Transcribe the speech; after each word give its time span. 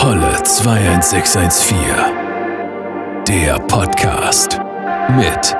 Holle 0.00 0.32
21614. 0.44 1.76
Der 3.26 3.58
Podcast 3.66 4.60
mit 5.16 5.56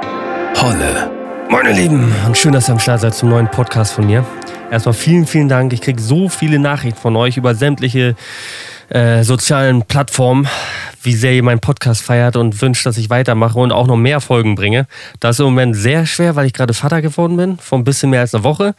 Holle. 0.63 1.11
Meine 1.51 1.73
Lieben, 1.73 2.15
und 2.25 2.37
schön, 2.39 2.53
dass 2.53 2.69
ihr 2.69 2.75
am 2.75 2.79
Start 2.79 3.01
seid 3.01 3.17
zum 3.17 3.31
neuen 3.31 3.51
Podcast 3.51 3.95
von 3.95 4.07
mir. 4.07 4.25
Erstmal 4.71 4.95
vielen, 4.95 5.27
vielen 5.27 5.49
Dank. 5.49 5.73
Ich 5.73 5.81
kriege 5.81 6.01
so 6.01 6.29
viele 6.29 6.61
Nachrichten 6.61 7.01
von 7.01 7.17
euch 7.17 7.37
über 7.37 7.57
sämtliche 7.57 8.15
äh, 8.91 9.25
sozialen 9.25 9.83
Plattformen, 9.83 10.47
wie 11.03 11.15
sehr 11.15 11.33
ihr 11.33 11.43
meinen 11.43 11.61
Podcast 11.61 12.03
feiert 12.03 12.37
und 12.37 12.61
wünscht, 12.61 12.85
dass 12.87 12.99
ich 12.99 13.11
weitermache 13.11 13.59
und 13.59 13.73
auch 13.73 13.87
noch 13.87 13.97
mehr 13.97 14.21
Folgen 14.21 14.55
bringe. 14.55 14.87
Das 15.21 15.37
ist 15.37 15.41
im 15.41 15.47
Moment 15.47 15.77
sehr 15.77 16.07
schwer, 16.07 16.37
weil 16.37 16.47
ich 16.47 16.53
gerade 16.53 16.75
Vater 16.75 17.03
geworden 17.03 17.37
bin, 17.37 17.59
vor 17.59 17.79
ein 17.79 17.85
bisschen 17.85 18.11
mehr 18.11 18.21
als 18.21 18.35
einer 18.35 18.45
Woche. 18.45 18.75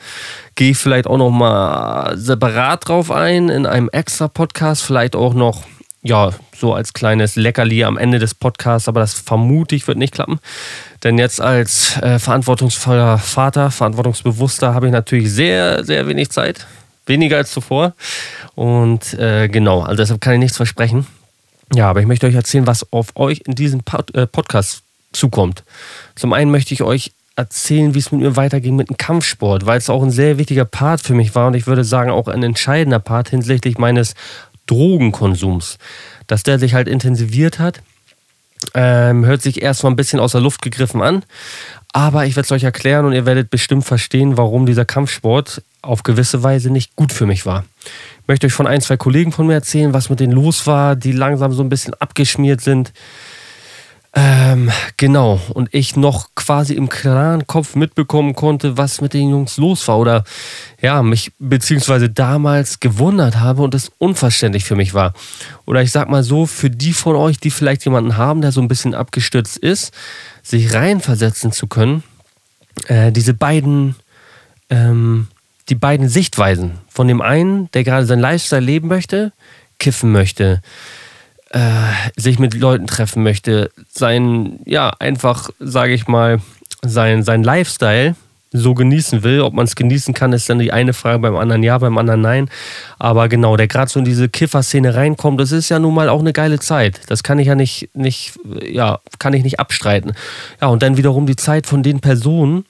Gehe 0.55 0.71
ich 0.71 0.77
vielleicht 0.77 1.07
auch 1.07 1.17
noch 1.17 1.29
mal 1.29 2.17
separat 2.17 2.87
drauf 2.87 3.11
ein 3.11 3.49
in 3.49 3.65
einem 3.65 3.89
extra 3.91 4.27
Podcast, 4.27 4.83
vielleicht 4.83 5.15
auch 5.15 5.33
noch 5.33 5.63
ja, 6.01 6.31
so 6.55 6.73
als 6.73 6.93
kleines 6.93 7.35
Leckerli 7.35 7.83
am 7.83 7.97
Ende 7.97 8.19
des 8.19 8.33
Podcasts, 8.33 8.87
aber 8.87 9.01
das 9.01 9.13
vermute 9.13 9.75
ich 9.75 9.87
wird 9.87 9.97
nicht 9.97 10.13
klappen. 10.13 10.39
Denn 11.03 11.17
jetzt 11.17 11.41
als 11.41 11.97
äh, 11.97 12.19
verantwortungsvoller 12.19 13.17
Vater, 13.17 13.71
verantwortungsbewusster, 13.71 14.73
habe 14.73 14.87
ich 14.87 14.91
natürlich 14.91 15.31
sehr, 15.31 15.83
sehr 15.83 16.07
wenig 16.07 16.29
Zeit. 16.29 16.65
Weniger 17.05 17.37
als 17.37 17.51
zuvor. 17.51 17.93
Und 18.55 19.13
äh, 19.15 19.47
genau, 19.49 19.81
also 19.81 19.97
deshalb 19.97 20.21
kann 20.21 20.33
ich 20.33 20.39
nichts 20.39 20.57
versprechen. 20.57 21.05
Ja, 21.73 21.89
aber 21.89 22.01
ich 22.01 22.07
möchte 22.07 22.27
euch 22.27 22.35
erzählen, 22.35 22.67
was 22.67 22.91
auf 22.91 23.15
euch 23.15 23.41
in 23.45 23.55
diesem 23.55 23.81
Pod 23.81 24.13
äh, 24.15 24.25
Podcast 24.25 24.83
zukommt. 25.11 25.63
Zum 26.15 26.33
einen 26.33 26.51
möchte 26.51 26.73
ich 26.73 26.83
euch 26.83 27.11
erzählen, 27.35 27.93
wie 27.93 27.99
es 27.99 28.11
mit 28.11 28.21
mir 28.21 28.35
weiterging 28.35 28.75
mit 28.75 28.89
dem 28.89 28.97
Kampfsport, 28.97 29.65
weil 29.65 29.77
es 29.77 29.89
auch 29.89 30.03
ein 30.03 30.11
sehr 30.11 30.37
wichtiger 30.37 30.65
Part 30.65 31.01
für 31.01 31.13
mich 31.13 31.35
war 31.35 31.47
und 31.47 31.53
ich 31.53 31.67
würde 31.67 31.83
sagen 31.83 32.11
auch 32.11 32.27
ein 32.27 32.43
entscheidender 32.43 32.99
Part 32.99 33.29
hinsichtlich 33.29 33.77
meines 33.77 34.13
Drogenkonsums. 34.65 35.77
Dass 36.27 36.43
der 36.43 36.59
sich 36.59 36.73
halt 36.73 36.87
intensiviert 36.87 37.57
hat, 37.59 37.81
ähm, 38.73 39.25
hört 39.25 39.41
sich 39.41 39.61
erstmal 39.61 39.93
ein 39.93 39.95
bisschen 39.95 40.19
aus 40.19 40.33
der 40.33 40.41
Luft 40.41 40.61
gegriffen 40.61 41.01
an, 41.01 41.23
aber 41.93 42.25
ich 42.25 42.35
werde 42.35 42.45
es 42.45 42.51
euch 42.51 42.63
erklären 42.63 43.05
und 43.05 43.13
ihr 43.13 43.25
werdet 43.25 43.49
bestimmt 43.49 43.85
verstehen, 43.85 44.37
warum 44.37 44.65
dieser 44.65 44.85
Kampfsport 44.85 45.63
auf 45.81 46.03
gewisse 46.03 46.43
Weise 46.43 46.69
nicht 46.69 46.95
gut 46.95 47.13
für 47.13 47.25
mich 47.25 47.45
war. 47.45 47.65
Ich 48.21 48.27
möchte 48.27 48.47
euch 48.47 48.53
von 48.53 48.67
ein, 48.67 48.81
zwei 48.81 48.97
Kollegen 48.97 49.31
von 49.31 49.47
mir 49.47 49.53
erzählen, 49.53 49.93
was 49.93 50.09
mit 50.09 50.19
denen 50.19 50.33
los 50.33 50.67
war, 50.67 50.95
die 50.95 51.11
langsam 51.11 51.51
so 51.51 51.63
ein 51.63 51.69
bisschen 51.69 51.93
abgeschmiert 51.95 52.61
sind. 52.61 52.93
Ähm, 54.11 54.71
genau, 54.97 55.39
und 55.53 55.69
ich 55.71 55.95
noch 55.95 56.29
quasi 56.33 56.73
im 56.73 56.89
klaren 56.89 57.45
Kopf 57.45 57.75
mitbekommen 57.75 58.33
konnte, 58.33 58.75
was 58.75 59.01
mit 59.01 59.13
den 59.13 59.29
Jungs 59.29 59.57
los 59.57 59.87
war. 59.87 59.99
Oder 59.99 60.23
ja, 60.81 61.03
mich 61.03 61.31
beziehungsweise 61.37 62.09
damals 62.09 62.79
gewundert 62.79 63.39
habe 63.39 63.61
und 63.61 63.75
es 63.75 63.91
unverständlich 63.99 64.65
für 64.65 64.75
mich 64.75 64.95
war. 64.95 65.13
Oder 65.65 65.83
ich 65.83 65.91
sag 65.91 66.09
mal 66.09 66.23
so, 66.23 66.47
für 66.47 66.71
die 66.71 66.93
von 66.93 67.15
euch, 67.15 67.39
die 67.39 67.51
vielleicht 67.51 67.85
jemanden 67.85 68.17
haben, 68.17 68.41
der 68.41 68.51
so 68.51 68.61
ein 68.61 68.67
bisschen 68.67 68.95
abgestürzt 68.95 69.57
ist, 69.57 69.93
sich 70.41 70.73
reinversetzen 70.73 71.51
zu 71.51 71.67
können, 71.67 72.03
äh, 72.87 73.11
diese 73.11 73.35
beiden, 73.35 73.95
ähm, 74.71 75.27
die 75.69 75.75
beiden 75.75 76.09
Sichtweisen 76.09 76.73
von 76.89 77.07
dem 77.07 77.21
einen, 77.21 77.71
der 77.71 77.83
gerade 77.83 78.05
sein 78.05 78.19
Lifestyle 78.19 78.61
leben 78.61 78.87
möchte, 78.87 79.31
kiffen 79.77 80.11
möchte, 80.11 80.61
äh, 81.51 81.59
sich 82.15 82.39
mit 82.39 82.53
Leuten 82.53 82.87
treffen 82.87 83.23
möchte, 83.23 83.71
sein, 83.89 84.59
ja, 84.65 84.91
einfach, 84.99 85.49
sage 85.59 85.93
ich 85.93 86.07
mal, 86.07 86.39
sein, 86.83 87.23
sein 87.23 87.43
Lifestyle 87.43 88.15
so 88.51 88.73
genießen 88.73 89.23
will. 89.23 89.41
Ob 89.41 89.53
man 89.53 89.65
es 89.65 89.75
genießen 89.75 90.13
kann, 90.13 90.33
ist 90.33 90.49
dann 90.49 90.59
die 90.59 90.71
eine 90.71 90.93
Frage, 90.93 91.19
beim 91.19 91.35
anderen 91.35 91.63
ja, 91.63 91.77
beim 91.77 91.97
anderen 91.97 92.21
nein. 92.21 92.49
Aber 92.97 93.29
genau, 93.29 93.57
der 93.57 93.67
gerade 93.67 93.91
so 93.91 93.99
in 93.99 94.05
diese 94.05 94.29
Kiffer-Szene 94.29 94.95
reinkommt, 94.95 95.39
das 95.39 95.51
ist 95.51 95.69
ja 95.69 95.79
nun 95.79 95.93
mal 95.93 96.09
auch 96.09 96.19
eine 96.19 96.33
geile 96.33 96.59
Zeit. 96.59 97.01
Das 97.07 97.23
kann 97.23 97.39
ich 97.39 97.47
ja 97.47 97.55
nicht, 97.55 97.89
nicht, 97.93 98.39
ja, 98.63 98.99
kann 99.19 99.33
ich 99.33 99.43
nicht 99.43 99.59
abstreiten. 99.59 100.13
Ja, 100.61 100.67
und 100.67 100.81
dann 100.81 100.97
wiederum 100.97 101.25
die 101.25 101.35
Zeit 101.35 101.67
von 101.67 101.83
den 101.83 101.99
Personen, 101.99 102.65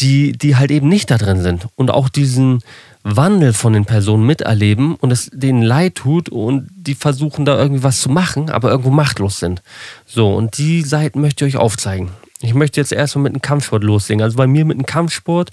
die, 0.00 0.32
die 0.32 0.56
halt 0.56 0.70
eben 0.70 0.88
nicht 0.88 1.10
da 1.10 1.18
drin 1.18 1.42
sind 1.42 1.68
und 1.76 1.90
auch 1.90 2.08
diesen 2.08 2.60
Wandel 3.02 3.52
von 3.52 3.72
den 3.72 3.84
Personen 3.84 4.26
miterleben 4.26 4.96
und 4.96 5.12
es 5.12 5.30
denen 5.32 5.62
leid 5.62 5.94
tut 5.94 6.28
und 6.28 6.68
die 6.74 6.94
versuchen 6.94 7.44
da 7.44 7.56
irgendwie 7.56 7.82
was 7.82 8.00
zu 8.00 8.08
machen, 8.08 8.50
aber 8.50 8.70
irgendwo 8.70 8.90
machtlos 8.90 9.38
sind. 9.38 9.62
So, 10.06 10.34
und 10.34 10.58
die 10.58 10.82
Seiten 10.82 11.20
möchte 11.20 11.46
ich 11.46 11.54
euch 11.54 11.60
aufzeigen. 11.60 12.10
Ich 12.40 12.54
möchte 12.54 12.80
jetzt 12.80 12.92
erstmal 12.92 13.24
mit 13.24 13.34
dem 13.34 13.42
Kampfsport 13.42 13.84
loslegen. 13.84 14.22
Also 14.22 14.36
bei 14.36 14.46
mir 14.46 14.64
mit 14.64 14.76
dem 14.76 14.86
Kampfsport 14.86 15.50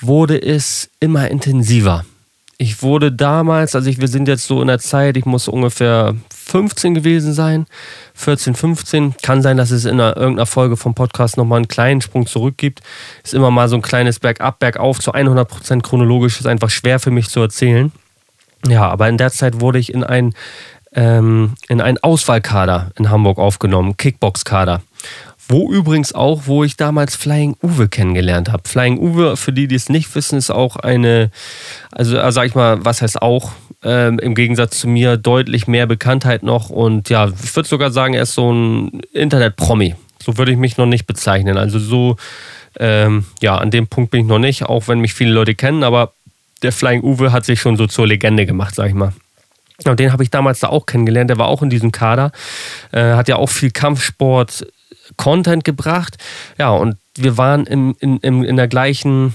wurde 0.00 0.40
es 0.40 0.90
immer 1.00 1.30
intensiver. 1.30 2.04
Ich 2.56 2.82
wurde 2.82 3.10
damals, 3.10 3.74
also 3.74 3.90
ich, 3.90 4.00
wir 4.00 4.08
sind 4.08 4.28
jetzt 4.28 4.46
so 4.46 4.60
in 4.60 4.68
der 4.68 4.78
Zeit, 4.78 5.16
ich 5.16 5.24
muss 5.24 5.48
ungefähr 5.48 6.14
15 6.32 6.94
gewesen 6.94 7.32
sein, 7.32 7.66
14, 8.14 8.54
15. 8.54 9.14
Kann 9.22 9.42
sein, 9.42 9.56
dass 9.56 9.72
es 9.72 9.84
in 9.84 10.00
einer, 10.00 10.16
irgendeiner 10.16 10.46
Folge 10.46 10.76
vom 10.76 10.94
Podcast 10.94 11.36
nochmal 11.36 11.58
einen 11.58 11.68
kleinen 11.68 12.00
Sprung 12.00 12.26
zurück 12.26 12.56
gibt. 12.56 12.80
Ist 13.24 13.34
immer 13.34 13.50
mal 13.50 13.68
so 13.68 13.76
ein 13.76 13.82
kleines 13.82 14.20
Bergab, 14.20 14.60
Bergauf. 14.60 15.00
Zu 15.00 15.12
100% 15.12 15.82
chronologisch 15.82 16.38
ist 16.38 16.46
einfach 16.46 16.70
schwer 16.70 17.00
für 17.00 17.10
mich 17.10 17.28
zu 17.28 17.40
erzählen. 17.40 17.90
Ja, 18.66 18.88
aber 18.88 19.08
in 19.08 19.18
der 19.18 19.32
Zeit 19.32 19.60
wurde 19.60 19.78
ich 19.78 19.92
in 19.92 20.04
ein 20.04 20.32
ähm, 20.94 21.54
in 21.68 21.80
einen 21.80 21.98
Auswahlkader 21.98 22.92
in 22.96 23.10
Hamburg 23.10 23.38
aufgenommen, 23.38 23.96
Kickbox-Kader. 23.96 24.80
Wo 25.48 25.70
übrigens 25.70 26.14
auch, 26.14 26.42
wo 26.46 26.64
ich 26.64 26.76
damals 26.76 27.16
Flying 27.16 27.56
Uwe 27.62 27.88
kennengelernt 27.88 28.50
habe. 28.50 28.66
Flying 28.66 28.98
Uwe, 28.98 29.36
für 29.36 29.52
die, 29.52 29.68
die 29.68 29.74
es 29.74 29.88
nicht 29.90 30.14
wissen, 30.14 30.38
ist 30.38 30.50
auch 30.50 30.76
eine, 30.76 31.30
also 31.90 32.16
äh, 32.16 32.32
sag 32.32 32.46
ich 32.46 32.54
mal, 32.54 32.82
was 32.84 33.02
heißt 33.02 33.20
auch, 33.20 33.52
ähm, 33.82 34.18
im 34.18 34.34
Gegensatz 34.34 34.78
zu 34.78 34.88
mir 34.88 35.18
deutlich 35.18 35.66
mehr 35.66 35.86
Bekanntheit 35.86 36.42
noch. 36.42 36.70
Und 36.70 37.10
ja, 37.10 37.28
ich 37.28 37.54
würde 37.54 37.68
sogar 37.68 37.90
sagen, 37.90 38.14
er 38.14 38.22
ist 38.22 38.34
so 38.34 38.50
ein 38.50 39.02
Internet-Promi. 39.12 39.94
So 40.22 40.38
würde 40.38 40.52
ich 40.52 40.58
mich 40.58 40.78
noch 40.78 40.86
nicht 40.86 41.06
bezeichnen. 41.06 41.58
Also 41.58 41.78
so, 41.78 42.16
ähm, 42.78 43.26
ja, 43.42 43.58
an 43.58 43.70
dem 43.70 43.86
Punkt 43.86 44.10
bin 44.10 44.22
ich 44.22 44.26
noch 44.26 44.38
nicht, 44.38 44.64
auch 44.64 44.88
wenn 44.88 45.00
mich 45.00 45.12
viele 45.12 45.32
Leute 45.32 45.54
kennen, 45.54 45.84
aber 45.84 46.12
der 46.62 46.72
Flying 46.72 47.02
Uwe 47.02 47.32
hat 47.32 47.44
sich 47.44 47.60
schon 47.60 47.76
so 47.76 47.86
zur 47.86 48.06
Legende 48.06 48.46
gemacht, 48.46 48.74
sag 48.74 48.88
ich 48.88 48.94
mal. 48.94 49.12
Und 49.84 50.00
den 50.00 50.12
habe 50.12 50.22
ich 50.22 50.30
damals 50.30 50.60
da 50.60 50.68
auch 50.68 50.86
kennengelernt. 50.86 51.28
Der 51.30 51.38
war 51.38 51.48
auch 51.48 51.62
in 51.62 51.68
diesem 51.68 51.92
Kader. 51.92 52.32
Äh, 52.92 53.14
hat 53.14 53.28
ja 53.28 53.36
auch 53.36 53.48
viel 53.48 53.70
Kampfsport 53.70 54.66
Content 55.16 55.64
gebracht. 55.64 56.16
Ja, 56.58 56.70
und 56.70 56.96
wir 57.16 57.36
waren 57.36 57.66
im, 57.66 57.96
in, 58.00 58.18
in, 58.18 58.44
in 58.44 58.56
der 58.56 58.68
gleichen, 58.68 59.34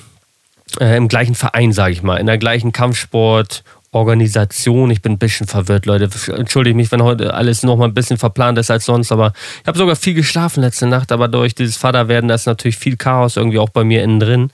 äh, 0.80 0.98
im 0.98 1.08
gleichen 1.08 1.36
Verein, 1.36 1.72
sage 1.72 1.94
ich 1.94 2.04
mal, 2.04 2.18
in 2.18 2.26
der 2.26 2.38
gleichen 2.38 2.72
Kampfsport. 2.72 3.64
Organisation. 3.92 4.92
Ich 4.92 5.02
bin 5.02 5.14
ein 5.14 5.18
bisschen 5.18 5.48
verwirrt, 5.48 5.86
Leute. 5.88 6.10
Entschuldige 6.36 6.76
mich, 6.76 6.92
wenn 6.92 7.02
heute 7.02 7.34
alles 7.34 7.64
noch 7.64 7.76
mal 7.76 7.86
ein 7.86 7.94
bisschen 7.94 8.18
verplant 8.18 8.58
ist 8.60 8.70
als 8.70 8.86
sonst, 8.86 9.12
aber 9.12 9.34
ich 9.62 9.68
habe 9.68 9.78
sogar 9.78 9.96
viel 9.96 10.14
geschlafen 10.14 10.62
letzte 10.62 10.86
Nacht, 10.86 11.12
aber 11.12 11.28
durch 11.28 11.56
dieses 11.56 11.76
Vaterwerden, 11.76 12.28
da 12.28 12.36
ist 12.36 12.46
natürlich 12.46 12.78
viel 12.78 12.98
Chaos 12.98 13.36
irgendwie 13.36 13.58
auch 13.58 13.70
bei 13.70 13.84
mir 13.84 14.04
innen 14.04 14.20
drin. 14.20 14.52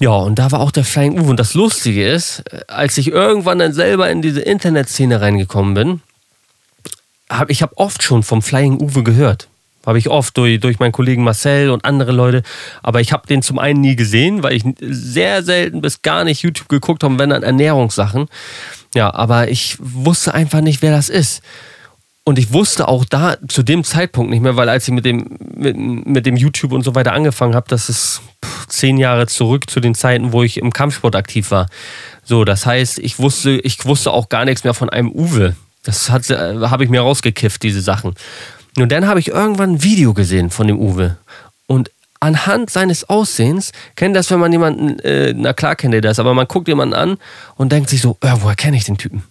Ja, 0.00 0.10
und 0.10 0.40
da 0.40 0.50
war 0.50 0.60
auch 0.60 0.72
der 0.72 0.84
Flying 0.84 1.20
Uwe. 1.20 1.30
Und 1.30 1.38
das 1.38 1.54
Lustige 1.54 2.04
ist, 2.08 2.42
als 2.66 2.98
ich 2.98 3.08
irgendwann 3.08 3.60
dann 3.60 3.72
selber 3.72 4.10
in 4.10 4.22
diese 4.22 4.40
Internetszene 4.40 5.20
reingekommen 5.20 5.74
bin, 5.74 6.00
habe 7.30 7.52
ich 7.52 7.62
habe 7.62 7.78
oft 7.78 8.02
schon 8.02 8.24
vom 8.24 8.42
Flying 8.42 8.80
Uwe 8.80 9.04
gehört. 9.04 9.46
Habe 9.86 9.98
ich 9.98 10.08
oft 10.08 10.36
durch, 10.36 10.60
durch 10.60 10.78
meinen 10.78 10.92
Kollegen 10.92 11.24
Marcel 11.24 11.70
und 11.70 11.84
andere 11.84 12.12
Leute. 12.12 12.42
Aber 12.82 13.00
ich 13.00 13.12
habe 13.12 13.26
den 13.26 13.42
zum 13.42 13.58
einen 13.58 13.80
nie 13.80 13.96
gesehen, 13.96 14.42
weil 14.42 14.54
ich 14.54 14.64
sehr 14.80 15.42
selten 15.42 15.80
bis 15.80 16.02
gar 16.02 16.24
nicht 16.24 16.42
YouTube 16.42 16.68
geguckt 16.68 17.02
habe, 17.02 17.18
wenn 17.18 17.30
dann 17.30 17.42
Ernährungssachen. 17.42 18.28
Ja, 18.94 19.12
aber 19.12 19.48
ich 19.48 19.76
wusste 19.80 20.34
einfach 20.34 20.60
nicht, 20.60 20.82
wer 20.82 20.92
das 20.92 21.08
ist. 21.08 21.42
Und 22.24 22.38
ich 22.38 22.52
wusste 22.52 22.86
auch 22.86 23.04
da 23.04 23.36
zu 23.48 23.64
dem 23.64 23.82
Zeitpunkt 23.82 24.30
nicht 24.30 24.42
mehr, 24.42 24.56
weil 24.56 24.68
als 24.68 24.86
ich 24.86 24.94
mit 24.94 25.04
dem, 25.04 25.38
mit, 25.56 25.76
mit 25.76 26.24
dem 26.24 26.36
YouTube 26.36 26.72
und 26.72 26.84
so 26.84 26.94
weiter 26.94 27.12
angefangen 27.12 27.56
habe, 27.56 27.66
das 27.68 27.88
ist 27.88 28.22
zehn 28.68 28.96
Jahre 28.96 29.26
zurück 29.26 29.68
zu 29.68 29.80
den 29.80 29.96
Zeiten, 29.96 30.32
wo 30.32 30.44
ich 30.44 30.58
im 30.58 30.72
Kampfsport 30.72 31.16
aktiv 31.16 31.50
war. 31.50 31.66
So, 32.22 32.44
das 32.44 32.64
heißt, 32.64 33.00
ich 33.00 33.18
wusste, 33.18 33.52
ich 33.52 33.84
wusste 33.86 34.12
auch 34.12 34.28
gar 34.28 34.44
nichts 34.44 34.62
mehr 34.62 34.74
von 34.74 34.88
einem 34.88 35.10
Uwe. 35.10 35.56
Das 35.82 36.08
äh, 36.08 36.12
habe 36.12 36.84
ich 36.84 36.90
mir 36.90 37.00
rausgekifft, 37.00 37.60
diese 37.64 37.80
Sachen. 37.80 38.14
Und 38.76 38.90
dann 38.90 39.06
habe 39.06 39.20
ich 39.20 39.28
irgendwann 39.28 39.74
ein 39.74 39.82
Video 39.82 40.14
gesehen 40.14 40.50
von 40.50 40.66
dem 40.66 40.78
Uwe. 40.78 41.18
Und 41.66 41.90
anhand 42.20 42.70
seines 42.70 43.08
Aussehens, 43.08 43.72
kennt 43.96 44.16
das, 44.16 44.30
wenn 44.30 44.40
man 44.40 44.52
jemanden, 44.52 44.98
äh, 45.00 45.34
na 45.36 45.52
klar 45.52 45.76
kennt 45.76 45.94
ihr 45.94 46.00
das, 46.00 46.18
aber 46.18 46.34
man 46.34 46.46
guckt 46.46 46.68
jemanden 46.68 46.94
an 46.94 47.18
und 47.56 47.72
denkt 47.72 47.90
sich 47.90 48.00
so, 48.00 48.16
äh, 48.20 48.32
woher 48.40 48.56
kenne 48.56 48.76
ich 48.76 48.84
den 48.84 48.96
Typen? 48.96 49.24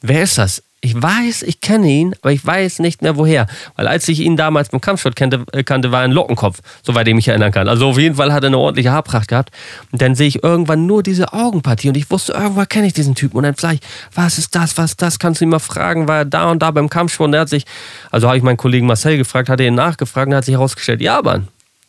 Wer 0.00 0.22
ist 0.22 0.38
das? 0.38 0.62
Ich 0.80 1.00
weiß, 1.00 1.42
ich 1.42 1.60
kenne 1.60 1.88
ihn, 1.88 2.14
aber 2.20 2.30
ich 2.30 2.46
weiß 2.46 2.78
nicht 2.78 3.02
mehr 3.02 3.16
woher. 3.16 3.48
Weil 3.74 3.88
als 3.88 4.06
ich 4.06 4.20
ihn 4.20 4.36
damals 4.36 4.68
beim 4.68 4.80
Kampfsport 4.80 5.16
kannte, 5.16 5.44
äh, 5.52 5.64
kannte 5.64 5.90
war 5.90 6.02
er 6.02 6.04
ein 6.04 6.12
Lockenkopf, 6.12 6.60
soweit 6.84 7.08
ich 7.08 7.14
mich 7.14 7.26
erinnern 7.26 7.50
kann. 7.50 7.68
Also 7.68 7.88
auf 7.88 7.98
jeden 7.98 8.14
Fall 8.14 8.32
hat 8.32 8.44
er 8.44 8.48
eine 8.48 8.58
ordentliche 8.58 8.92
Haarpracht 8.92 9.26
gehabt. 9.26 9.50
Und 9.90 10.00
dann 10.00 10.14
sehe 10.14 10.28
ich 10.28 10.44
irgendwann 10.44 10.86
nur 10.86 11.02
diese 11.02 11.32
Augenpartie 11.32 11.88
und 11.88 11.96
ich 11.96 12.08
wusste, 12.12 12.32
irgendwo 12.32 12.64
kenne 12.64 12.86
ich 12.86 12.92
diesen 12.92 13.16
Typen. 13.16 13.38
Und 13.38 13.42
dann 13.42 13.74
ich, 13.74 13.80
was 14.14 14.38
ist 14.38 14.54
das, 14.54 14.78
was 14.78 14.90
ist 14.90 15.02
das? 15.02 15.18
Kannst 15.18 15.40
du 15.40 15.46
ihn 15.46 15.50
mal 15.50 15.58
fragen? 15.58 16.06
War 16.06 16.18
er 16.18 16.24
da 16.24 16.48
und 16.48 16.62
da 16.62 16.70
beim 16.70 16.88
Kampfsport? 16.88 17.26
Und 17.26 17.34
er 17.34 17.40
hat 17.40 17.48
sich, 17.48 17.64
also 18.12 18.28
habe 18.28 18.36
ich 18.36 18.44
meinen 18.44 18.56
Kollegen 18.56 18.86
Marcel 18.86 19.16
gefragt, 19.16 19.48
hat 19.48 19.58
er 19.58 19.66
ihn 19.66 19.74
nachgefragt 19.74 20.28
und 20.28 20.34
hat 20.36 20.44
sich 20.44 20.54
herausgestellt, 20.54 21.00
ja, 21.00 21.20
Mann, 21.22 21.48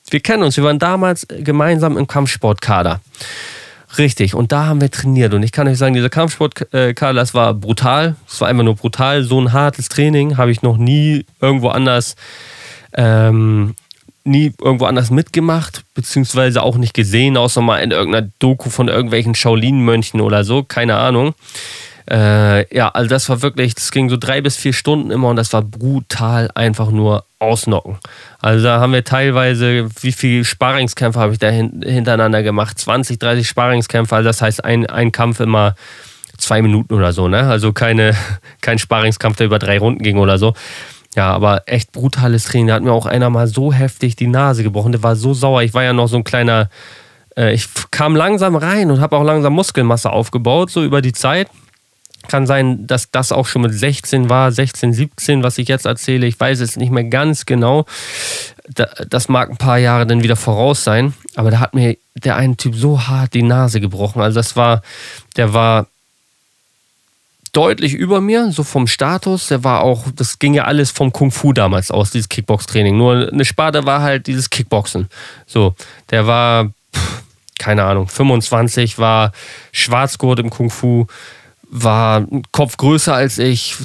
wir 0.10 0.20
kennen 0.20 0.42
uns. 0.42 0.58
Wir 0.58 0.64
waren 0.64 0.80
damals 0.80 1.28
gemeinsam 1.30 1.96
im 1.96 2.08
Kampfsportkader. 2.08 3.02
Richtig, 3.98 4.36
und 4.36 4.52
da 4.52 4.68
haben 4.68 4.82
wir 4.82 4.92
trainiert. 4.92 5.34
Und 5.34 5.42
ich 5.44 5.52
kann 5.52 5.68
euch 5.68 5.78
sagen, 5.78 5.96
dieser 5.96 6.10
Kampfsport, 6.10 6.74
äh, 6.74 6.94
Karl, 6.94 7.16
das 7.16 7.34
war 7.34 7.54
brutal. 7.54 8.16
Das 8.28 8.40
war 8.42 8.48
einfach 8.48 8.64
nur 8.64 8.76
brutal. 8.76 9.24
So 9.24 9.42
ein 9.42 9.52
hartes 9.52 9.90
Training 9.90 10.38
habe 10.38 10.52
ich 10.52 10.62
noch 10.62 10.78
nie 10.78 11.26
irgendwo 11.42 11.70
anders, 11.70 12.16
ähm, 12.94 13.76
nie 14.24 14.54
irgendwo 14.62 14.86
anders 14.86 15.10
mitgemacht, 15.10 15.84
beziehungsweise 15.96 16.62
auch 16.62 16.78
nicht 16.78 16.94
gesehen, 16.94 17.36
außer 17.36 17.62
mal 17.62 17.80
in 17.80 17.92
irgendeiner 17.92 18.30
Doku 18.38 18.70
von 18.70 18.90
irgendwelchen 18.90 19.34
Shaolin-Mönchen 19.34 20.22
oder 20.22 20.44
so, 20.44 20.64
keine 20.64 20.98
Ahnung. 20.98 21.34
Äh, 22.10 22.76
ja, 22.76 22.90
also 22.90 23.08
das 23.08 23.30
war 23.30 23.44
wirklich, 23.44 23.76
das 23.76 23.92
ging 23.92 24.10
so 24.10 24.18
drei 24.18 24.42
bis 24.42 24.58
vier 24.58 24.74
Stunden 24.74 25.12
immer 25.12 25.28
und 25.28 25.36
das 25.36 25.54
war 25.54 25.62
brutal 25.62 26.50
einfach 26.56 26.90
nur 26.90 27.26
ausnocken. 27.38 28.00
Also 28.40 28.64
da 28.64 28.80
haben 28.80 28.94
wir 28.94 29.04
teilweise, 29.04 29.88
wie 30.02 30.12
viele 30.12 30.44
Sparingskämpfe 30.44 31.20
habe 31.20 31.34
ich 31.34 31.40
da 31.40 31.50
hintereinander 31.50 32.42
gemacht? 32.42 32.80
20, 32.80 33.20
30 33.20 33.48
Sparingskämpfe, 33.48 34.16
also 34.16 34.28
das 34.28 34.42
heißt 34.42 34.64
ein, 34.66 34.88
ein 34.88 35.12
Kampf 35.12 35.40
immer 35.40 35.76
zwei 36.40 36.64
Minuten 36.64 36.96
oder 36.96 37.14
so, 37.14 37.28
ne? 37.28 37.42
Also 37.42 37.74
keine, 37.74 38.16
kein 38.62 38.80
Sparingskampf, 38.80 39.38
der 39.38 39.46
über 39.46 39.60
drei 39.60 39.78
Runden 39.78 40.02
ging 40.02 40.18
oder 40.18 40.40
so. 40.40 40.56
Ja, 41.16 41.32
aber 41.32 41.64
echt 41.68 41.92
brutales 41.92 42.46
Training. 42.46 42.68
Da 42.68 42.76
hat 42.76 42.84
mir 42.84 42.92
auch 42.92 43.06
einer 43.06 43.30
mal 43.30 43.48
so 43.48 43.74
heftig 43.74 44.16
die 44.16 44.28
Nase 44.28 44.64
gebrochen. 44.64 44.92
Der 44.92 45.04
war 45.04 45.16
so 45.16 45.34
sauer. 45.34 45.64
Ich 45.64 45.74
war 45.74 45.84
ja 45.84 45.94
noch 45.94 46.08
so 46.08 46.18
ein 46.18 46.24
kleiner. 46.24 46.70
Äh, 47.36 47.54
ich 47.54 47.68
kam 47.92 48.16
langsam 48.16 48.56
rein 48.56 48.90
und 48.90 49.02
habe 49.02 49.18
auch 49.18 49.24
langsam 49.24 49.54
Muskelmasse 49.54 50.12
aufgebaut, 50.12 50.72
so 50.72 50.84
über 50.84 51.02
die 51.02 51.14
Zeit. 51.14 51.50
Kann 52.28 52.46
sein, 52.46 52.86
dass 52.86 53.12
das 53.12 53.32
auch 53.32 53.48
schon 53.48 53.62
mit 53.62 53.74
16 53.74 54.30
war, 54.30 54.52
16, 54.52 54.94
17, 54.94 55.44
was 55.44 55.58
ich 55.58 55.68
jetzt 55.68 55.86
erzähle. 55.86 56.28
Ich 56.28 56.40
weiß 56.40 56.60
es 56.60 56.76
nicht 56.76 56.92
mehr 56.92 57.06
ganz 57.06 57.46
genau. 57.46 57.86
Das 59.10 59.30
mag 59.30 59.50
ein 59.50 59.58
paar 59.58 59.78
Jahre 59.78 60.06
dann 60.06 60.22
wieder 60.22 60.36
voraus 60.36 60.84
sein. 60.84 61.14
Aber 61.36 61.50
da 61.50 61.60
hat 61.60 61.74
mir 61.74 61.98
der 62.16 62.36
eine 62.36 62.58
Typ 62.58 62.76
so 62.76 63.08
hart 63.08 63.34
die 63.34 63.42
Nase 63.42 63.80
gebrochen. 63.80 64.22
Also 64.22 64.36
das 64.40 64.56
war, 64.56 64.82
der 65.38 65.54
war 65.54 65.88
deutlich 67.52 67.94
über 67.94 68.22
mir, 68.22 68.52
so 68.52 68.64
vom 68.64 68.88
Status. 68.88 69.48
Der 69.48 69.64
war 69.64 69.82
auch, 69.82 70.06
das 70.16 70.40
ging 70.40 70.54
ja 70.54 70.66
alles 70.66 70.92
vom 70.92 71.12
Kung 71.12 71.32
Fu 71.32 71.54
damals 71.54 71.92
aus, 71.92 72.12
dieses 72.12 72.30
Kickbox-Training. 72.30 72.98
Nur 72.98 73.30
eine 73.32 73.46
Sparte 73.46 73.86
war 73.86 74.02
halt 74.02 74.28
dieses 74.28 74.50
Kickboxen. 74.50 75.10
So, 75.48 75.76
der 76.12 76.28
war, 76.28 76.66
pff, 76.96 77.24
keine 77.58 77.84
Ahnung, 77.84 78.08
25, 78.08 79.00
war 79.00 79.32
Schwarzgurt 79.72 80.40
im 80.40 80.50
Kung 80.50 80.70
Fu 80.70 81.08
war 81.70 82.18
ein 82.20 82.44
Kopf 82.52 82.78
größer 82.78 83.14
als 83.14 83.38
ich, 83.38 83.76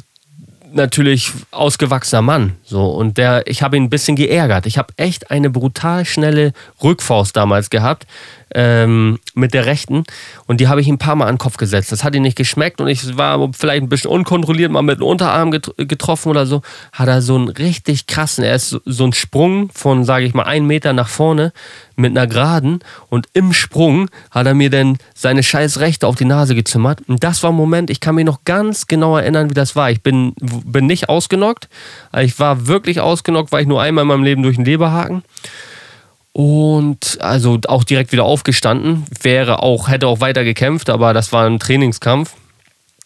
natürlich 0.73 1.31
ausgewachsener 1.51 2.21
Mann. 2.21 2.57
So, 2.67 2.87
und 2.87 3.19
der, 3.19 3.45
ich 3.45 3.61
habe 3.61 3.77
ihn 3.77 3.83
ein 3.83 3.89
bisschen 3.91 4.15
geärgert. 4.15 4.65
Ich 4.65 4.79
habe 4.79 4.91
echt 4.97 5.29
eine 5.29 5.51
brutal 5.51 6.03
schnelle 6.03 6.51
Rückfaust 6.81 7.37
damals 7.37 7.69
gehabt 7.69 8.07
ähm, 8.55 9.19
mit 9.33 9.53
der 9.53 9.65
rechten 9.65 10.03
und 10.47 10.61
die 10.61 10.67
habe 10.67 10.81
ich 10.81 10.87
ein 10.87 10.97
paar 10.97 11.15
Mal 11.15 11.25
an 11.25 11.35
den 11.35 11.39
Kopf 11.39 11.57
gesetzt. 11.57 11.91
Das 11.91 12.03
hat 12.03 12.15
ihm 12.15 12.21
nicht 12.21 12.37
geschmeckt 12.37 12.79
und 12.79 12.87
ich 12.87 13.17
war 13.17 13.49
vielleicht 13.53 13.83
ein 13.83 13.89
bisschen 13.89 14.09
unkontrolliert, 14.09 14.71
mal 14.71 14.81
mit 14.81 14.99
dem 14.99 15.03
Unterarm 15.03 15.51
getroffen 15.51 16.29
oder 16.29 16.45
so. 16.45 16.61
Hat 16.93 17.07
er 17.07 17.21
so 17.21 17.35
einen 17.35 17.49
richtig 17.49 18.07
krassen, 18.07 18.43
er 18.43 18.55
ist 18.55 18.69
so, 18.69 18.79
so 18.85 19.05
ein 19.05 19.13
Sprung 19.13 19.69
von, 19.73 20.05
sage 20.05 20.25
ich 20.25 20.33
mal, 20.33 20.43
einen 20.43 20.67
Meter 20.67 20.93
nach 20.93 21.09
vorne 21.09 21.53
mit 21.97 22.11
einer 22.11 22.27
Geraden 22.27 22.79
und 23.09 23.27
im 23.33 23.53
Sprung 23.53 24.09
hat 24.31 24.47
er 24.47 24.53
mir 24.53 24.69
dann 24.69 24.97
seine 25.13 25.43
scheiß 25.43 25.79
Rechte 25.79 26.07
auf 26.07 26.15
die 26.15 26.25
Nase 26.25 26.55
gezimmert. 26.55 27.01
Und 27.07 27.23
das 27.23 27.43
war 27.43 27.51
ein 27.51 27.55
Moment, 27.55 27.89
ich 27.89 27.99
kann 27.99 28.15
mich 28.15 28.25
noch 28.25 28.39
ganz 28.45 28.87
genau 28.87 29.17
erinnern, 29.17 29.49
wie 29.49 29.53
das 29.53 29.75
war. 29.75 29.91
Ich 29.91 30.01
bin, 30.01 30.33
bin 30.35 30.87
nicht 30.87 31.09
ausgenockt. 31.09 31.69
Ich 32.17 32.39
war 32.39 32.64
wirklich 32.67 32.99
ausgenockt, 32.99 33.51
weil 33.51 33.61
ich 33.61 33.67
nur 33.67 33.81
einmal 33.81 34.03
in 34.03 34.07
meinem 34.07 34.23
Leben 34.23 34.43
durch 34.43 34.55
den 34.55 34.65
Leberhaken. 34.65 35.23
Und 36.33 37.17
also 37.21 37.59
auch 37.67 37.85
direkt 37.85 38.11
wieder 38.11 38.25
aufgestanden. 38.25 39.05
Wäre 39.21 39.63
auch, 39.63 39.87
hätte 39.87 40.07
auch 40.07 40.19
weiter 40.19 40.43
gekämpft, 40.43 40.89
aber 40.89 41.13
das 41.13 41.31
war 41.31 41.45
ein 41.45 41.59
Trainingskampf. 41.59 42.35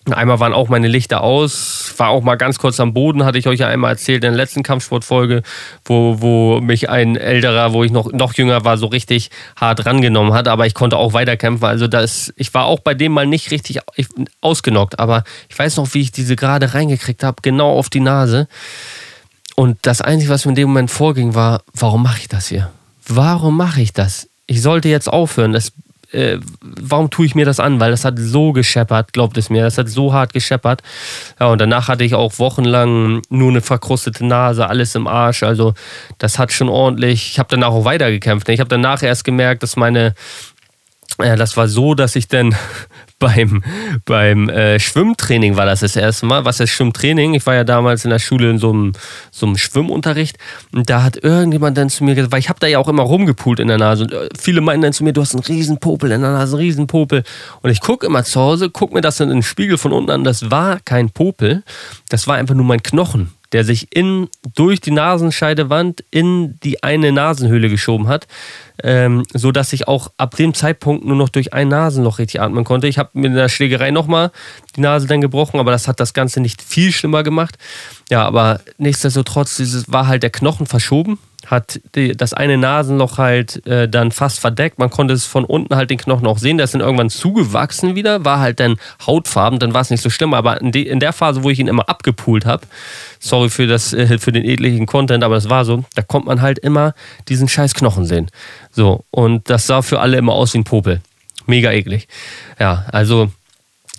Einmal 0.09 0.39
waren 0.39 0.53
auch 0.53 0.69
meine 0.69 0.87
Lichter 0.87 1.21
aus, 1.21 1.93
war 1.97 2.09
auch 2.09 2.23
mal 2.23 2.35
ganz 2.35 2.57
kurz 2.57 2.79
am 2.79 2.93
Boden, 2.93 3.25
hatte 3.25 3.37
ich 3.37 3.47
euch 3.47 3.59
ja 3.59 3.67
einmal 3.67 3.91
erzählt 3.91 4.23
in 4.23 4.31
der 4.31 4.37
letzten 4.37 4.63
Kampfsportfolge, 4.63 5.43
wo, 5.85 6.21
wo 6.21 6.61
mich 6.61 6.89
ein 6.89 7.15
älterer, 7.15 7.73
wo 7.73 7.83
ich 7.83 7.91
noch, 7.91 8.11
noch 8.11 8.33
jünger 8.33 8.63
war, 8.65 8.77
so 8.77 8.87
richtig 8.87 9.29
hart 9.55 9.85
rangenommen 9.85 10.33
hat, 10.33 10.47
aber 10.47 10.65
ich 10.65 10.73
konnte 10.73 10.97
auch 10.97 11.13
weiterkämpfen. 11.13 11.67
Also 11.67 11.87
das, 11.87 12.33
ich 12.37 12.53
war 12.53 12.65
auch 12.65 12.79
bei 12.79 12.93
dem 12.93 13.11
mal 13.11 13.27
nicht 13.27 13.51
richtig 13.51 13.79
ausgenockt, 14.41 14.99
aber 14.99 15.23
ich 15.49 15.59
weiß 15.59 15.77
noch, 15.77 15.93
wie 15.93 16.01
ich 16.01 16.11
diese 16.11 16.35
gerade 16.35 16.73
reingekriegt 16.73 17.23
habe, 17.23 17.41
genau 17.41 17.77
auf 17.77 17.89
die 17.89 17.99
Nase. 17.99 18.47
Und 19.59 19.77
das 19.81 19.99
Einzige, 19.99 20.31
was 20.31 20.45
mir 20.45 20.51
in 20.51 20.55
dem 20.55 20.69
Moment 20.69 20.89
vorging, 20.89 21.35
war, 21.35 21.63
warum 21.73 22.01
mache 22.01 22.19
ich 22.19 22.29
das 22.29 22.47
hier? 22.47 22.71
Warum 23.05 23.57
mache 23.57 23.81
ich 23.81 23.91
das? 23.91 24.29
Ich 24.47 24.61
sollte 24.61 24.87
jetzt 24.87 25.11
aufhören. 25.11 25.51
Das 25.51 25.73
äh, 26.13 26.39
warum 26.61 27.09
tue 27.09 27.25
ich 27.25 27.35
mir 27.35 27.43
das 27.43 27.59
an? 27.59 27.81
Weil 27.81 27.91
das 27.91 28.05
hat 28.05 28.15
so 28.17 28.53
gescheppert, 28.53 29.11
glaubt 29.11 29.37
es 29.37 29.49
mir. 29.49 29.63
Das 29.63 29.77
hat 29.77 29.89
so 29.89 30.13
hart 30.13 30.31
gescheppert. 30.31 30.81
Ja, 31.41 31.47
und 31.47 31.59
danach 31.59 31.89
hatte 31.89 32.05
ich 32.05 32.15
auch 32.15 32.39
wochenlang 32.39 33.21
nur 33.29 33.49
eine 33.49 33.59
verkrustete 33.59 34.25
Nase, 34.25 34.67
alles 34.67 34.95
im 34.95 35.07
Arsch. 35.07 35.43
Also, 35.43 35.73
das 36.19 36.39
hat 36.39 36.53
schon 36.53 36.69
ordentlich. 36.69 37.31
Ich 37.31 37.37
habe 37.37 37.49
danach 37.51 37.71
auch 37.71 37.83
weitergekämpft. 37.83 38.47
Ich 38.47 38.61
habe 38.61 38.69
danach 38.69 39.03
erst 39.03 39.25
gemerkt, 39.25 39.61
dass 39.61 39.75
meine 39.75 40.15
ja, 41.17 41.35
das 41.35 41.57
war 41.57 41.67
so, 41.67 41.95
dass 41.95 42.15
ich 42.15 42.27
dann 42.27 42.55
beim, 43.19 43.63
beim 44.05 44.47
äh, 44.49 44.79
Schwimmtraining 44.79 45.57
war 45.57 45.65
das 45.65 45.81
das 45.81 45.95
erste 45.95 46.25
Mal. 46.25 46.45
Was 46.45 46.59
ist 46.59 46.69
Schwimmtraining? 46.69 47.33
Ich 47.33 47.45
war 47.45 47.55
ja 47.55 47.63
damals 47.63 48.05
in 48.05 48.11
der 48.11 48.19
Schule 48.19 48.49
in 48.49 48.57
so 48.57 48.71
einem, 48.71 48.93
so 49.31 49.45
einem 49.45 49.57
Schwimmunterricht 49.57 50.37
und 50.73 50.89
da 50.89 51.03
hat 51.03 51.21
irgendjemand 51.21 51.77
dann 51.77 51.89
zu 51.89 52.03
mir 52.03 52.15
gesagt, 52.15 52.31
weil 52.31 52.39
ich 52.39 52.49
habe 52.49 52.59
da 52.59 52.67
ja 52.67 52.79
auch 52.79 52.87
immer 52.87 53.03
rumgepult 53.03 53.59
in 53.59 53.67
der 53.67 53.77
Nase 53.77 54.03
und 54.03 54.13
äh, 54.13 54.29
viele 54.39 54.61
meinen 54.61 54.81
dann 54.81 54.93
zu 54.93 55.03
mir, 55.03 55.13
du 55.13 55.21
hast 55.21 55.33
einen 55.33 55.43
riesen 55.43 55.79
Popel 55.79 56.11
in 56.11 56.21
der 56.21 56.31
Nase, 56.31 56.55
einen 56.55 56.65
riesen 56.65 56.87
Popel. 56.87 57.23
Und 57.61 57.69
ich 57.69 57.81
gucke 57.81 58.05
immer 58.05 58.23
zu 58.23 58.39
Hause, 58.39 58.69
gucke 58.69 58.93
mir 58.93 59.01
das 59.01 59.17
dann 59.17 59.29
in 59.29 59.37
den 59.37 59.43
Spiegel 59.43 59.77
von 59.77 59.91
unten 59.91 60.11
an, 60.11 60.23
das 60.23 60.49
war 60.51 60.79
kein 60.79 61.09
Popel, 61.09 61.63
das 62.09 62.27
war 62.27 62.35
einfach 62.35 62.55
nur 62.55 62.65
mein 62.65 62.83
Knochen 62.83 63.31
der 63.51 63.63
sich 63.63 63.95
in, 63.95 64.29
durch 64.55 64.79
die 64.79 64.91
Nasenscheidewand 64.91 66.03
in 66.11 66.59
die 66.63 66.83
eine 66.83 67.11
Nasenhöhle 67.11 67.69
geschoben 67.69 68.07
hat, 68.07 68.27
ähm, 68.83 69.23
sodass 69.33 69.73
ich 69.73 69.87
auch 69.87 70.11
ab 70.17 70.35
dem 70.35 70.53
Zeitpunkt 70.53 71.05
nur 71.05 71.15
noch 71.15 71.29
durch 71.29 71.53
ein 71.53 71.67
Nasenloch 71.67 72.19
richtig 72.19 72.41
atmen 72.41 72.63
konnte. 72.63 72.87
Ich 72.87 72.97
habe 72.97 73.09
mit 73.13 73.35
der 73.35 73.49
Schlägerei 73.49 73.91
nochmal 73.91 74.31
die 74.75 74.81
Nase 74.81 75.07
dann 75.07 75.21
gebrochen, 75.21 75.59
aber 75.59 75.71
das 75.71 75.87
hat 75.87 75.99
das 75.99 76.13
Ganze 76.13 76.41
nicht 76.41 76.61
viel 76.61 76.91
schlimmer 76.91 77.23
gemacht. 77.23 77.57
Ja, 78.09 78.25
aber 78.25 78.61
nichtsdestotrotz, 78.77 79.57
dieses 79.57 79.91
war 79.91 80.07
halt 80.07 80.23
der 80.23 80.29
Knochen 80.29 80.67
verschoben 80.67 81.17
hat 81.47 81.79
die, 81.95 82.15
das 82.15 82.33
eine 82.33 82.57
Nasenloch 82.57 83.17
halt 83.17 83.65
äh, 83.65 83.87
dann 83.87 84.11
fast 84.11 84.39
verdeckt. 84.39 84.77
Man 84.77 84.89
konnte 84.89 85.13
es 85.13 85.25
von 85.25 85.45
unten 85.45 85.75
halt 85.75 85.89
den 85.89 85.97
Knochen 85.97 86.27
auch 86.27 86.37
sehen. 86.37 86.57
Der 86.57 86.65
ist 86.65 86.73
dann 86.73 86.81
irgendwann 86.81 87.09
zugewachsen 87.09 87.95
wieder, 87.95 88.25
war 88.25 88.39
halt 88.39 88.59
dann 88.59 88.77
hautfarben, 89.05 89.59
dann 89.59 89.73
war 89.73 89.81
es 89.81 89.89
nicht 89.89 90.01
so 90.01 90.09
schlimm. 90.09 90.33
Aber 90.33 90.59
in, 90.61 90.71
de, 90.71 90.83
in, 90.83 90.99
der 90.99 91.13
Phase, 91.13 91.43
wo 91.43 91.49
ich 91.49 91.59
ihn 91.59 91.67
immer 91.67 91.87
abgepult 91.89 92.45
habe, 92.45 92.65
sorry 93.19 93.49
für, 93.49 93.67
das, 93.67 93.93
äh, 93.93 94.19
für 94.19 94.31
den 94.31 94.43
edlichen 94.43 94.85
Content, 94.85 95.23
aber 95.23 95.37
es 95.37 95.49
war 95.49 95.65
so, 95.65 95.83
da 95.95 96.01
konnte 96.01 96.27
man 96.27 96.41
halt 96.41 96.59
immer 96.59 96.93
diesen 97.27 97.47
scheiß 97.47 97.73
Knochen 97.73 98.05
sehen. 98.05 98.29
So, 98.71 99.05
und 99.11 99.49
das 99.49 99.65
sah 99.65 99.81
für 99.81 99.99
alle 99.99 100.17
immer 100.17 100.33
aus 100.33 100.53
wie 100.53 100.59
ein 100.59 100.63
Popel. 100.65 101.01
Mega 101.45 101.71
eklig. 101.71 102.07
Ja, 102.59 102.85
also 102.91 103.31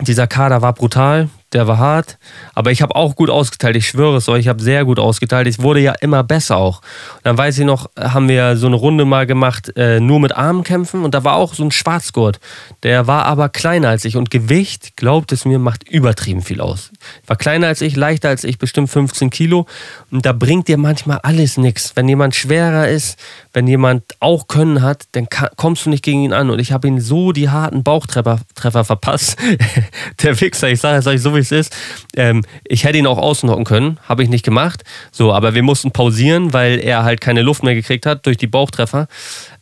dieser 0.01 0.27
Kader 0.27 0.63
war 0.63 0.73
brutal 0.73 1.29
der 1.53 1.67
war 1.67 1.79
hart, 1.79 2.19
aber 2.61 2.71
ich 2.71 2.83
habe 2.83 2.95
auch 2.95 3.17
gut 3.17 3.31
ausgeteilt. 3.31 3.75
Ich 3.77 3.89
schwöre 3.89 4.19
es 4.19 4.29
euch, 4.29 4.41
ich 4.41 4.49
habe 4.49 4.63
sehr 4.63 4.85
gut 4.85 4.99
ausgeteilt. 4.99 5.47
Ich 5.47 5.63
wurde 5.63 5.81
ja 5.81 5.93
immer 6.01 6.23
besser 6.23 6.59
auch. 6.59 6.83
Und 7.17 7.25
dann 7.25 7.39
weiß 7.39 7.59
ich 7.59 7.65
noch, 7.65 7.89
haben 7.99 8.29
wir 8.29 8.59
so 8.59 8.67
eine 8.67 8.77
Runde 8.77 9.07
mal 9.07 9.27
gemacht, 9.27 9.73
äh, 9.77 9.99
nur 9.99 10.21
mit 10.21 10.37
Armkämpfen 10.37 11.03
und 11.03 11.15
da 11.15 11.25
war 11.25 11.37
auch 11.37 11.55
so 11.55 11.65
ein 11.65 11.71
Schwarzgurt. 11.71 12.39
Der 12.83 13.07
war 13.07 13.25
aber 13.25 13.49
kleiner 13.49 13.89
als 13.89 14.05
ich 14.05 14.17
und 14.17 14.31
Gewicht, 14.31 14.97
glaubt 14.97 15.33
es 15.33 15.47
mir, 15.47 15.59
macht 15.59 15.89
übertrieben 15.89 16.43
viel 16.43 16.61
aus. 16.61 16.91
War 17.27 17.37
kleiner 17.37 17.69
als 17.69 17.81
ich, 17.81 17.97
leichter 17.97 18.29
als 18.29 18.45
ich, 18.45 18.59
bestimmt 18.59 18.91
15 18.91 19.31
Kilo 19.31 19.67
und 20.11 20.27
da 20.27 20.33
bringt 20.35 20.69
dir 20.69 20.77
manchmal 20.77 21.19
alles 21.23 21.57
nichts. 21.57 21.93
Wenn 21.97 22.09
jemand 22.09 22.35
schwerer 22.35 22.89
ist, 22.89 23.19
wenn 23.55 23.67
jemand 23.67 24.05
auch 24.21 24.49
Können 24.49 24.83
hat, 24.83 25.05
dann 25.13 25.29
kommst 25.57 25.87
du 25.87 25.91
nicht 25.91 26.05
gegen 26.05 26.23
ihn 26.25 26.35
an 26.35 26.51
und 26.51 26.59
ich 26.59 26.73
habe 26.73 26.87
ihn 26.87 27.01
so 27.01 27.33
die 27.33 27.49
harten 27.49 27.83
Bauchtreffer 27.83 28.41
Treffer 28.55 28.85
verpasst. 28.85 29.39
Der 30.23 30.39
Wichser, 30.41 30.69
ich 30.69 30.81
sage 30.81 30.99
es 30.99 31.07
euch 31.07 31.23
so, 31.23 31.35
wie 31.35 31.41
es 31.41 31.53
ist. 31.53 31.75
Ähm, 32.17 32.45
ich 32.65 32.85
hätte 32.85 32.99
ihn 32.99 33.07
auch 33.07 33.19
außen 33.19 33.65
können, 33.65 33.99
habe 34.09 34.23
ich 34.23 34.29
nicht 34.29 34.45
gemacht. 34.45 34.83
So, 35.11 35.33
aber 35.33 35.55
wir 35.55 35.63
mussten 35.63 35.91
pausieren, 35.91 36.53
weil 36.53 36.79
er 36.79 37.05
halt 37.05 37.21
keine 37.21 37.43
Luft 37.43 37.63
mehr 37.63 37.75
gekriegt 37.75 38.07
hat 38.07 38.27
durch 38.27 38.37
die 38.37 38.47
Bauchtreffer. 38.47 39.09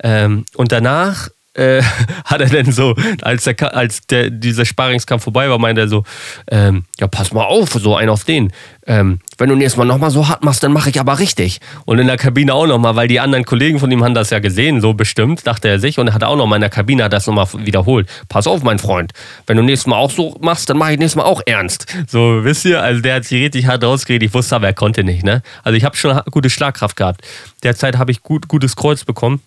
Ähm, 0.03 0.45
und 0.55 0.73
danach 0.73 1.29
äh, 1.59 1.83
hat 2.25 2.41
er 2.41 2.49
dann 2.49 2.73
so, 2.73 2.95
als, 3.23 3.45
der, 3.45 3.75
als 3.75 4.07
der, 4.07 4.31
dieser 4.31 4.65
Sparingskampf 4.65 5.25
vorbei 5.25 5.51
war, 5.51 5.59
meinte 5.59 5.83
er 5.83 5.89
so, 5.89 6.05
ähm, 6.51 6.85
ja, 7.01 7.09
pass 7.09 7.33
mal 7.33 7.45
auf, 7.45 7.71
so 7.71 7.97
ein 7.97 8.09
auf 8.09 8.25
den. 8.25 8.53
Ähm, 8.87 9.21
wenn 9.37 9.51
du 9.51 9.55
nächstes 9.55 9.77
Mal 9.77 9.85
nochmal 9.85 10.11
so 10.11 10.29
hart 10.29 10.43
machst, 10.45 10.63
dann 10.63 10.73
mache 10.73 10.89
ich 10.89 10.99
aber 10.99 11.19
richtig. 11.19 11.61
Und 11.85 11.99
in 11.99 12.07
der 12.07 12.17
Kabine 12.17 12.55
auch 12.55 12.67
nochmal, 12.67 12.97
weil 12.97 13.09
die 13.09 13.21
anderen 13.21 13.45
Kollegen 13.45 13.79
von 13.79 13.91
ihm 13.91 14.03
haben 14.03 14.15
das 14.15 14.31
ja 14.31 14.39
gesehen, 14.39 14.81
so 14.81 14.95
bestimmt, 14.95 15.47
dachte 15.47 15.69
er 15.69 15.79
sich. 15.79 15.99
Und 15.99 16.09
er 16.09 16.15
hat 16.15 16.25
auch 16.25 16.37
nochmal 16.37 16.57
in 16.57 16.63
der 16.63 16.71
Kabine 16.71 17.09
das 17.09 17.27
nochmal 17.27 17.47
wiederholt. 17.55 18.09
Pass 18.29 18.47
auf, 18.47 18.63
mein 18.63 18.79
Freund, 18.79 19.13
wenn 19.47 19.57
du 19.57 19.63
nächstes 19.63 19.87
Mal 19.87 19.97
auch 19.97 20.11
so 20.11 20.37
machst, 20.41 20.71
dann 20.71 20.79
mache 20.79 20.93
ich 20.93 20.99
nächstes 20.99 21.17
Mal 21.17 21.25
auch 21.25 21.43
ernst. 21.45 21.87
So, 22.07 22.45
wisst 22.45 22.65
ihr, 22.65 22.83
also 22.83 23.03
der 23.03 23.17
hat 23.17 23.25
sich 23.25 23.43
richtig 23.43 23.67
hart 23.67 23.85
rausgeredet. 23.85 24.29
Ich 24.29 24.35
wusste 24.35 24.57
aber, 24.57 24.69
er 24.69 24.75
konnte 24.75 25.05
nicht, 25.05 25.23
ne? 25.23 25.43
Also 25.63 25.77
ich 25.77 25.85
habe 25.85 25.97
schon 25.97 26.19
gute 26.31 26.49
Schlagkraft 26.49 26.97
gehabt. 26.97 27.21
Derzeit 27.63 27.99
habe 27.99 28.11
ich 28.11 28.23
gut, 28.23 28.49
gutes 28.49 28.75
Kreuz 28.77 29.05
bekommen. 29.05 29.43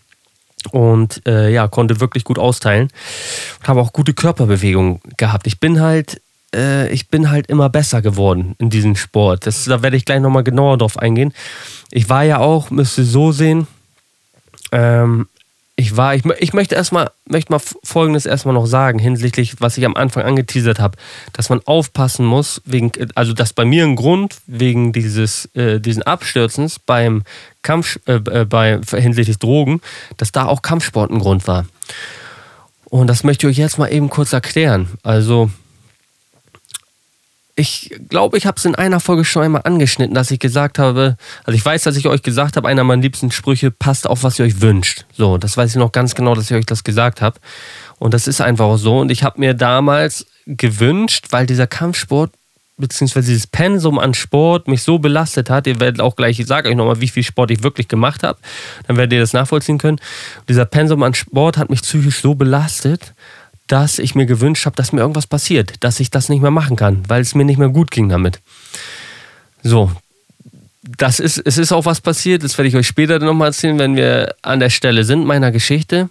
Und 0.71 1.21
äh, 1.27 1.51
ja, 1.51 1.67
konnte 1.67 1.99
wirklich 1.99 2.23
gut 2.23 2.37
austeilen 2.39 2.89
und 3.59 3.67
habe 3.67 3.81
auch 3.81 3.93
gute 3.93 4.13
Körperbewegungen 4.13 5.01
gehabt. 5.17 5.47
Ich 5.47 5.59
bin 5.59 5.81
halt, 5.81 6.21
äh, 6.55 6.91
ich 6.91 7.09
bin 7.09 7.31
halt 7.31 7.47
immer 7.47 7.69
besser 7.69 8.01
geworden 8.01 8.55
in 8.59 8.69
diesem 8.69 8.95
Sport. 8.95 9.47
Das, 9.47 9.65
da 9.65 9.81
werde 9.81 9.97
ich 9.97 10.05
gleich 10.05 10.19
nochmal 10.19 10.43
genauer 10.43 10.77
drauf 10.77 10.97
eingehen. 10.97 11.33
Ich 11.89 12.09
war 12.09 12.23
ja 12.23 12.39
auch, 12.39 12.69
müsste 12.69 13.03
so 13.03 13.31
sehen, 13.31 13.67
ähm, 14.71 15.27
ich 15.81 15.97
war, 15.97 16.13
ich, 16.13 16.23
ich 16.37 16.53
möchte 16.53 16.75
erstmal, 16.75 17.09
möchte 17.27 17.51
mal 17.51 17.59
Folgendes 17.83 18.27
erstmal 18.27 18.53
noch 18.53 18.67
sagen, 18.67 18.99
hinsichtlich, 18.99 19.55
was 19.59 19.77
ich 19.77 19.85
am 19.85 19.95
Anfang 19.95 20.23
angeteasert 20.23 20.79
habe, 20.79 20.97
dass 21.33 21.49
man 21.49 21.59
aufpassen 21.65 22.25
muss, 22.25 22.61
wegen, 22.65 22.91
also 23.15 23.33
dass 23.33 23.53
bei 23.53 23.65
mir 23.65 23.83
ein 23.83 23.95
Grund 23.95 24.37
wegen 24.45 24.93
dieses, 24.93 25.45
äh, 25.55 25.79
diesen 25.79 26.03
Abstürzens 26.03 26.77
beim 26.77 27.23
Kampf, 27.63 27.99
äh, 28.05 28.13
äh 28.13 28.45
bei, 28.45 28.79
hinsichtlich 28.95 29.39
Drogen, 29.39 29.81
dass 30.17 30.31
da 30.31 30.45
auch 30.45 30.61
Kampfsport 30.61 31.09
ein 31.09 31.19
Grund 31.19 31.47
war. 31.47 31.65
Und 32.85 33.07
das 33.07 33.23
möchte 33.23 33.47
ich 33.47 33.51
euch 33.51 33.57
jetzt 33.57 33.79
mal 33.79 33.87
eben 33.87 34.09
kurz 34.09 34.33
erklären. 34.33 34.87
Also, 35.01 35.49
ich 37.61 37.91
glaube, 38.09 38.37
ich 38.39 38.47
habe 38.47 38.57
es 38.57 38.65
in 38.65 38.73
einer 38.73 38.99
Folge 38.99 39.23
schon 39.23 39.43
einmal 39.43 39.61
angeschnitten, 39.63 40.15
dass 40.15 40.31
ich 40.31 40.39
gesagt 40.39 40.79
habe, 40.79 41.15
also 41.43 41.55
ich 41.55 41.63
weiß, 41.63 41.83
dass 41.83 41.95
ich 41.95 42.07
euch 42.07 42.23
gesagt 42.23 42.57
habe, 42.57 42.67
einer 42.67 42.83
meiner 42.83 43.03
liebsten 43.03 43.31
Sprüche, 43.31 43.69
passt 43.69 44.07
auf, 44.07 44.23
was 44.23 44.39
ihr 44.39 44.45
euch 44.45 44.61
wünscht. 44.61 45.05
So, 45.15 45.37
das 45.37 45.57
weiß 45.57 45.69
ich 45.69 45.77
noch 45.77 45.91
ganz 45.91 46.15
genau, 46.15 46.33
dass 46.33 46.49
ich 46.49 46.57
euch 46.57 46.65
das 46.65 46.83
gesagt 46.83 47.21
habe. 47.21 47.39
Und 47.99 48.15
das 48.15 48.27
ist 48.27 48.41
einfach 48.41 48.77
so. 48.79 48.99
Und 48.99 49.11
ich 49.11 49.23
habe 49.23 49.39
mir 49.39 49.53
damals 49.53 50.25
gewünscht, 50.47 51.27
weil 51.29 51.45
dieser 51.45 51.67
Kampfsport 51.67 52.31
beziehungsweise 52.77 53.27
dieses 53.27 53.45
Pensum 53.45 53.99
an 53.99 54.15
Sport 54.15 54.67
mich 54.67 54.81
so 54.81 54.97
belastet 54.97 55.51
hat, 55.51 55.67
ihr 55.67 55.79
werdet 55.79 56.01
auch 56.01 56.15
gleich, 56.15 56.39
ich 56.39 56.47
sage 56.47 56.67
euch 56.67 56.75
nochmal, 56.75 56.99
wie 56.99 57.09
viel 57.09 57.21
Sport 57.21 57.51
ich 57.51 57.61
wirklich 57.61 57.87
gemacht 57.87 58.23
habe, 58.23 58.39
dann 58.87 58.97
werdet 58.97 59.13
ihr 59.13 59.19
das 59.19 59.33
nachvollziehen 59.33 59.77
können. 59.77 59.99
dieser 60.49 60.65
Pensum 60.65 61.03
an 61.03 61.13
Sport 61.13 61.57
hat 61.57 61.69
mich 61.69 61.83
psychisch 61.83 62.21
so 62.21 62.33
belastet, 62.33 63.13
dass 63.71 63.99
ich 63.99 64.15
mir 64.15 64.25
gewünscht 64.25 64.65
habe, 64.65 64.75
dass 64.75 64.91
mir 64.91 64.99
irgendwas 64.99 65.27
passiert, 65.27 65.75
dass 65.79 66.01
ich 66.01 66.11
das 66.11 66.27
nicht 66.27 66.41
mehr 66.41 66.51
machen 66.51 66.75
kann, 66.75 67.03
weil 67.07 67.21
es 67.21 67.35
mir 67.35 67.45
nicht 67.45 67.57
mehr 67.57 67.69
gut 67.69 67.89
ging 67.89 68.09
damit. 68.09 68.41
So, 69.63 69.91
das 70.83 71.19
ist, 71.21 71.37
es 71.37 71.57
ist 71.57 71.71
auch 71.71 71.85
was 71.85 72.01
passiert, 72.01 72.43
das 72.43 72.57
werde 72.57 72.67
ich 72.67 72.75
euch 72.75 72.87
später 72.87 73.19
nochmal 73.19 73.49
erzählen, 73.49 73.79
wenn 73.79 73.95
wir 73.95 74.35
an 74.41 74.59
der 74.59 74.69
Stelle 74.69 75.05
sind 75.05 75.25
meiner 75.25 75.51
Geschichte. 75.51 76.09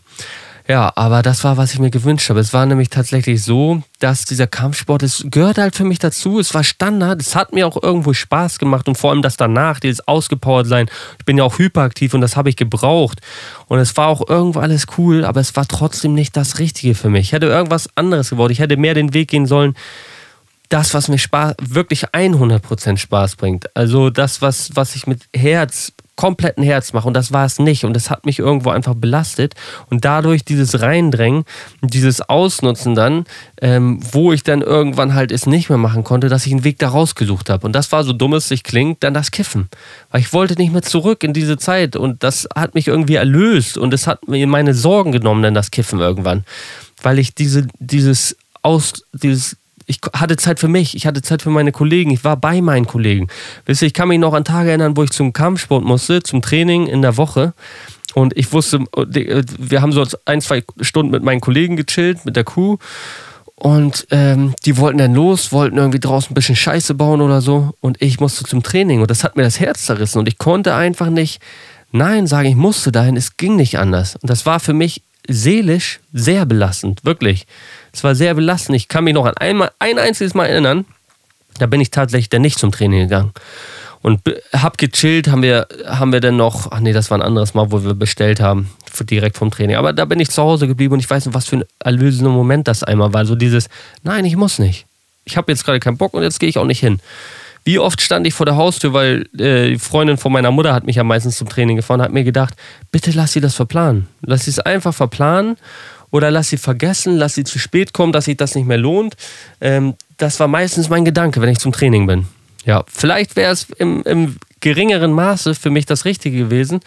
Ja, 0.71 0.93
aber 0.95 1.23
das 1.23 1.43
war, 1.43 1.57
was 1.57 1.75
ich 1.75 1.81
mir 1.81 1.91
gewünscht 1.91 2.31
habe. 2.31 2.39
Es 2.39 2.53
war 2.53 2.65
nämlich 2.65 2.91
tatsächlich 2.91 3.43
so, 3.43 3.83
dass 3.99 4.25
dieser 4.25 4.47
Kampfsport, 4.47 5.03
es 5.03 5.27
gehört 5.29 5.59
halt 5.59 5.75
für 5.75 5.83
mich 5.83 5.99
dazu. 5.99 6.39
Es 6.39 6.55
war 6.55 6.63
Standard. 6.63 7.21
Es 7.21 7.35
hat 7.35 7.53
mir 7.53 7.67
auch 7.67 7.83
irgendwo 7.83 8.13
Spaß 8.13 8.61
gemacht 8.61 8.87
und 8.87 8.97
vor 8.97 9.11
allem 9.11 9.21
das 9.21 9.37
danach, 9.37 9.81
dieses 9.81 10.07
ausgepowert 10.07 10.69
sein. 10.69 10.89
Ich 11.19 11.25
bin 11.25 11.37
ja 11.37 11.43
auch 11.43 11.59
hyperaktiv 11.59 12.15
und 12.15 12.21
das 12.21 12.37
habe 12.37 12.51
ich 12.51 12.55
gebraucht. 12.55 13.21
Und 13.67 13.81
es 13.81 13.97
war 13.97 14.07
auch 14.07 14.29
irgendwo 14.29 14.61
alles 14.61 14.87
cool, 14.97 15.25
aber 15.25 15.41
es 15.41 15.57
war 15.57 15.67
trotzdem 15.67 16.15
nicht 16.15 16.37
das 16.37 16.61
Richtige 16.61 16.95
für 16.95 17.11
mich. 17.11 17.23
Ich 17.23 17.33
hätte 17.33 17.47
irgendwas 17.47 17.89
anderes 17.97 18.31
gewollt. 18.31 18.53
Ich 18.53 18.61
hätte 18.61 18.77
mehr 18.77 18.95
den 18.95 19.13
Weg 19.13 19.27
gehen 19.27 19.47
sollen, 19.47 19.75
das, 20.69 20.95
was 20.95 21.09
mir 21.09 21.19
Spaß, 21.19 21.57
wirklich 21.61 22.11
100% 22.11 22.97
Spaß 22.97 23.35
bringt. 23.35 23.77
Also 23.77 24.09
das, 24.09 24.41
was, 24.41 24.71
was 24.77 24.95
ich 24.95 25.09
mit 25.09 25.23
Herz 25.35 25.93
kompletten 26.21 26.63
Herz 26.63 26.93
mache. 26.93 27.09
Und 27.09 27.15
das 27.15 27.33
war 27.33 27.47
es 27.47 27.59
nicht. 27.59 27.87
Und 27.87 27.95
das 27.95 28.11
hat 28.11 28.27
mich 28.27 28.39
irgendwo 28.39 28.69
einfach 28.69 28.95
belastet. 28.95 29.55
Und 29.89 30.05
dadurch 30.05 30.45
dieses 30.45 30.83
Reindrängen, 30.83 31.45
dieses 31.81 32.21
Ausnutzen 32.21 32.95
dann, 32.95 33.25
ähm, 33.63 34.01
wo 34.13 34.31
ich 34.31 34.43
dann 34.43 34.61
irgendwann 34.61 35.15
halt 35.15 35.33
es 35.33 35.47
nicht 35.47 35.71
mehr 35.71 35.79
machen 35.79 36.05
konnte, 36.05 36.29
dass 36.29 36.45
ich 36.45 36.53
einen 36.53 36.63
Weg 36.63 36.79
da 36.79 36.91
rausgesucht 36.91 37.49
habe. 37.49 37.67
Und 37.67 37.73
das 37.73 37.91
war 37.91 38.05
so 38.05 38.13
dumm 38.13 38.35
es 38.35 38.49
sich 38.49 38.65
klingt, 38.65 39.03
dann 39.03 39.15
das 39.15 39.31
Kiffen, 39.31 39.71
weil 40.11 40.21
ich 40.21 40.35
wollte 40.35 40.57
nicht 40.57 40.75
mehr 40.75 40.83
zurück 40.83 41.25
in 41.25 41.33
diese 41.33 41.57
Zeit. 41.57 41.97
Und 41.97 42.23
das 42.23 42.47
hat 42.55 42.75
mich 42.75 42.89
irgendwie 42.89 43.15
erlöst. 43.15 43.79
Und 43.79 43.95
es 43.95 44.07
hat 44.07 44.29
mir 44.29 44.47
meine 44.47 44.75
Sorgen 44.75 45.13
genommen, 45.13 45.43
dann 45.43 45.55
das 45.55 45.71
Kiffen 45.71 46.01
irgendwann, 46.01 46.45
weil 47.03 47.19
ich 47.19 47.35
diese, 47.35 47.67
dieses 47.79 48.37
aus, 48.63 49.07
dieses 49.15 49.57
ich 49.91 49.99
hatte 50.15 50.37
Zeit 50.37 50.61
für 50.61 50.69
mich, 50.69 50.95
ich 50.95 51.07
hatte 51.07 51.21
Zeit 51.21 51.43
für 51.43 51.51
meine 51.51 51.73
Kollegen, 51.73 52.13
ich 52.13 52.23
war 52.23 52.37
bei 52.37 52.61
meinen 52.63 52.87
Kollegen. 52.87 53.27
Wisst 53.67 53.83
ihr, 53.83 53.87
ich 53.87 53.95
kann 53.95 54.09
mich 54.09 54.21
noch 54.21 54.35
an 54.35 54.45
Tage 54.45 54.69
erinnern, 54.71 54.97
wo 54.97 55.03
ich 55.03 55.11
zum 55.11 55.33
Kampfsport 55.33 55.85
musste, 55.85 56.23
zum 56.23 56.43
Training 56.43 56.87
in 56.87 57.03
der 57.03 57.17
Woche. 57.17 57.53
Und 58.15 58.37
ich 58.37 58.53
wusste, 58.53 58.85
wir 58.95 59.83
haben 59.83 59.93
so 59.93 60.07
ein, 60.25 60.41
zwei 60.41 60.63
Stunden 60.81 61.11
mit 61.11 61.25
meinen 61.25 61.41
Kollegen 61.41 61.77
gechillt, 61.77 62.25
mit 62.25 62.37
der 62.37 62.45
Crew. 62.45 62.77
Und 63.57 64.07
ähm, 64.11 64.55
die 64.65 64.79
wollten 64.79 64.99
dann 64.99 65.15
los, 65.15 65.53
wollten 65.53 65.77
irgendwie 65.77 66.01
draußen 66.01 66.31
ein 66.31 66.35
bisschen 66.35 66.57
Scheiße 66.57 66.95
bauen 66.95 67.21
oder 67.21 67.41
so. 67.41 67.75
Und 67.81 68.01
ich 68.01 68.21
musste 68.21 68.45
zum 68.45 68.63
Training. 68.63 69.01
Und 69.01 69.11
das 69.11 69.23
hat 69.23 69.37
mir 69.37 69.43
das 69.43 69.61
Herz 69.61 69.87
zerrissen. 69.87 70.19
Und 70.19 70.29
ich 70.29 70.39
konnte 70.39 70.75
einfach 70.75 71.11
nicht 71.11 71.43
Nein 71.93 72.27
sagen, 72.27 72.49
ich 72.49 72.57
musste 72.57 72.93
dahin. 72.93 73.17
Es 73.17 73.37
ging 73.37 73.57
nicht 73.57 73.79
anders. 73.79 74.17
Und 74.17 74.31
das 74.31 74.47
war 74.47 74.61
für 74.61 74.73
mich 74.73 75.03
seelisch 75.29 76.01
sehr 76.13 76.47
belastend, 76.47 77.05
wirklich. 77.05 77.47
Es 77.93 78.05
war 78.05 78.15
sehr 78.15 78.35
belastend. 78.35 78.77
Ich 78.77 78.89
kann 78.89 79.05
mich 79.05 79.15
noch 79.15 79.27
an 79.27 79.37
einmal, 79.37 79.71
ein 79.79 79.99
einziges 79.99 80.35
Mal 80.35 80.47
erinnern, 80.47 80.85
da 81.59 81.67
bin 81.67 81.81
ich 81.81 81.91
tatsächlich 81.91 82.29
dann 82.31 82.43
nicht 82.43 82.59
zum 82.59 82.73
Training 82.73 83.01
gegangen. 83.01 83.33
Und 84.03 84.21
hab 84.55 84.79
gechillt, 84.79 85.29
haben 85.29 85.43
wir, 85.43 85.69
haben 85.87 86.13
wir 86.13 86.21
dann 86.21 86.37
noch, 86.37 86.73
ach 86.73 86.81
nee, 86.81 86.93
das 86.93 87.11
war 87.11 87.19
ein 87.19 87.23
anderes 87.23 87.53
Mal, 87.53 87.71
wo 87.71 87.85
wir 87.85 87.95
bestellt 87.95 88.41
haben, 88.41 88.71
direkt 89.01 89.37
vom 89.37 89.51
Training. 89.51 89.77
Aber 89.77 89.93
da 89.93 90.07
bin 90.07 90.21
ich 90.21 90.31
zu 90.31 90.43
Hause 90.43 90.67
geblieben 90.67 90.95
und 90.95 91.01
ich 91.01 91.11
weiß 91.11 91.27
nicht, 91.27 91.35
was 91.35 91.47
für 91.47 91.57
ein 91.57 91.65
erlösender 91.81 92.31
Moment 92.31 92.67
das 92.67 92.83
einmal 92.83 93.13
war. 93.13 93.27
So 93.27 93.35
dieses, 93.35 93.69
nein, 94.03 94.25
ich 94.25 94.37
muss 94.37 94.59
nicht. 94.59 94.87
Ich 95.25 95.37
habe 95.37 95.53
jetzt 95.53 95.65
gerade 95.65 95.81
keinen 95.81 95.99
Bock 95.99 96.15
und 96.15 96.23
jetzt 96.23 96.41
gehe 96.41 96.49
ich 96.49 96.57
auch 96.57 96.65
nicht 96.65 96.81
hin. 96.81 96.99
Wie 97.65 97.79
oft 97.79 98.01
stand 98.01 98.27
ich 98.27 98.33
vor 98.33 98.47
der 98.47 98.57
Haustür, 98.57 98.95
weil 98.95 99.29
äh, 99.39 99.73
die 99.73 99.79
Freundin 99.79 100.17
von 100.17 100.33
meiner 100.33 100.51
Mutter 100.51 100.73
hat 100.73 100.85
mich 100.85 100.97
ja 100.97 101.05
meistens 101.05 101.37
zum 101.37 101.49
Training 101.49 101.77
gefahren, 101.77 102.01
hat 102.01 102.13
mir 102.13 102.25
gedacht, 102.25 102.55
bitte 102.91 103.11
lass 103.11 103.35
sie 103.35 103.43
das 103.43 103.55
verplanen. 103.55 104.09
Lass 104.23 104.45
sie 104.45 104.51
es 104.51 104.61
einfach 104.61 104.95
verplanen 104.95 105.57
oder 106.11 106.31
lass 106.31 106.49
sie 106.49 106.57
vergessen, 106.57 107.17
lass 107.17 107.35
sie 107.35 107.45
zu 107.45 107.59
spät 107.59 107.93
kommen, 107.93 108.13
dass 108.13 108.27
sich 108.27 108.37
das 108.37 108.55
nicht 108.55 108.67
mehr 108.67 108.79
lohnt. 108.79 109.17
Ähm, 109.61 109.95
das 110.17 110.41
war 110.41 110.49
meistens 110.49 110.89
mein 110.89 111.05
Gedanke, 111.05 111.41
wenn 111.41 111.49
ich 111.49 111.59
zum 111.59 111.73
Training 111.73 112.07
bin. 112.07 112.27
Ja, 112.65 112.85
vielleicht 112.93 113.37
wäre 113.37 113.53
es 113.53 113.69
im, 113.79 114.03
im 114.03 114.37
geringeren 114.61 115.13
Maße 115.13 115.55
für 115.55 115.71
mich 115.71 115.87
das 115.87 116.05
Richtige 116.05 116.37
gewesen, 116.37 116.81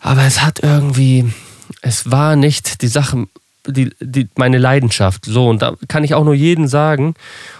aber 0.00 0.24
es 0.24 0.42
hat 0.42 0.60
irgendwie, 0.62 1.32
es 1.80 2.10
war 2.10 2.36
nicht 2.36 2.82
die 2.82 2.88
Sache, 2.88 3.26
die, 3.66 3.90
die, 4.00 4.28
meine 4.36 4.58
Leidenschaft. 4.58 5.24
So, 5.24 5.48
und 5.48 5.62
da 5.62 5.74
kann 5.88 6.04
ich 6.04 6.14
auch 6.14 6.24
nur 6.24 6.34
jedem 6.34 6.66
sagen, 6.66 7.14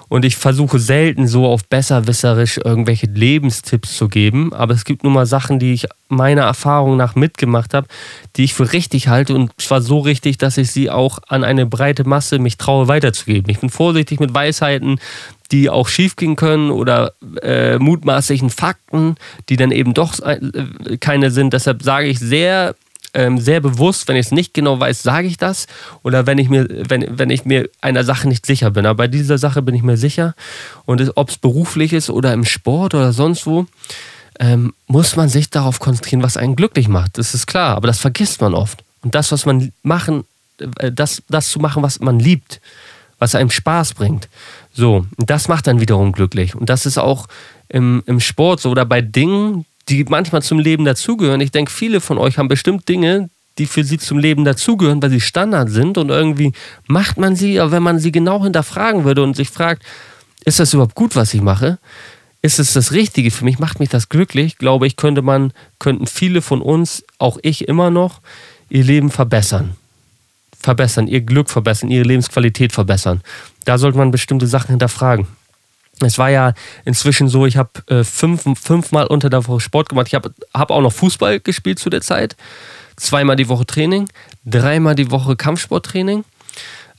und 0.09 0.25
ich 0.25 0.37
versuche 0.37 0.79
selten 0.79 1.27
so 1.27 1.47
auf 1.47 1.67
besserwisserisch 1.67 2.61
irgendwelche 2.63 3.07
Lebenstipps 3.07 3.97
zu 3.97 4.09
geben. 4.09 4.53
Aber 4.53 4.73
es 4.73 4.85
gibt 4.85 5.03
nun 5.03 5.13
mal 5.13 5.27
Sachen, 5.27 5.59
die 5.59 5.73
ich 5.73 5.87
meiner 6.09 6.43
Erfahrung 6.43 6.97
nach 6.97 7.17
mitgemacht 7.17 7.75
habe, 7.75 7.89
die 8.37 8.45
ich 8.45 8.55
für 8.55 8.73
richtig 8.73 9.09
halte. 9.09 9.35
Und 9.35 9.51
zwar 9.61 9.83
so 9.83 9.99
richtig, 9.99 10.39
dass 10.39 10.59
ich 10.59 10.71
sie 10.71 10.91
auch 10.91 11.19
an 11.27 11.43
eine 11.43 11.67
breite 11.67 12.05
Masse 12.05 12.39
mich 12.39 12.57
traue 12.57 12.87
weiterzugeben. 12.87 13.51
Ich 13.51 13.59
bin 13.59 13.71
vorsichtig 13.71 14.21
mit 14.21 14.33
Weisheiten, 14.33 15.01
die 15.51 15.71
auch 15.71 15.89
schiefgehen 15.89 16.37
können 16.37 16.71
oder 16.71 17.13
äh, 17.43 17.79
mutmaßlichen 17.79 18.51
Fakten, 18.51 19.17
die 19.49 19.57
dann 19.57 19.73
eben 19.73 19.93
doch 19.93 20.21
äh, 20.21 20.39
keine 21.01 21.33
sind. 21.33 21.53
Deshalb 21.53 21.83
sage 21.83 22.07
ich 22.07 22.21
sehr 22.21 22.77
ähm, 23.17 23.39
sehr 23.39 23.61
bewusst, 23.61 24.07
wenn 24.09 24.17
ich 24.17 24.27
es 24.27 24.33
nicht 24.33 24.53
genau 24.53 24.79
weiß, 24.79 25.03
sage 25.03 25.27
ich 25.27 25.39
das. 25.39 25.67
Oder 26.03 26.27
wenn 26.27 26.37
ich 26.37 26.51
mir, 26.51 26.69
wenn, 26.69 27.19
wenn 27.19 27.31
ich 27.31 27.47
mir 27.47 27.69
einer 27.81 28.05
Sache 28.05 28.29
nicht 28.29 28.45
sicher 28.45 28.71
bin. 28.71 28.85
Aber 28.85 28.99
bei 28.99 29.09
dieser 29.09 29.39
Sache 29.39 29.63
bin 29.63 29.75
ich 29.75 29.83
mir 29.83 29.97
sicher. 29.97 30.35
Und 30.85 31.17
ob 31.17 31.31
es 31.31 31.39
beruflich 31.39 31.95
ist 31.95 32.11
oder 32.11 32.33
im 32.35 32.45
Sport 32.45 32.95
oder 32.95 33.13
sonst 33.13 33.47
wo, 33.47 33.67
ähm, 34.39 34.75
muss 34.87 35.17
man 35.17 35.31
sich 35.31 35.49
darauf 35.49 35.81
konzentrieren, 35.81 36.23
was 36.23 36.37
einen 36.37 36.57
glücklich 36.57 36.89
macht. 36.89 37.17
Das 37.17 37.33
ist 37.33 37.47
klar, 37.47 37.75
aber 37.75 37.87
das 37.87 37.99
vergisst 37.99 38.43
man 38.43 38.53
oft. 38.53 38.85
Und 39.03 39.15
das, 39.15 39.33
was 39.33 39.47
man 39.47 39.73
machen, 39.83 40.25
äh, 40.79 40.93
das, 40.93 41.23
das 41.31 41.49
zu 41.49 41.59
machen, 41.59 41.83
was 41.83 42.01
man 42.01 42.21
liebt, 42.21 42.61
was 43.19 43.35
einem 43.35 43.51
Spaß 43.51 43.95
bringt. 43.95 44.29
So, 44.75 45.07
das 45.17 45.49
macht 45.49 45.67
dann 45.67 45.81
wiederum 45.81 46.13
glücklich. 46.13 46.55
Und 46.55 46.69
das 46.69 46.85
ist 46.85 46.99
auch 46.99 47.29
im, 47.71 48.03
im 48.05 48.21
Sport 48.21 48.61
so 48.61 48.71
oder 48.71 48.85
bei 48.85 49.01
Dingen, 49.01 49.65
die 49.89 50.05
manchmal 50.05 50.43
zum 50.43 50.59
Leben 50.59 50.85
dazugehören. 50.85 51.41
Ich 51.41 51.53
denke, 51.53 51.71
viele 51.71 52.01
von 52.01 52.19
euch 52.19 52.39
haben 52.39 52.49
bestimmt 52.49 52.89
Dinge, 52.89 53.31
die 53.59 53.67
für 53.67 53.85
sie 53.85 53.99
zum 53.99 54.19
Leben 54.19 54.45
dazugehören, 54.45 55.03
weil 55.03 55.11
sie 55.11 55.21
Standard 55.21 55.71
sind 55.71 55.97
und 55.99 56.11
irgendwie 56.11 56.53
macht 56.87 57.19
man 57.19 57.37
sie, 57.37 57.59
aber 57.61 57.73
wenn 57.73 57.83
man 57.83 57.99
sie 57.99 58.13
genau 58.13 58.43
hinterfragen 58.43 59.05
würde 59.05 59.23
und 59.23 59.37
sich 59.37 59.49
fragt, 59.49 59.83
ist 60.45 60.61
das 60.61 60.75
überhaupt 60.75 60.95
gut, 60.95 61.17
was 61.17 61.33
ich 61.35 61.41
mache? 61.41 61.79
Ist 62.43 62.59
es 62.59 62.75
das 62.75 62.93
Richtige 62.93 63.31
für 63.31 63.45
mich? 63.45 63.59
Macht 63.59 63.81
mich 63.81 63.89
das 63.89 64.09
glücklich? 64.09 64.59
Glaube 64.59 64.87
ich, 64.87 64.97
könnte 64.97 65.23
man, 65.23 65.53
könnten 65.79 66.07
viele 66.07 66.43
von 66.43 66.61
uns, 66.61 67.03
auch 67.19 67.39
ich 67.43 67.67
immer 67.67 67.91
noch, 67.91 68.21
ihr 68.69 68.85
Leben 68.85 69.11
verbessern. 69.11 69.77
Verbessern, 70.59 71.09
ihr 71.09 71.23
Glück 71.23 71.51
verbessern, 71.51 71.91
ihre 71.91 72.05
Lebensqualität 72.05 72.73
verbessern. 72.73 73.23
Da 73.65 73.79
sollte 73.79 73.99
man 73.99 74.11
bestimmte 74.11 74.47
Sachen 74.47 74.71
hinterfragen. 74.71 75.27
Es 76.01 76.19
war 76.19 76.29
ja 76.29 76.53
inzwischen 76.85 77.29
so, 77.29 77.47
ich 77.47 77.57
habe 77.57 77.71
äh, 77.89 78.05
fünf, 78.05 78.45
fünfmal 78.61 79.07
unter 79.07 79.31
der 79.31 79.47
Woche 79.47 79.61
Sport 79.61 79.89
gemacht. 79.89 80.09
Ich 80.09 80.15
habe 80.15 80.33
hab 80.53 80.71
auch 80.71 80.83
noch 80.83 80.93
Fußball 80.93 81.41
gespielt 81.41 81.79
zu 81.79 81.89
der 81.89 82.03
Zeit. 82.03 82.37
Zweimal 82.97 83.37
die 83.37 83.49
Woche 83.49 83.67
Training, 83.67 84.09
dreimal 84.45 84.95
die 84.95 85.11
Woche 85.11 85.37
Kampfsporttraining. 85.37 86.25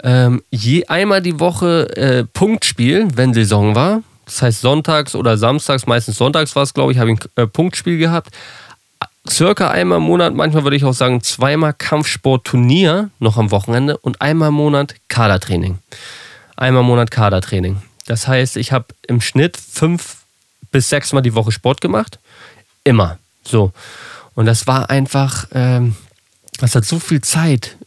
Ähm, 0.04 0.44
je 0.52 0.86
einmal 0.88 1.22
die 1.22 1.40
Woche 1.40 1.96
äh, 1.96 2.24
Punktspiel, 2.24 3.08
wenn 3.16 3.34
Saison 3.34 3.76
war. 3.76 4.02
Das 4.26 4.42
heißt 4.42 4.62
sonntags 4.62 5.16
oder 5.16 5.38
samstags, 5.38 5.88
meistens 5.88 6.18
sonntags 6.18 6.56
war 6.56 6.64
es, 6.64 6.74
glaube 6.74 6.92
ich, 6.92 7.00
habe 7.00 7.12
ich 7.12 7.20
ein 7.20 7.44
äh, 7.44 7.48
Punktspiel 7.48 7.98
gehabt. 7.98 8.36
circa 9.28 9.70
einmal 9.70 10.00
im 10.00 10.04
Monat, 10.04 10.34
manchmal 10.34 10.64
würde 10.64 10.76
ich 10.76 10.86
auch 10.86 10.94
sagen 10.94 11.22
zweimal 11.22 11.74
Kampfsportturnier 11.74 13.10
noch 13.20 13.38
am 13.38 13.52
Wochenende 13.52 13.98
und 13.98 14.22
einmal 14.22 14.50
im 14.50 14.56
Monat 14.56 14.96
Kadertraining. 15.08 15.80
Einmal 16.56 16.82
im 16.82 16.88
Monat 16.88 17.10
Kadertraining. 17.10 17.82
Das 18.08 18.28
heißt, 18.28 18.58
ich 18.58 18.72
habe 18.72 18.88
im 19.08 19.22
Schnitt 19.22 19.58
fünf 19.58 20.18
bis 20.72 20.90
sechs 20.90 21.14
Mal 21.14 21.22
die 21.22 21.36
Woche 21.36 21.52
Sport 21.52 21.82
gemacht. 21.82 22.20
Immer. 22.84 23.20
So. 23.44 23.72
Und 24.34 24.46
das 24.46 24.66
war 24.66 24.90
einfach, 24.90 25.48
ähm, 25.54 25.96
das 26.60 26.74
hat 26.76 26.86
so 26.86 27.00
viel 27.00 27.22
Zeit 27.22 27.78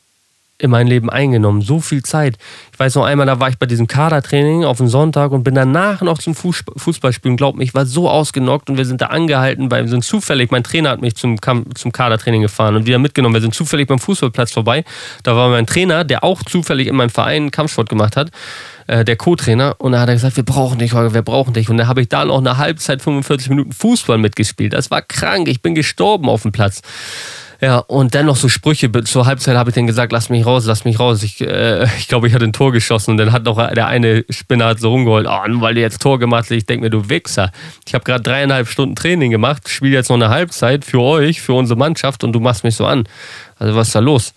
in 0.60 0.70
mein 0.70 0.86
Leben 0.86 1.08
eingenommen. 1.08 1.62
So 1.62 1.80
viel 1.80 2.02
Zeit. 2.02 2.36
Ich 2.72 2.78
weiß 2.78 2.94
noch 2.96 3.04
einmal, 3.04 3.26
da 3.26 3.40
war 3.40 3.48
ich 3.48 3.58
bei 3.58 3.66
diesem 3.66 3.86
Kadertraining 3.86 4.64
auf 4.64 4.76
dem 4.76 4.88
Sonntag 4.88 5.32
und 5.32 5.42
bin 5.42 5.54
danach 5.54 6.02
noch 6.02 6.18
zum 6.18 6.34
Fußballspielen. 6.34 7.36
Glaub 7.36 7.56
mir, 7.56 7.64
ich 7.64 7.74
war 7.74 7.86
so 7.86 8.08
ausgenockt 8.10 8.68
und 8.68 8.76
wir 8.76 8.84
sind 8.84 9.00
da 9.00 9.06
angehalten, 9.06 9.70
weil 9.70 9.84
wir 9.84 9.88
sind 9.88 10.04
zufällig, 10.04 10.50
mein 10.50 10.62
Trainer 10.62 10.90
hat 10.90 11.00
mich 11.00 11.16
zum, 11.16 11.38
zum 11.74 11.92
Kadertraining 11.92 12.42
gefahren 12.42 12.76
und 12.76 12.86
wieder 12.86 12.98
mitgenommen. 12.98 13.34
Wir 13.34 13.40
sind 13.40 13.54
zufällig 13.54 13.88
beim 13.88 13.98
Fußballplatz 13.98 14.52
vorbei. 14.52 14.84
Da 15.22 15.34
war 15.34 15.48
mein 15.48 15.66
Trainer, 15.66 16.04
der 16.04 16.22
auch 16.24 16.42
zufällig 16.42 16.88
in 16.88 16.96
meinem 16.96 17.10
Verein 17.10 17.50
Kampfsport 17.50 17.88
gemacht 17.88 18.16
hat, 18.16 18.30
äh, 18.90 19.04
der 19.04 19.16
Co-Trainer. 19.16 19.76
Und 19.78 19.92
da 19.92 20.00
hat 20.00 20.08
er 20.08 20.14
gesagt, 20.14 20.36
wir 20.36 20.44
brauchen 20.44 20.78
dich, 20.78 20.92
Holger, 20.92 21.14
wir 21.14 21.22
brauchen 21.22 21.54
dich. 21.54 21.70
Und 21.70 21.76
da 21.76 21.86
habe 21.86 22.00
ich 22.00 22.08
da 22.08 22.24
noch 22.24 22.38
eine 22.38 22.58
Halbzeit, 22.58 23.02
45 23.02 23.48
Minuten 23.48 23.72
Fußball 23.72 24.18
mitgespielt. 24.18 24.72
Das 24.72 24.90
war 24.90 25.00
krank. 25.00 25.48
Ich 25.48 25.62
bin 25.62 25.74
gestorben 25.74 26.28
auf 26.28 26.42
dem 26.42 26.52
Platz. 26.52 26.82
Ja, 27.60 27.78
und 27.78 28.14
dann 28.14 28.26
noch 28.26 28.36
so 28.36 28.48
Sprüche. 28.48 28.90
Zur 29.04 29.26
Halbzeit 29.26 29.54
habe 29.54 29.68
ich 29.70 29.74
dann 29.74 29.86
gesagt, 29.86 30.12
lass 30.12 30.30
mich 30.30 30.46
raus, 30.46 30.64
lass 30.64 30.86
mich 30.86 30.98
raus. 30.98 31.22
Ich, 31.22 31.42
äh, 31.42 31.84
ich 31.98 32.08
glaube, 32.08 32.26
ich 32.26 32.34
hatte 32.34 32.46
ein 32.46 32.54
Tor 32.54 32.72
geschossen 32.72 33.12
und 33.12 33.16
dann 33.18 33.32
hat 33.32 33.44
noch 33.44 33.56
der 33.72 33.86
eine 33.86 34.24
Spinner 34.30 34.64
hat 34.64 34.80
so 34.80 34.90
rumgeholt, 34.90 35.26
oh, 35.28 35.60
weil 35.60 35.74
du 35.74 35.80
jetzt 35.80 36.00
Tor 36.00 36.18
gemacht 36.18 36.44
hast. 36.44 36.52
Ich 36.52 36.64
denke 36.64 36.84
mir, 36.84 36.90
du 36.90 37.10
Wichser. 37.10 37.52
Ich 37.86 37.92
habe 37.92 38.02
gerade 38.02 38.22
dreieinhalb 38.22 38.66
Stunden 38.66 38.96
Training 38.96 39.30
gemacht, 39.30 39.68
spiele 39.68 39.92
jetzt 39.92 40.08
noch 40.08 40.16
eine 40.16 40.30
Halbzeit 40.30 40.86
für 40.86 41.00
euch, 41.00 41.42
für 41.42 41.52
unsere 41.52 41.78
Mannschaft 41.78 42.24
und 42.24 42.32
du 42.32 42.40
machst 42.40 42.64
mich 42.64 42.76
so 42.76 42.86
an. 42.86 43.04
Also 43.58 43.76
was 43.76 43.88
ist 43.88 43.94
da 43.94 44.00
los? 44.00 44.32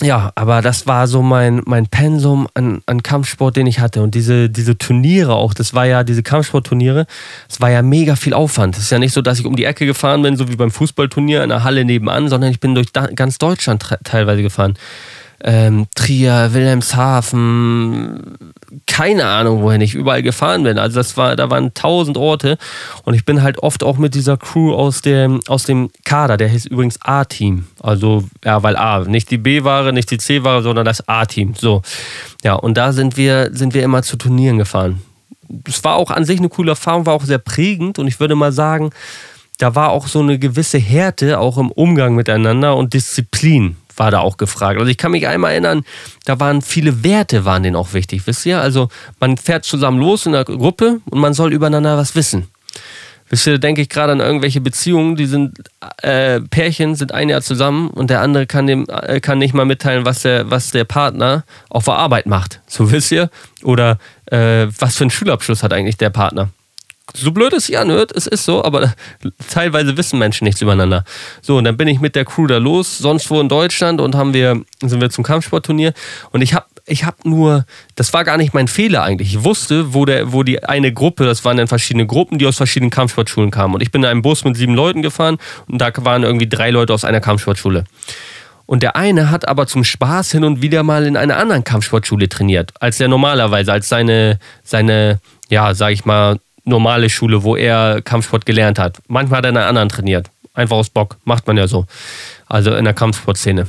Ja, 0.00 0.32
aber 0.34 0.60
das 0.60 0.88
war 0.88 1.06
so 1.06 1.22
mein, 1.22 1.62
mein 1.66 1.86
Pensum 1.86 2.48
an, 2.54 2.82
an 2.86 3.02
Kampfsport, 3.04 3.54
den 3.54 3.66
ich 3.68 3.78
hatte. 3.78 4.02
Und 4.02 4.14
diese, 4.14 4.50
diese 4.50 4.76
Turniere 4.76 5.34
auch, 5.34 5.54
das 5.54 5.72
war 5.72 5.86
ja, 5.86 6.02
diese 6.02 6.24
Kampfsportturniere, 6.24 7.06
das 7.48 7.60
war 7.60 7.70
ja 7.70 7.80
mega 7.82 8.16
viel 8.16 8.34
Aufwand. 8.34 8.76
Es 8.76 8.84
ist 8.84 8.90
ja 8.90 8.98
nicht 8.98 9.12
so, 9.12 9.22
dass 9.22 9.38
ich 9.38 9.46
um 9.46 9.54
die 9.54 9.64
Ecke 9.64 9.86
gefahren 9.86 10.22
bin, 10.22 10.36
so 10.36 10.48
wie 10.48 10.56
beim 10.56 10.72
Fußballturnier 10.72 11.44
in 11.44 11.50
der 11.50 11.62
Halle 11.62 11.84
nebenan, 11.84 12.28
sondern 12.28 12.50
ich 12.50 12.58
bin 12.58 12.74
durch 12.74 12.92
ganz 12.92 13.38
Deutschland 13.38 13.96
teilweise 14.02 14.42
gefahren 14.42 14.74
ähm, 15.46 15.86
Trier, 15.94 16.54
Wilhelmshaven, 16.54 18.38
keine 18.86 19.26
Ahnung, 19.26 19.62
wohin 19.62 19.82
ich 19.82 19.94
überall 19.94 20.22
gefahren 20.22 20.62
bin. 20.62 20.78
Also 20.78 20.96
das 20.96 21.18
war, 21.18 21.36
da 21.36 21.50
waren 21.50 21.74
tausend 21.74 22.16
Orte 22.16 22.56
und 23.04 23.12
ich 23.12 23.26
bin 23.26 23.42
halt 23.42 23.58
oft 23.58 23.84
auch 23.84 23.98
mit 23.98 24.14
dieser 24.14 24.38
Crew 24.38 24.72
aus 24.72 25.02
dem, 25.02 25.40
aus 25.46 25.64
dem 25.64 25.90
Kader, 26.04 26.38
der 26.38 26.48
hieß 26.48 26.64
übrigens 26.66 26.98
A-Team. 27.02 27.66
Also, 27.80 28.24
ja, 28.42 28.62
weil 28.62 28.76
A, 28.76 29.00
nicht 29.00 29.30
die 29.30 29.36
B-Ware, 29.36 29.92
nicht 29.92 30.10
die 30.10 30.18
C-Ware, 30.18 30.62
sondern 30.62 30.86
das 30.86 31.06
A-Team. 31.06 31.54
So. 31.54 31.82
Ja, 32.42 32.54
und 32.54 32.78
da 32.78 32.92
sind 32.92 33.18
wir, 33.18 33.50
sind 33.52 33.74
wir 33.74 33.82
immer 33.82 34.02
zu 34.02 34.16
Turnieren 34.16 34.56
gefahren. 34.56 35.02
Es 35.68 35.84
war 35.84 35.96
auch 35.96 36.10
an 36.10 36.24
sich 36.24 36.38
eine 36.38 36.48
coole 36.48 36.70
Erfahrung, 36.70 37.04
war 37.04 37.14
auch 37.14 37.24
sehr 37.24 37.38
prägend 37.38 37.98
und 37.98 38.08
ich 38.08 38.18
würde 38.18 38.34
mal 38.34 38.52
sagen, 38.52 38.90
da 39.58 39.74
war 39.74 39.90
auch 39.90 40.08
so 40.08 40.20
eine 40.20 40.38
gewisse 40.38 40.78
Härte 40.78 41.38
auch 41.38 41.58
im 41.58 41.70
Umgang 41.70 42.14
miteinander 42.14 42.76
und 42.76 42.94
Disziplin 42.94 43.76
war 43.96 44.10
da 44.10 44.20
auch 44.20 44.36
gefragt. 44.36 44.78
Also 44.78 44.90
ich 44.90 44.98
kann 44.98 45.12
mich 45.12 45.26
einmal 45.26 45.52
erinnern, 45.52 45.84
da 46.24 46.40
waren 46.40 46.62
viele 46.62 47.04
Werte, 47.04 47.44
waren 47.44 47.62
denen 47.62 47.76
auch 47.76 47.92
wichtig, 47.92 48.26
wisst 48.26 48.46
ihr? 48.46 48.60
Also 48.60 48.88
man 49.20 49.36
fährt 49.36 49.64
zusammen 49.64 49.98
los 49.98 50.26
in 50.26 50.34
einer 50.34 50.44
Gruppe 50.44 51.00
und 51.10 51.20
man 51.20 51.34
soll 51.34 51.52
übereinander 51.52 51.96
was 51.96 52.14
wissen. 52.14 52.48
Wisst 53.30 53.46
ihr, 53.46 53.54
da 53.54 53.58
denke 53.58 53.80
ich 53.80 53.88
gerade 53.88 54.12
an 54.12 54.20
irgendwelche 54.20 54.60
Beziehungen, 54.60 55.16
die 55.16 55.26
sind, 55.26 55.58
äh, 56.02 56.40
Pärchen 56.40 56.94
sind 56.94 57.12
ein 57.12 57.28
Jahr 57.30 57.40
zusammen 57.40 57.88
und 57.88 58.10
der 58.10 58.20
andere 58.20 58.46
kann, 58.46 58.66
dem, 58.66 58.86
äh, 58.88 59.20
kann 59.20 59.38
nicht 59.38 59.54
mal 59.54 59.64
mitteilen, 59.64 60.04
was 60.04 60.22
der, 60.22 60.50
was 60.50 60.70
der 60.70 60.84
Partner 60.84 61.44
auf 61.70 61.86
der 61.86 61.94
Arbeit 61.94 62.26
macht. 62.26 62.60
So 62.66 62.90
wisst 62.92 63.10
ihr? 63.12 63.30
Oder 63.62 63.98
äh, 64.26 64.66
was 64.78 64.96
für 64.96 65.04
einen 65.04 65.10
Schulabschluss 65.10 65.62
hat 65.62 65.72
eigentlich 65.72 65.96
der 65.96 66.10
Partner 66.10 66.50
so 67.16 67.32
blöd 67.32 67.52
es 67.52 67.66
sich 67.66 67.78
anhört, 67.78 68.12
es 68.12 68.26
ist 68.26 68.44
so, 68.44 68.64
aber 68.64 68.92
teilweise 69.50 69.96
wissen 69.96 70.18
Menschen 70.18 70.44
nichts 70.44 70.60
übereinander. 70.60 71.04
So, 71.40 71.58
und 71.58 71.64
dann 71.64 71.76
bin 71.76 71.88
ich 71.88 72.00
mit 72.00 72.16
der 72.16 72.24
Crew 72.24 72.46
da 72.46 72.58
los, 72.58 72.98
sonst 72.98 73.30
wo 73.30 73.40
in 73.40 73.48
Deutschland 73.48 74.00
und 74.00 74.14
haben 74.14 74.34
wir, 74.34 74.60
sind 74.80 75.00
wir 75.00 75.10
zum 75.10 75.24
Kampfsportturnier 75.24 75.94
und 76.30 76.42
ich 76.42 76.54
habe 76.54 76.66
ich 76.86 77.04
habe 77.04 77.16
nur, 77.24 77.64
das 77.94 78.12
war 78.12 78.24
gar 78.24 78.36
nicht 78.36 78.52
mein 78.52 78.68
Fehler 78.68 79.02
eigentlich. 79.02 79.34
Ich 79.34 79.44
wusste, 79.44 79.94
wo, 79.94 80.04
der, 80.04 80.32
wo 80.32 80.42
die 80.42 80.62
eine 80.62 80.92
Gruppe, 80.92 81.24
das 81.24 81.44
waren 81.44 81.56
dann 81.56 81.66
verschiedene 81.66 82.06
Gruppen, 82.06 82.38
die 82.38 82.46
aus 82.46 82.58
verschiedenen 82.58 82.90
Kampfsportschulen 82.90 83.50
kamen. 83.50 83.74
Und 83.74 83.80
ich 83.80 83.90
bin 83.90 84.02
in 84.02 84.08
einem 84.08 84.22
Bus 84.22 84.44
mit 84.44 84.56
sieben 84.56 84.74
Leuten 84.74 85.00
gefahren 85.00 85.38
und 85.66 85.78
da 85.78 85.90
waren 85.98 86.24
irgendwie 86.24 86.48
drei 86.48 86.70
Leute 86.70 86.92
aus 86.92 87.04
einer 87.04 87.20
Kampfsportschule. 87.20 87.84
Und 88.66 88.82
der 88.82 88.96
eine 88.96 89.30
hat 89.30 89.46
aber 89.46 89.66
zum 89.66 89.84
Spaß 89.84 90.32
hin 90.32 90.44
und 90.44 90.62
wieder 90.62 90.82
mal 90.82 91.06
in 91.06 91.16
einer 91.16 91.36
anderen 91.36 91.64
Kampfsportschule 91.64 92.28
trainiert, 92.28 92.72
als 92.80 92.98
er 93.00 93.08
normalerweise, 93.08 93.72
als 93.72 93.88
seine, 93.88 94.38
seine, 94.62 95.20
ja, 95.50 95.74
sag 95.74 95.92
ich 95.92 96.04
mal, 96.04 96.38
normale 96.64 97.10
Schule, 97.10 97.42
wo 97.42 97.56
er 97.56 98.02
Kampfsport 98.02 98.46
gelernt 98.46 98.78
hat. 98.78 98.98
Manchmal 99.08 99.38
hat 99.38 99.44
er 99.44 99.50
in 99.50 99.56
einer 99.56 99.68
anderen 99.68 99.88
trainiert. 99.88 100.30
Einfach 100.54 100.76
aus 100.76 100.90
Bock. 100.90 101.16
Macht 101.24 101.46
man 101.46 101.56
ja 101.56 101.66
so. 101.66 101.86
Also 102.46 102.74
in 102.74 102.84
der 102.84 102.94
Kampfsportszene. 102.94 103.66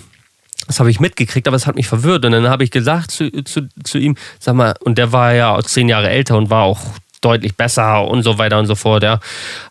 Das 0.68 0.80
habe 0.80 0.90
ich 0.90 1.00
mitgekriegt, 1.00 1.48
aber 1.48 1.58
es 1.58 1.68
hat 1.68 1.76
mich 1.76 1.88
verwirrt. 1.88 2.26
Und 2.26 2.32
dann 2.32 2.50
habe 2.50 2.64
ich 2.64 2.72
gesagt 2.72 3.12
zu, 3.12 3.30
zu, 3.44 3.68
zu 3.84 3.98
ihm, 3.98 4.16
sag 4.40 4.56
mal, 4.56 4.76
und 4.82 4.98
der 4.98 5.12
war 5.12 5.34
ja 5.34 5.60
zehn 5.62 5.90
Jahre 5.90 6.10
älter 6.10 6.38
und 6.38 6.50
war 6.50 6.64
auch 6.64 6.82
deutlich 7.22 7.56
besser 7.56 8.08
und 8.08 8.24
so 8.24 8.38
weiter 8.38 8.60
und 8.60 8.66
so 8.66 8.76
fort, 8.76 9.04
ja. 9.04 9.20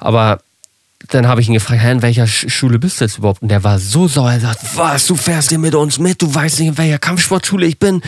Aber 0.00 0.40
dann 1.08 1.28
habe 1.28 1.40
ich 1.40 1.48
ihn 1.48 1.54
gefragt, 1.54 1.82
in 1.84 2.02
welcher 2.02 2.26
Schule 2.26 2.78
bist 2.78 3.00
du 3.00 3.04
jetzt 3.04 3.18
überhaupt? 3.18 3.42
Und 3.42 3.48
der 3.48 3.62
war 3.62 3.78
so 3.78 4.08
sauer, 4.08 4.32
er 4.32 4.40
sagt, 4.40 4.76
was, 4.76 5.06
du 5.06 5.16
fährst 5.16 5.50
hier 5.50 5.58
mit 5.58 5.74
uns 5.74 5.98
mit, 5.98 6.22
du 6.22 6.32
weißt 6.32 6.60
nicht, 6.60 6.68
in 6.68 6.78
welcher 6.78 6.98
Kampfsportschule 6.98 7.66
ich 7.66 7.78
bin. 7.78 8.02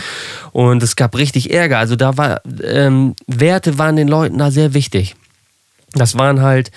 Und 0.52 0.82
es 0.82 0.96
gab 0.96 1.16
richtig 1.16 1.52
Ärger. 1.52 1.78
Also 1.78 1.96
da 1.96 2.16
war, 2.16 2.40
ähm, 2.62 3.14
Werte 3.26 3.78
waren 3.78 3.96
den 3.96 4.08
Leuten 4.08 4.38
da 4.38 4.50
sehr 4.50 4.72
wichtig. 4.74 5.14
Das 5.92 6.18
waren 6.18 6.40
halt, 6.40 6.70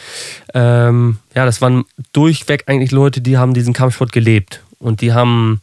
ähm, 0.53 1.17
ja, 1.36 1.45
das 1.45 1.62
waren 1.62 1.86
durchweg 2.13 2.63
eigentlich 2.67 2.91
Leute, 2.91 3.21
die 3.21 3.38
haben 3.38 3.53
diesen 3.53 3.73
Kampfsport 3.73 4.12
gelebt. 4.12 4.62
Und 4.79 5.01
die 5.01 5.13
haben, 5.13 5.62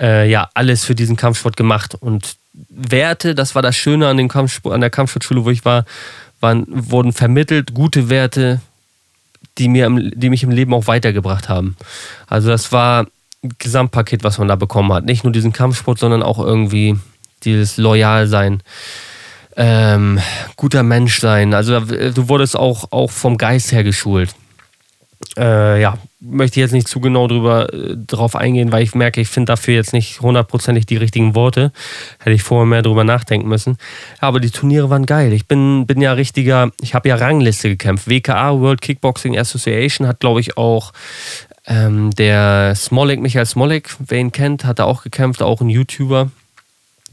äh, 0.00 0.28
ja, 0.28 0.48
alles 0.54 0.84
für 0.84 0.94
diesen 0.94 1.16
Kampfsport 1.16 1.56
gemacht. 1.56 1.94
Und 1.94 2.36
Werte, 2.70 3.34
das 3.34 3.54
war 3.54 3.62
das 3.62 3.76
Schöne 3.76 4.08
an, 4.08 4.16
dem 4.16 4.28
Kampfsport, 4.28 4.74
an 4.74 4.80
der 4.80 4.90
Kampfsportschule, 4.90 5.44
wo 5.44 5.50
ich 5.50 5.64
war, 5.64 5.84
waren, 6.40 6.66
wurden 6.68 7.12
vermittelt, 7.12 7.74
gute 7.74 8.08
Werte, 8.08 8.60
die, 9.58 9.68
mir 9.68 9.90
die 9.90 10.30
mich 10.30 10.42
im 10.42 10.50
Leben 10.50 10.74
auch 10.74 10.86
weitergebracht 10.86 11.48
haben. 11.48 11.76
Also 12.26 12.48
das 12.48 12.72
war 12.72 13.06
ein 13.42 13.52
Gesamtpaket, 13.58 14.24
was 14.24 14.38
man 14.38 14.48
da 14.48 14.56
bekommen 14.56 14.92
hat. 14.92 15.04
Nicht 15.04 15.24
nur 15.24 15.32
diesen 15.32 15.52
Kampfsport, 15.52 15.98
sondern 15.98 16.22
auch 16.22 16.38
irgendwie 16.38 16.96
dieses 17.44 17.76
Loyalsein, 17.76 18.62
ähm, 19.56 20.18
guter 20.56 20.82
Mensch 20.82 21.20
sein. 21.20 21.54
Also 21.54 21.80
du 21.80 22.28
wurdest 22.28 22.56
auch, 22.56 22.92
auch 22.92 23.10
vom 23.10 23.38
Geist 23.38 23.72
her 23.72 23.84
geschult. 23.84 24.34
Äh, 25.36 25.80
ja, 25.80 25.98
möchte 26.20 26.60
jetzt 26.60 26.72
nicht 26.72 26.88
zu 26.88 27.00
genau 27.00 27.28
drüber, 27.28 27.72
äh, 27.72 27.96
drauf 27.96 28.36
eingehen, 28.36 28.72
weil 28.72 28.82
ich 28.82 28.94
merke, 28.94 29.20
ich 29.20 29.28
finde 29.28 29.52
dafür 29.52 29.74
jetzt 29.74 29.92
nicht 29.92 30.20
hundertprozentig 30.20 30.86
die 30.86 30.96
richtigen 30.96 31.34
Worte. 31.34 31.72
Hätte 32.18 32.34
ich 32.34 32.42
vorher 32.42 32.66
mehr 32.66 32.82
drüber 32.82 33.04
nachdenken 33.04 33.48
müssen. 33.48 33.76
Aber 34.20 34.40
die 34.40 34.50
Turniere 34.50 34.90
waren 34.90 35.06
geil. 35.06 35.32
Ich 35.32 35.46
bin, 35.46 35.86
bin 35.86 36.00
ja 36.00 36.12
richtiger, 36.12 36.70
ich 36.80 36.94
habe 36.94 37.08
ja 37.08 37.16
Rangliste 37.16 37.68
gekämpft. 37.68 38.08
WKA, 38.08 38.58
World 38.60 38.80
Kickboxing 38.80 39.38
Association, 39.38 40.06
hat 40.06 40.20
glaube 40.20 40.40
ich 40.40 40.56
auch 40.56 40.92
ähm, 41.66 42.10
der 42.12 42.74
Smolik, 42.76 43.20
Michael 43.20 43.46
Smolik, 43.46 43.96
wer 43.98 44.18
ihn 44.18 44.32
kennt, 44.32 44.64
hat 44.64 44.78
er 44.78 44.86
auch 44.86 45.02
gekämpft, 45.02 45.42
auch 45.42 45.60
ein 45.60 45.68
YouTuber. 45.68 46.30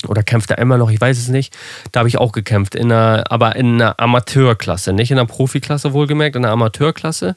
Oder 0.07 0.21
kämpft 0.21 0.51
er 0.51 0.57
immer 0.57 0.77
noch, 0.77 0.91
ich 0.91 0.99
weiß 0.99 1.17
es 1.17 1.29
nicht. 1.29 1.55
Da 1.91 2.01
habe 2.01 2.09
ich 2.09 2.17
auch 2.17 2.33
gekämpft, 2.33 2.75
in 2.75 2.91
einer, 2.91 3.23
aber 3.29 3.55
in 3.55 3.75
einer 3.75 3.99
Amateurklasse, 3.99 4.93
nicht 4.93 5.11
in 5.11 5.17
einer 5.17 5.27
Profiklasse 5.27 5.93
wohlgemerkt, 5.93 6.35
in 6.35 6.43
einer 6.43 6.53
Amateurklasse. 6.53 7.35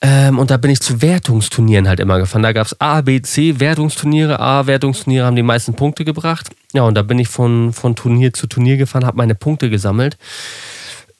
Ähm, 0.00 0.38
und 0.38 0.50
da 0.50 0.56
bin 0.56 0.70
ich 0.70 0.80
zu 0.80 1.02
Wertungsturnieren 1.02 1.88
halt 1.88 1.98
immer 1.98 2.18
gefahren. 2.18 2.42
Da 2.42 2.52
gab 2.52 2.66
es 2.66 2.80
A, 2.80 3.00
B, 3.00 3.20
C 3.20 3.58
Wertungsturniere. 3.58 4.38
A-Wertungsturniere 4.38 5.26
haben 5.26 5.36
die 5.36 5.42
meisten 5.42 5.74
Punkte 5.74 6.04
gebracht. 6.04 6.50
Ja, 6.72 6.82
und 6.82 6.94
da 6.94 7.02
bin 7.02 7.18
ich 7.18 7.28
von, 7.28 7.72
von 7.72 7.96
Turnier 7.96 8.32
zu 8.32 8.46
Turnier 8.46 8.76
gefahren, 8.76 9.04
habe 9.04 9.16
meine 9.16 9.34
Punkte 9.34 9.70
gesammelt. 9.70 10.16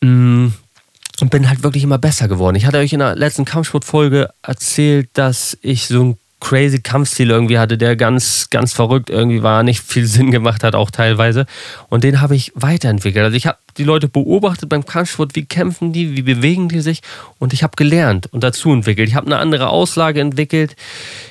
Mm, 0.01 0.49
und 1.21 1.31
bin 1.31 1.49
halt 1.49 1.65
wirklich 1.65 1.83
immer 1.83 1.99
besser 1.99 2.29
geworden. 2.29 2.55
Ich 2.55 2.67
hatte 2.67 2.79
euch 2.79 2.93
in 2.93 3.01
der 3.01 3.17
letzten 3.17 3.45
Kampfsportfolge 3.45 4.31
erzählt, 4.43 5.09
dass 5.15 5.59
ich 5.63 5.89
so 5.89 6.05
ein 6.05 6.17
crazy 6.41 6.81
Kampfstil 6.81 7.31
irgendwie 7.31 7.59
hatte, 7.59 7.77
der 7.77 7.97
ganz, 7.97 8.49
ganz 8.51 8.73
verrückt 8.73 9.11
irgendwie 9.11 9.43
war, 9.43 9.63
nicht 9.63 9.83
viel 9.83 10.07
Sinn 10.07 10.31
gemacht 10.31 10.63
hat, 10.63 10.75
auch 10.75 10.91
teilweise. 10.91 11.47
Und 11.89 12.05
den 12.05 12.21
habe 12.21 12.37
ich 12.37 12.53
weiterentwickelt. 12.55 13.25
Also 13.25 13.37
ich 13.37 13.47
habe 13.47 13.59
die 13.77 13.85
Leute 13.85 14.09
beobachtet 14.09 14.69
beim 14.69 14.85
Kampfsport, 14.85 15.35
wie 15.35 15.45
kämpfen 15.45 15.93
die, 15.93 16.17
wie 16.17 16.23
bewegen 16.23 16.69
die 16.69 16.81
sich 16.81 17.01
und 17.39 17.53
ich 17.53 17.63
habe 17.63 17.77
gelernt 17.77 18.27
und 18.33 18.43
dazu 18.43 18.73
entwickelt. 18.73 19.09
Ich 19.09 19.15
habe 19.15 19.27
eine 19.27 19.39
andere 19.39 19.69
Auslage 19.69 20.21
entwickelt. 20.21 20.77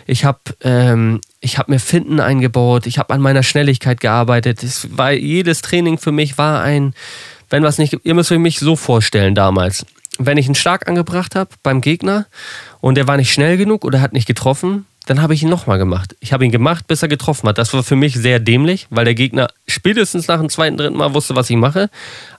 Ich 0.06 0.26
habe 0.26 0.40
ähm, 0.62 1.22
ich 1.40 1.58
mir 1.68 1.80
Finden 1.80 2.20
eingebaut. 2.20 2.86
Ich 2.86 2.98
habe 2.98 3.14
an 3.14 3.22
meiner 3.22 3.44
Schnelligkeit 3.44 4.00
gearbeitet. 4.00 4.64
Es 4.64 4.88
war, 4.98 5.12
jedes 5.12 5.62
Training 5.62 5.98
für 5.98 6.12
mich 6.12 6.38
war 6.38 6.62
ein, 6.62 6.94
wenn 7.50 7.64
was 7.64 7.78
nicht, 7.78 7.98
ihr 8.04 8.14
müsst 8.14 8.32
euch 8.32 8.40
mich 8.40 8.60
so 8.60 8.76
vorstellen 8.76 9.36
damals. 9.36 9.86
wenn 10.20 10.38
ich 10.38 10.48
einen 10.48 10.56
Schlag 10.56 10.88
angebracht 10.88 11.36
habe 11.36 11.52
beim 11.64 11.82
Gegner 11.82 12.26
und 12.82 12.96
der 12.96 13.08
war 13.08 13.18
nicht 13.18 13.32
schnell 13.32 13.58
genug 13.58 13.86
oder 13.86 14.02
hat 14.02 14.14
nicht 14.14 14.26
getroffen, 14.26 14.86
dann 15.08 15.22
habe 15.22 15.34
ich 15.34 15.42
ihn 15.42 15.50
nochmal 15.50 15.78
gemacht. 15.78 16.16
Ich 16.20 16.34
habe 16.34 16.44
ihn 16.46 16.52
gemacht, 16.52 16.86
bis 16.86 17.02
er 17.02 17.08
getroffen 17.08 17.48
hat. 17.48 17.58
Das 17.58 17.74
war 17.74 17.82
für 17.82 17.96
mich 17.96 18.16
sehr 18.16 18.40
dämlich, 18.40 18.88
weil 18.90 19.06
der 19.06 19.16
Gegner 19.16 19.48
spätestens 19.66 20.28
nach 20.28 20.38
dem 20.38 20.50
zweiten, 20.50 20.76
dritten 20.76 20.98
Mal 20.98 21.14
wusste, 21.14 21.36
was 21.36 21.50
ich 21.50 21.56
mache. 21.56 21.90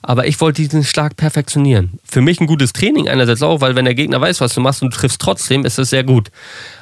Aber 0.03 0.27
ich 0.27 0.39
wollte 0.39 0.61
diesen 0.61 0.83
Schlag 0.83 1.17
perfektionieren. 1.17 1.99
Für 2.03 2.21
mich 2.21 2.39
ein 2.39 2.45
gutes 2.45 2.71
Training 2.71 3.09
einerseits 3.09 3.41
auch, 3.41 3.59
weil 3.61 3.75
wenn 3.75 3.85
der 3.85 3.95
Gegner 3.95 4.21
weiß, 4.21 4.39
was 4.39 4.53
du 4.53 4.61
machst 4.61 4.83
und 4.83 4.93
du 4.93 4.97
triffst 4.97 5.19
trotzdem, 5.19 5.65
ist 5.65 5.79
das 5.79 5.89
sehr 5.89 6.03
gut. 6.03 6.29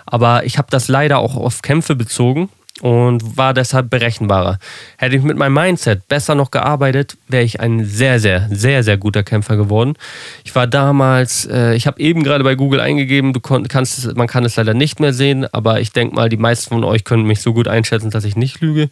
Aber 0.06 0.45
ich 0.45 0.58
habe 0.58 0.67
das 0.69 0.89
leider 0.89 1.19
auch 1.19 1.38
auf 1.38 1.62
Kämpfe 1.62 1.95
bezogen 1.95 2.50
und 2.81 3.37
war 3.37 3.53
deshalb 3.53 3.89
berechenbarer. 3.89 4.59
Hätte 4.97 5.15
ich 5.15 5.23
mit 5.23 5.37
meinem 5.37 5.53
Mindset 5.53 6.07
besser 6.07 6.35
noch 6.35 6.51
gearbeitet, 6.51 7.17
wäre 7.27 7.43
ich 7.43 7.59
ein 7.59 7.85
sehr, 7.85 8.19
sehr, 8.19 8.47
sehr, 8.51 8.83
sehr 8.83 8.97
guter 8.97 9.23
Kämpfer 9.23 9.57
geworden. 9.57 9.95
Ich 10.43 10.53
war 10.55 10.67
damals, 10.67 11.45
äh, 11.45 11.75
ich 11.75 11.87
habe 11.87 11.99
eben 11.99 12.23
gerade 12.23 12.43
bei 12.43 12.55
Google 12.55 12.79
eingegeben, 12.79 13.33
du 13.33 13.39
kannst, 13.39 14.15
man 14.15 14.27
kann 14.27 14.45
es 14.45 14.55
leider 14.55 14.73
nicht 14.73 14.99
mehr 14.99 15.13
sehen, 15.13 15.45
aber 15.51 15.81
ich 15.81 15.91
denke 15.91 16.15
mal, 16.15 16.29
die 16.29 16.37
meisten 16.37 16.69
von 16.69 16.83
euch 16.83 17.03
können 17.03 17.25
mich 17.25 17.41
so 17.41 17.53
gut 17.53 17.67
einschätzen, 17.67 18.11
dass 18.11 18.25
ich 18.25 18.35
nicht 18.35 18.61
lüge. 18.61 18.89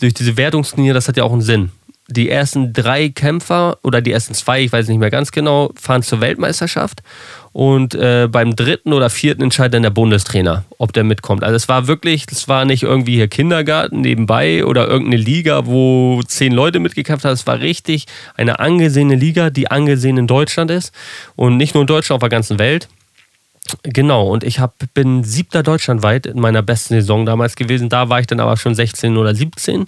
Durch 0.00 0.14
diese 0.14 0.36
Wertungslinie, 0.36 0.94
das 0.94 1.08
hat 1.08 1.16
ja 1.16 1.24
auch 1.24 1.32
einen 1.32 1.40
Sinn 1.42 1.72
die 2.08 2.30
ersten 2.30 2.72
drei 2.72 3.10
Kämpfer 3.10 3.78
oder 3.82 4.00
die 4.00 4.12
ersten 4.12 4.32
zwei, 4.32 4.62
ich 4.62 4.72
weiß 4.72 4.88
nicht 4.88 4.98
mehr 4.98 5.10
ganz 5.10 5.30
genau, 5.30 5.70
fahren 5.78 6.02
zur 6.02 6.22
Weltmeisterschaft 6.22 7.02
und 7.52 7.94
äh, 7.94 8.28
beim 8.30 8.56
dritten 8.56 8.94
oder 8.94 9.10
vierten 9.10 9.42
entscheidet 9.42 9.74
dann 9.74 9.82
der 9.82 9.90
Bundestrainer, 9.90 10.64
ob 10.78 10.92
der 10.94 11.04
mitkommt. 11.04 11.44
Also 11.44 11.56
es 11.56 11.68
war 11.68 11.86
wirklich, 11.86 12.24
es 12.30 12.48
war 12.48 12.64
nicht 12.64 12.82
irgendwie 12.82 13.16
hier 13.16 13.28
Kindergarten 13.28 14.00
nebenbei 14.00 14.64
oder 14.64 14.88
irgendeine 14.88 15.22
Liga, 15.22 15.66
wo 15.66 16.22
zehn 16.26 16.52
Leute 16.52 16.78
mitgekämpft 16.78 17.26
haben. 17.26 17.34
Es 17.34 17.46
war 17.46 17.60
richtig 17.60 18.06
eine 18.36 18.58
angesehene 18.58 19.14
Liga, 19.14 19.50
die 19.50 19.70
angesehen 19.70 20.16
in 20.16 20.26
Deutschland 20.26 20.70
ist 20.70 20.94
und 21.36 21.58
nicht 21.58 21.74
nur 21.74 21.82
in 21.82 21.86
Deutschland, 21.88 22.16
auf 22.16 22.28
der 22.28 22.30
ganzen 22.30 22.58
Welt. 22.58 22.88
Genau, 23.82 24.28
und 24.28 24.44
ich 24.44 24.60
hab, 24.60 24.74
bin 24.94 25.24
siebter 25.24 25.62
deutschlandweit 25.62 26.26
in 26.26 26.40
meiner 26.40 26.62
besten 26.62 26.94
Saison 26.94 27.26
damals 27.26 27.54
gewesen. 27.54 27.88
Da 27.88 28.08
war 28.08 28.20
ich 28.20 28.26
dann 28.26 28.40
aber 28.40 28.56
schon 28.56 28.74
16 28.74 29.16
oder 29.16 29.34
17. 29.34 29.86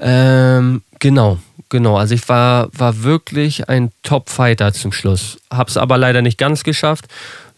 Ähm, 0.00 0.82
genau, 0.98 1.38
genau. 1.68 1.96
Also 1.96 2.14
ich 2.14 2.28
war, 2.28 2.68
war 2.72 3.02
wirklich 3.02 3.68
ein 3.68 3.90
Top-Fighter 4.02 4.72
zum 4.72 4.92
Schluss. 4.92 5.38
Hab's 5.50 5.76
aber 5.76 5.98
leider 5.98 6.22
nicht 6.22 6.38
ganz 6.38 6.64
geschafft. 6.64 7.06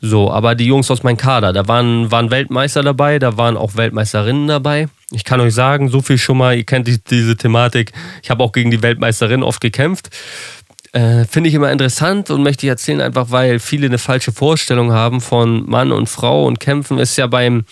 So, 0.01 0.31
aber 0.31 0.55
die 0.55 0.67
Jungs 0.67 0.91
aus 0.91 1.03
meinem 1.03 1.17
Kader, 1.17 1.53
da 1.53 1.67
waren, 1.67 2.13
waren 2.13 2.31
Weltmeister 2.31 2.83
dabei, 2.83 3.19
da 3.19 3.37
waren 3.37 3.57
auch 3.57 3.75
Weltmeisterinnen 3.75 4.47
dabei. 4.47 4.89
Ich 5.11 5.25
kann 5.25 5.41
euch 5.41 5.55
sagen, 5.55 5.89
so 5.89 6.01
viel 6.01 6.19
schon 6.19 6.39
mal, 6.39 6.57
ihr 6.57 6.65
kennt 6.65 6.87
die, 6.87 7.03
diese 7.03 7.37
Thematik. 7.37 7.93
Ich 8.23 8.31
habe 8.31 8.45
auch 8.45 8.53
gegen 8.53 8.71
die 8.71 8.83
Weltmeisterin 8.83 9.43
oft 9.43 9.61
gekämpft. 9.61 10.11
Äh, 10.93 11.25
Finde 11.25 11.49
ich 11.49 11.55
immer 11.55 11.73
interessant 11.73 12.31
und 12.31 12.43
möchte 12.43 12.67
ich 12.67 12.71
erzählen, 12.71 13.01
einfach 13.01 13.31
weil 13.31 13.59
viele 13.59 13.87
eine 13.87 13.99
falsche 13.99 14.33
Vorstellung 14.33 14.93
haben 14.93 15.21
von 15.21 15.69
Mann 15.69 15.91
und 15.91 16.09
Frau 16.09 16.47
und 16.47 16.61
Kämpfen 16.61 16.99
ist 16.99 17.17
ja 17.17 17.27
beim 17.27 17.65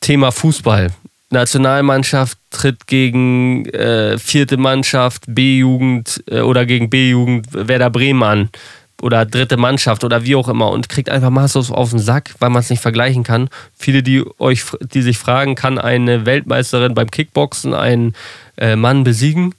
Thema 0.00 0.32
Fußball. 0.32 0.90
Nationalmannschaft 1.34 2.38
tritt 2.50 2.86
gegen 2.86 3.66
äh, 3.66 4.18
vierte 4.18 4.56
Mannschaft, 4.56 5.24
B-Jugend 5.28 6.24
äh, 6.30 6.40
oder 6.40 6.64
gegen 6.64 6.88
B-Jugend 6.88 7.46
Werder 7.52 7.90
Bremen 7.90 8.22
an 8.22 8.48
oder 9.02 9.26
dritte 9.26 9.56
Mannschaft 9.58 10.04
oder 10.04 10.24
wie 10.24 10.34
auch 10.34 10.48
immer 10.48 10.70
und 10.70 10.88
kriegt 10.88 11.10
einfach 11.10 11.30
maßlos 11.30 11.70
auf 11.70 11.90
den 11.90 11.98
Sack, 11.98 12.34
weil 12.38 12.50
man 12.50 12.60
es 12.60 12.70
nicht 12.70 12.80
vergleichen 12.80 13.22
kann. 13.22 13.48
Viele, 13.76 14.02
die 14.02 14.24
euch, 14.38 14.64
die 14.80 15.02
sich 15.02 15.18
fragen, 15.18 15.54
kann 15.56 15.78
eine 15.78 16.24
Weltmeisterin 16.24 16.94
beim 16.94 17.10
Kickboxen 17.10 17.74
einen 17.74 18.14
äh, 18.56 18.76
Mann 18.76 19.04
besiegen? 19.04 19.54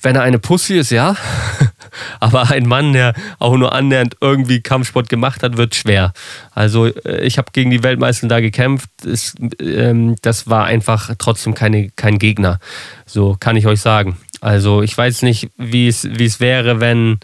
Wenn 0.00 0.14
er 0.14 0.22
eine 0.22 0.38
Pussy 0.38 0.78
ist, 0.78 0.90
ja. 0.90 1.16
Aber 2.20 2.50
ein 2.50 2.66
Mann, 2.66 2.92
der 2.92 3.14
auch 3.38 3.56
nur 3.56 3.72
annähernd 3.72 4.16
irgendwie 4.20 4.60
Kampfsport 4.60 5.08
gemacht 5.08 5.42
hat, 5.42 5.56
wird 5.56 5.74
schwer. 5.74 6.12
Also 6.54 6.86
äh, 6.86 7.24
ich 7.24 7.38
habe 7.38 7.50
gegen 7.52 7.70
die 7.70 7.82
Weltmeister 7.82 8.28
da 8.28 8.40
gekämpft. 8.40 8.88
Das, 9.02 9.34
ähm, 9.60 10.16
das 10.22 10.48
war 10.48 10.64
einfach 10.64 11.10
trotzdem 11.18 11.54
keine, 11.54 11.90
kein 11.90 12.18
Gegner. 12.18 12.58
So 13.06 13.36
kann 13.38 13.56
ich 13.56 13.66
euch 13.66 13.80
sagen. 13.80 14.16
Also 14.40 14.82
ich 14.82 14.96
weiß 14.96 15.22
nicht, 15.22 15.50
wie 15.56 15.88
es 15.88 16.40
wäre, 16.40 16.80
wenn 16.80 17.18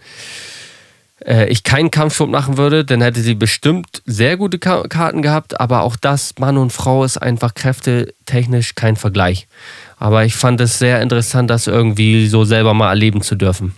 äh, 1.25 1.47
ich 1.47 1.63
keinen 1.63 1.91
Kampfsport 1.91 2.29
machen 2.29 2.57
würde, 2.57 2.85
dann 2.85 3.01
hätte 3.01 3.21
sie 3.21 3.35
bestimmt 3.35 4.01
sehr 4.05 4.37
gute 4.37 4.59
Karten 4.59 5.21
gehabt, 5.21 5.59
aber 5.59 5.81
auch 5.81 5.95
das, 5.95 6.35
Mann 6.39 6.57
und 6.57 6.71
Frau, 6.71 7.03
ist 7.03 7.17
einfach 7.17 7.53
kräftetechnisch 7.53 8.75
kein 8.75 8.95
Vergleich. 8.95 9.47
Aber 9.97 10.25
ich 10.25 10.35
fand 10.35 10.59
es 10.61 10.77
sehr 10.77 11.01
interessant, 11.01 11.49
das 11.49 11.67
irgendwie 11.67 12.27
so 12.27 12.43
selber 12.45 12.73
mal 12.73 12.89
erleben 12.89 13.21
zu 13.21 13.35
dürfen. 13.35 13.75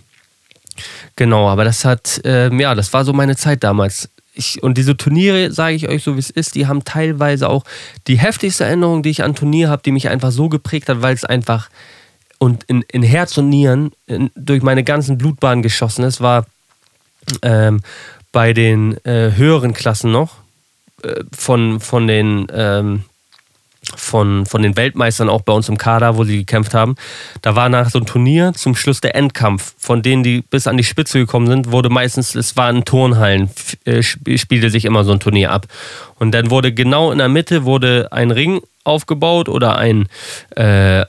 Genau, 1.16 1.48
aber 1.48 1.64
das 1.64 1.84
hat, 1.84 2.20
äh, 2.24 2.54
ja, 2.54 2.74
das 2.74 2.92
war 2.92 3.04
so 3.04 3.12
meine 3.12 3.36
Zeit 3.36 3.64
damals. 3.64 4.08
Ich, 4.34 4.62
und 4.62 4.78
diese 4.78 4.96
Turniere, 4.96 5.50
sage 5.50 5.74
ich 5.74 5.88
euch 5.88 6.04
so 6.04 6.14
wie 6.14 6.20
es 6.20 6.30
ist, 6.30 6.54
die 6.54 6.66
haben 6.66 6.84
teilweise 6.84 7.48
auch 7.48 7.64
die 8.06 8.18
heftigste 8.18 8.64
Erinnerung, 8.64 9.02
die 9.02 9.10
ich 9.10 9.24
an 9.24 9.34
Turnier 9.34 9.68
habe, 9.68 9.82
die 9.84 9.90
mich 9.90 10.08
einfach 10.08 10.30
so 10.30 10.48
geprägt 10.48 10.88
hat, 10.88 11.02
weil 11.02 11.14
es 11.14 11.24
einfach 11.24 11.68
und 12.38 12.64
in, 12.64 12.82
in 12.82 13.02
Herz 13.02 13.36
und 13.36 13.48
Nieren 13.48 13.90
in, 14.06 14.30
durch 14.36 14.62
meine 14.62 14.84
ganzen 14.84 15.18
Blutbahnen 15.18 15.62
geschossen 15.62 16.04
ist, 16.04 16.20
war 16.20 16.46
ähm, 17.42 17.80
bei 18.32 18.52
den 18.52 18.96
äh, 19.04 19.32
höheren 19.34 19.74
Klassen 19.74 20.12
noch 20.12 20.36
äh, 21.02 21.24
von, 21.36 21.80
von 21.80 22.06
den 22.06 22.46
ähm, 22.52 23.04
von, 23.96 24.46
von 24.46 24.62
den 24.62 24.76
Weltmeistern 24.76 25.28
auch 25.28 25.42
bei 25.42 25.52
uns 25.52 25.68
im 25.68 25.78
Kader, 25.78 26.16
wo 26.16 26.24
sie 26.24 26.38
gekämpft 26.38 26.74
haben. 26.74 26.96
Da 27.42 27.56
war 27.56 27.68
nach 27.68 27.90
so 27.90 27.98
einem 27.98 28.06
Turnier 28.06 28.52
zum 28.54 28.74
Schluss 28.74 29.00
der 29.00 29.14
Endkampf. 29.14 29.74
Von 29.78 30.02
denen, 30.02 30.22
die 30.22 30.42
bis 30.42 30.66
an 30.66 30.76
die 30.76 30.84
Spitze 30.84 31.18
gekommen 31.18 31.46
sind, 31.46 31.72
wurde 31.72 31.88
meistens, 31.88 32.34
es 32.34 32.56
war 32.56 32.70
in 32.70 32.84
Turnhallen, 32.84 33.50
äh, 33.84 34.02
spielte 34.02 34.70
sich 34.70 34.84
immer 34.84 35.04
so 35.04 35.12
ein 35.12 35.20
Turnier 35.20 35.52
ab. 35.52 35.66
Und 36.16 36.32
dann 36.32 36.50
wurde 36.50 36.72
genau 36.72 37.12
in 37.12 37.18
der 37.18 37.28
Mitte 37.28 37.64
wurde 37.64 38.08
ein 38.10 38.30
Ring 38.30 38.60
aufgebaut 38.84 39.48
oder 39.48 39.76
ein, 39.76 40.08
äh, 40.56 41.04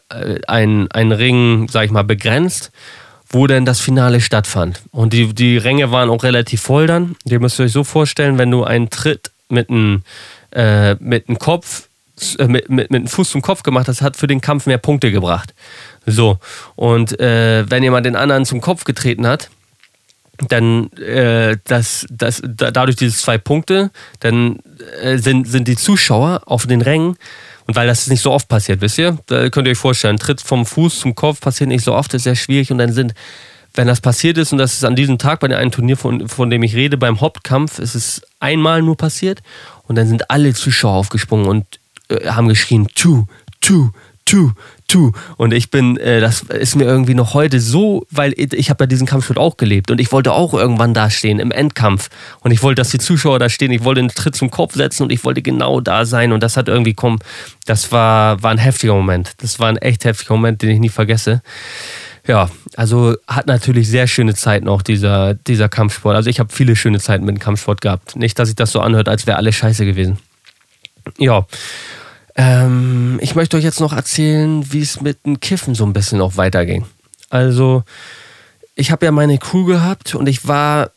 ein, 0.47 0.91
ein 0.91 1.11
Ring, 1.11 1.67
sag 1.69 1.85
ich 1.85 1.91
mal, 1.91 2.03
begrenzt, 2.03 2.71
wo 3.29 3.47
dann 3.47 3.65
das 3.65 3.79
Finale 3.79 4.21
stattfand. 4.21 4.81
Und 4.91 5.13
die, 5.13 5.33
die 5.33 5.57
Ränge 5.57 5.91
waren 5.91 6.09
auch 6.09 6.23
relativ 6.23 6.61
voll 6.61 6.87
dann. 6.87 7.15
Ihr 7.25 7.39
müsst 7.39 7.59
euch 7.59 7.71
so 7.71 7.83
vorstellen, 7.83 8.37
wenn 8.37 8.51
du 8.51 8.63
einen 8.63 8.89
Tritt 8.89 9.31
mit 9.49 9.69
einem 9.69 10.03
äh, 10.51 10.95
mit 10.95 11.29
einem 11.29 11.37
Kopf 11.37 11.88
mit, 12.39 12.69
mit, 12.69 12.91
mit 12.91 13.01
dem 13.01 13.07
Fuß 13.07 13.29
zum 13.31 13.41
Kopf 13.41 13.63
gemacht 13.63 13.87
hast, 13.87 14.01
hat 14.01 14.17
für 14.17 14.27
den 14.27 14.41
Kampf 14.41 14.65
mehr 14.65 14.77
Punkte 14.77 15.11
gebracht. 15.11 15.53
So. 16.05 16.37
Und 16.75 17.19
äh, 17.19 17.69
wenn 17.69 17.83
jemand 17.83 18.05
den 18.05 18.15
anderen 18.15 18.45
zum 18.45 18.61
Kopf 18.61 18.83
getreten 18.83 19.27
hat, 19.27 19.49
dann 20.47 20.91
äh, 20.93 21.57
das, 21.65 22.05
das, 22.09 22.41
da, 22.45 22.71
dadurch 22.71 22.95
diese 22.95 23.17
zwei 23.17 23.37
Punkte, 23.37 23.91
dann 24.19 24.59
äh, 25.01 25.17
sind, 25.17 25.47
sind 25.47 25.67
die 25.67 25.75
Zuschauer 25.75 26.43
auf 26.45 26.65
den 26.65 26.81
Rängen, 26.81 27.17
und 27.67 27.75
weil 27.75 27.85
das 27.85 28.07
nicht 28.07 28.23
so 28.23 28.31
oft 28.31 28.47
passiert, 28.47 28.81
wisst 28.81 28.97
ihr? 28.97 29.19
Da 29.27 29.47
könnt 29.51 29.67
ihr 29.67 29.71
euch 29.71 29.77
vorstellen, 29.77 30.17
Tritt 30.17 30.41
vom 30.41 30.65
Fuß 30.65 31.01
zum 31.01 31.13
Kopf 31.13 31.39
passiert 31.39 31.67
nicht 31.67 31.83
so 31.83 31.93
oft, 31.93 32.11
ist 32.15 32.23
sehr 32.23 32.35
schwierig 32.35 32.71
und 32.71 32.79
dann 32.79 32.93
sind 32.93 33.13
wenn 33.75 33.87
das 33.87 34.01
passiert 34.01 34.37
ist, 34.37 34.51
und 34.51 34.57
das 34.57 34.73
ist 34.73 34.83
an 34.83 34.95
diesem 34.95 35.17
Tag 35.17 35.39
bei 35.39 35.55
einem 35.55 35.71
Turnier, 35.71 35.95
von, 35.95 36.27
von 36.27 36.49
dem 36.49 36.63
ich 36.63 36.75
rede, 36.75 36.97
beim 36.97 37.21
Hauptkampf, 37.21 37.79
ist 37.79 37.95
es 37.95 38.21
einmal 38.39 38.81
nur 38.81 38.97
passiert 38.97 39.41
und 39.83 39.95
dann 39.95 40.07
sind 40.07 40.29
alle 40.29 40.53
Zuschauer 40.53 40.95
aufgesprungen 40.95 41.45
und 41.47 41.78
äh, 42.09 42.27
haben 42.27 42.47
geschrien, 42.47 42.87
tu, 42.95 43.25
tu, 43.61 43.91
tu, 44.29 44.51
tu. 44.87 45.11
Und 45.37 45.53
ich 45.53 45.71
bin, 45.71 45.97
äh, 45.97 46.19
das 46.19 46.41
ist 46.41 46.75
mir 46.75 46.83
irgendwie 46.83 47.15
noch 47.15 47.33
heute 47.33 47.59
so, 47.59 48.05
weil 48.11 48.33
ich 48.37 48.69
habe 48.69 48.83
ja 48.83 48.87
diesen 48.87 49.07
Kampfsport 49.07 49.39
auch 49.39 49.57
gelebt 49.57 49.89
und 49.89 49.99
ich 49.99 50.11
wollte 50.11 50.33
auch 50.33 50.53
irgendwann 50.53 50.93
da 50.93 51.09
stehen 51.09 51.39
im 51.39 51.51
Endkampf. 51.51 52.09
Und 52.41 52.51
ich 52.51 52.61
wollte, 52.61 52.81
dass 52.81 52.89
die 52.89 52.99
Zuschauer 52.99 53.39
da 53.39 53.49
stehen. 53.49 53.71
Ich 53.71 53.83
wollte 53.83 54.01
einen 54.01 54.09
Tritt 54.09 54.35
zum 54.35 54.51
Kopf 54.51 54.75
setzen 54.75 55.03
und 55.03 55.11
ich 55.11 55.23
wollte 55.23 55.41
genau 55.41 55.81
da 55.81 56.05
sein. 56.05 56.31
Und 56.31 56.43
das 56.43 56.57
hat 56.57 56.67
irgendwie 56.67 56.93
kommen. 56.93 57.19
Das 57.65 57.91
war, 57.91 58.41
war 58.43 58.51
ein 58.51 58.59
heftiger 58.59 58.93
Moment. 58.93 59.33
Das 59.37 59.59
war 59.59 59.67
ein 59.67 59.77
echt 59.77 60.05
heftiger 60.05 60.35
Moment, 60.35 60.61
den 60.61 60.69
ich 60.69 60.79
nie 60.79 60.89
vergesse. 60.89 61.41
Ja, 62.27 62.51
also 62.75 63.15
hat 63.27 63.47
natürlich 63.47 63.89
sehr 63.89 64.05
schöne 64.05 64.35
Zeiten 64.35 64.67
auch 64.67 64.83
dieser, 64.83 65.33
dieser 65.33 65.69
Kampfsport. 65.69 66.15
Also 66.15 66.29
ich 66.29 66.39
habe 66.39 66.53
viele 66.53 66.75
schöne 66.75 66.99
Zeiten 66.99 67.25
mit 67.25 67.35
dem 67.35 67.39
Kampfsport 67.39 67.81
gehabt. 67.81 68.15
Nicht, 68.15 68.37
dass 68.37 68.49
sich 68.49 68.55
das 68.55 68.71
so 68.71 68.81
anhört, 68.81 69.09
als 69.09 69.25
wäre 69.25 69.37
alles 69.37 69.55
scheiße 69.55 69.85
gewesen. 69.85 70.19
Ja, 71.17 71.47
ähm, 72.39 73.19
ich 73.21 73.35
möchte 73.35 73.57
euch 73.57 73.65
jetzt 73.65 73.81
noch 73.81 73.91
erzählen, 73.91 74.71
wie 74.71 74.79
es 74.79 75.01
mit 75.01 75.25
dem 75.25 75.41
Kiffen 75.41 75.75
so 75.75 75.85
ein 75.85 75.91
bisschen 75.91 76.21
auch 76.21 76.37
weiterging. 76.37 76.85
Also, 77.29 77.83
ich 78.75 78.91
habe 78.91 79.05
ja 79.05 79.11
meine 79.11 79.37
Crew 79.37 79.65
gehabt 79.65 80.15
und 80.15 80.29
ich 80.29 80.47
war, 80.47 80.91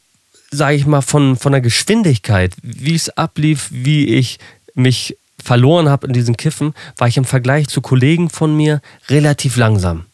sage 0.53 0.77
ich 0.77 0.87
mal, 0.87 1.01
von, 1.01 1.35
von 1.37 1.51
der 1.51 1.61
Geschwindigkeit, 1.61 2.55
wie 2.63 2.95
es 2.95 3.11
ablief, 3.11 3.69
wie 3.73 4.07
ich 4.07 4.39
mich 4.75 5.17
verloren 5.43 5.89
habe 5.89 6.07
in 6.07 6.13
diesen 6.13 6.37
Kiffen, 6.37 6.75
war 6.97 7.09
ich 7.09 7.17
im 7.17 7.25
Vergleich 7.25 7.67
zu 7.67 7.81
Kollegen 7.81 8.31
von 8.31 8.57
mir 8.57 8.81
relativ 9.09 9.57
langsam. 9.57 10.05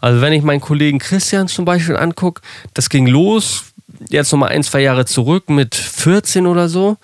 Also 0.00 0.20
wenn 0.20 0.32
ich 0.32 0.44
meinen 0.44 0.60
Kollegen 0.60 1.00
Christian 1.00 1.48
zum 1.48 1.64
Beispiel 1.64 1.96
angucke, 1.96 2.40
das 2.74 2.88
ging 2.88 3.08
los, 3.08 3.64
jetzt 4.08 4.30
nochmal 4.30 4.50
ein, 4.50 4.62
zwei 4.62 4.82
Jahre 4.82 5.06
zurück 5.06 5.50
mit 5.50 5.74
14 5.74 6.46
oder 6.46 6.68
so. 6.68 6.98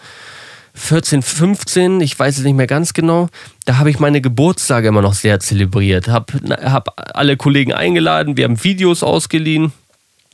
14, 0.75 1.23
15, 1.23 2.01
ich 2.01 2.19
weiß 2.19 2.39
es 2.39 2.45
nicht 2.45 2.57
mehr 2.57 2.67
ganz 2.67 2.93
genau, 2.95 3.29
da 3.65 3.79
habe 3.79 3.91
ich 3.91 4.01
meine 4.01 4.21
Geburtstage 4.21 4.89
immer 4.89 5.03
noch 5.03 5.15
sehr 5.15 5.41
zelebriert. 5.41 6.09
Habe 6.09 6.33
hab 6.51 6.95
alle 7.17 7.37
Kollegen 7.37 7.73
eingeladen, 7.73 8.37
wir 8.37 8.45
haben 8.45 8.63
Videos 8.63 9.03
ausgeliehen 9.03 9.73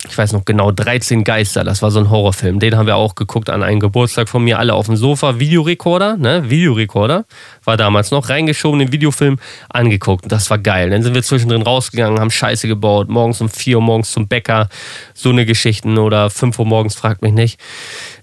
ich 0.09 0.17
weiß 0.17 0.33
noch 0.33 0.45
genau, 0.47 0.71
13 0.71 1.25
Geister, 1.25 1.63
das 1.63 1.83
war 1.83 1.91
so 1.91 2.01
ein 2.01 2.09
Horrorfilm. 2.09 2.59
Den 2.59 2.77
haben 2.77 2.87
wir 2.87 2.97
auch 2.97 3.15
geguckt 3.15 3.51
an 3.51 3.63
einem 3.63 3.81
Geburtstag 3.81 4.29
von 4.29 4.43
mir, 4.43 4.59
alle 4.59 4.73
auf 4.73 4.87
dem 4.87 4.97
Sofa. 4.97 5.39
Videorekorder, 5.39 6.17
ne? 6.17 6.49
Videorekorder 6.49 7.27
war 7.65 7.77
damals 7.77 8.11
noch 8.11 8.31
reingeschoben, 8.31 8.79
den 8.79 8.93
Videofilm 8.93 9.39
angeguckt. 9.69 10.25
Das 10.29 10.49
war 10.49 10.59
geil. 10.59 10.91
Dann 10.91 11.03
sind 11.03 11.15
wir 11.15 11.23
zwischendrin 11.23 11.63
rausgegangen, 11.63 12.19
haben 12.19 12.31
Scheiße 12.31 12.67
gebaut. 12.67 13.11
Morgens 13.11 13.43
um 13.43 13.51
4 13.51 13.77
Uhr 13.77 13.83
morgens 13.83 14.13
zum 14.13 14.27
Bäcker, 14.27 14.69
so 15.13 15.29
eine 15.29 15.45
Geschichten. 15.45 15.99
Oder 15.99 16.31
5 16.31 16.59
Uhr 16.59 16.67
morgens, 16.67 16.95
fragt 16.95 17.21
mich 17.21 17.33
nicht. 17.33 17.61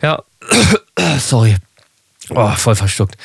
Ja, 0.01 0.23
sorry. 1.19 1.57
Oh, 2.29 2.51
voll 2.51 2.75
verstuckt. 2.75 3.15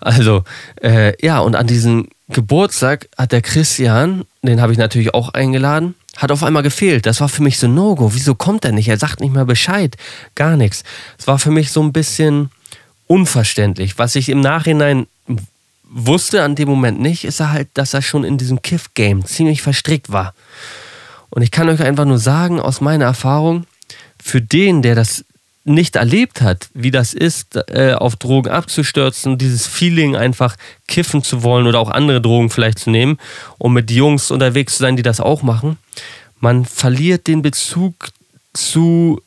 Also, 0.00 0.44
äh, 0.82 1.14
ja, 1.24 1.38
und 1.40 1.56
an 1.56 1.66
diesem 1.66 2.08
Geburtstag 2.28 3.08
hat 3.16 3.32
der 3.32 3.42
Christian, 3.42 4.24
den 4.42 4.60
habe 4.60 4.72
ich 4.72 4.78
natürlich 4.78 5.14
auch 5.14 5.30
eingeladen, 5.30 5.94
hat 6.16 6.32
auf 6.32 6.42
einmal 6.42 6.62
gefehlt. 6.62 7.06
Das 7.06 7.20
war 7.20 7.28
für 7.28 7.42
mich 7.42 7.58
so 7.58 7.68
No-Go. 7.68 8.12
Wieso 8.14 8.34
kommt 8.34 8.64
er 8.64 8.72
nicht? 8.72 8.88
Er 8.88 8.98
sagt 8.98 9.20
nicht 9.20 9.32
mehr 9.32 9.44
Bescheid. 9.44 9.96
Gar 10.34 10.56
nichts. 10.56 10.82
Es 11.18 11.26
war 11.26 11.38
für 11.38 11.50
mich 11.50 11.70
so 11.70 11.82
ein 11.82 11.92
bisschen 11.92 12.50
unverständlich. 13.06 13.98
Was 13.98 14.16
ich 14.16 14.28
im 14.28 14.40
Nachhinein 14.40 15.06
wusste 15.84 16.42
an 16.42 16.54
dem 16.54 16.68
Moment 16.68 17.00
nicht, 17.00 17.24
ist 17.24 17.40
er 17.40 17.52
halt, 17.52 17.68
dass 17.74 17.94
er 17.94 18.02
schon 18.02 18.24
in 18.24 18.36
diesem 18.36 18.60
Kiff-Game 18.62 19.24
ziemlich 19.24 19.62
verstrickt 19.62 20.12
war. 20.12 20.34
Und 21.30 21.42
ich 21.42 21.50
kann 21.50 21.68
euch 21.68 21.80
einfach 21.80 22.04
nur 22.04 22.18
sagen, 22.18 22.60
aus 22.60 22.80
meiner 22.80 23.06
Erfahrung, 23.06 23.64
für 24.20 24.42
den, 24.42 24.82
der 24.82 24.94
das 24.94 25.24
nicht 25.68 25.96
erlebt 25.96 26.40
hat, 26.40 26.68
wie 26.74 26.90
das 26.90 27.14
ist, 27.14 27.56
äh, 27.68 27.92
auf 27.92 28.16
Drogen 28.16 28.50
abzustürzen, 28.50 29.38
dieses 29.38 29.66
Feeling 29.66 30.16
einfach 30.16 30.56
kiffen 30.86 31.22
zu 31.22 31.42
wollen 31.42 31.66
oder 31.66 31.78
auch 31.78 31.90
andere 31.90 32.20
Drogen 32.20 32.50
vielleicht 32.50 32.78
zu 32.78 32.90
nehmen, 32.90 33.18
um 33.58 33.74
mit 33.74 33.90
Jungs 33.90 34.30
unterwegs 34.30 34.74
zu 34.74 34.82
sein, 34.82 34.96
die 34.96 35.02
das 35.02 35.20
auch 35.20 35.42
machen, 35.42 35.78
man 36.40 36.64
verliert 36.64 37.26
den 37.26 37.42
Bezug 37.42 37.94
zu, 38.52 39.20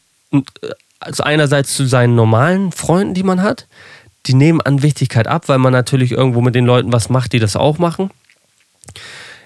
also 1.00 1.24
einerseits 1.24 1.76
zu 1.76 1.86
seinen 1.86 2.16
normalen 2.16 2.72
Freunden, 2.72 3.14
die 3.14 3.24
man 3.24 3.42
hat, 3.42 3.68
die 4.28 4.34
nehmen 4.34 4.62
an 4.62 4.82
Wichtigkeit 4.82 5.28
ab, 5.28 5.48
weil 5.48 5.58
man 5.58 5.74
natürlich 5.74 6.12
irgendwo 6.12 6.42
mit 6.42 6.56
den 6.56 6.66
Leuten 6.66 6.94
was 6.94 7.10
macht, 7.10 7.34
die 7.34 7.40
das 7.40 7.56
auch 7.56 7.80
machen. 7.80 8.12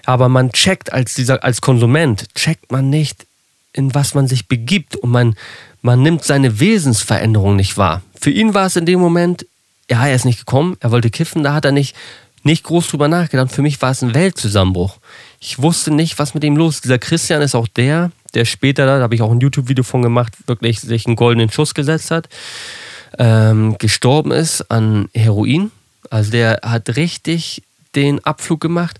Aber 0.04 0.28
man 0.28 0.52
checkt 0.52 0.92
als 0.92 1.14
dieser, 1.14 1.42
als 1.42 1.60
Konsument, 1.60 2.32
checkt 2.34 2.70
man 2.70 2.90
nicht, 2.90 3.26
in 3.72 3.94
was 3.94 4.14
man 4.14 4.28
sich 4.28 4.46
begibt. 4.46 4.96
Und 4.96 5.10
man, 5.10 5.34
man 5.86 6.02
nimmt 6.02 6.24
seine 6.24 6.58
Wesensveränderung 6.58 7.54
nicht 7.54 7.78
wahr. 7.78 8.02
Für 8.20 8.30
ihn 8.30 8.54
war 8.54 8.66
es 8.66 8.74
in 8.74 8.86
dem 8.86 8.98
Moment, 8.98 9.46
ja, 9.88 10.04
er 10.04 10.16
ist 10.16 10.24
nicht 10.24 10.40
gekommen, 10.40 10.76
er 10.80 10.90
wollte 10.90 11.10
kiffen, 11.10 11.44
da 11.44 11.54
hat 11.54 11.64
er 11.64 11.70
nicht, 11.70 11.94
nicht 12.42 12.64
groß 12.64 12.88
drüber 12.88 13.06
nachgedacht. 13.06 13.52
Für 13.52 13.62
mich 13.62 13.80
war 13.80 13.92
es 13.92 14.02
ein 14.02 14.12
Weltzusammenbruch. 14.12 14.98
Ich 15.38 15.62
wusste 15.62 15.92
nicht, 15.92 16.18
was 16.18 16.34
mit 16.34 16.42
ihm 16.42 16.56
los 16.56 16.74
ist. 16.74 16.84
Dieser 16.84 16.98
Christian 16.98 17.40
ist 17.40 17.54
auch 17.54 17.68
der, 17.68 18.10
der 18.34 18.44
später, 18.44 18.84
da 18.84 19.00
habe 19.00 19.14
ich 19.14 19.22
auch 19.22 19.30
ein 19.30 19.38
YouTube-Video 19.38 19.84
von 19.84 20.02
gemacht, 20.02 20.32
wirklich 20.48 20.80
sich 20.80 21.06
einen 21.06 21.14
goldenen 21.14 21.52
Schuss 21.52 21.72
gesetzt 21.72 22.10
hat, 22.10 22.28
ähm, 23.20 23.76
gestorben 23.78 24.32
ist 24.32 24.68
an 24.68 25.08
Heroin. 25.14 25.70
Also 26.10 26.32
der 26.32 26.62
hat 26.64 26.96
richtig 26.96 27.62
den 27.94 28.24
Abflug 28.24 28.60
gemacht. 28.60 28.98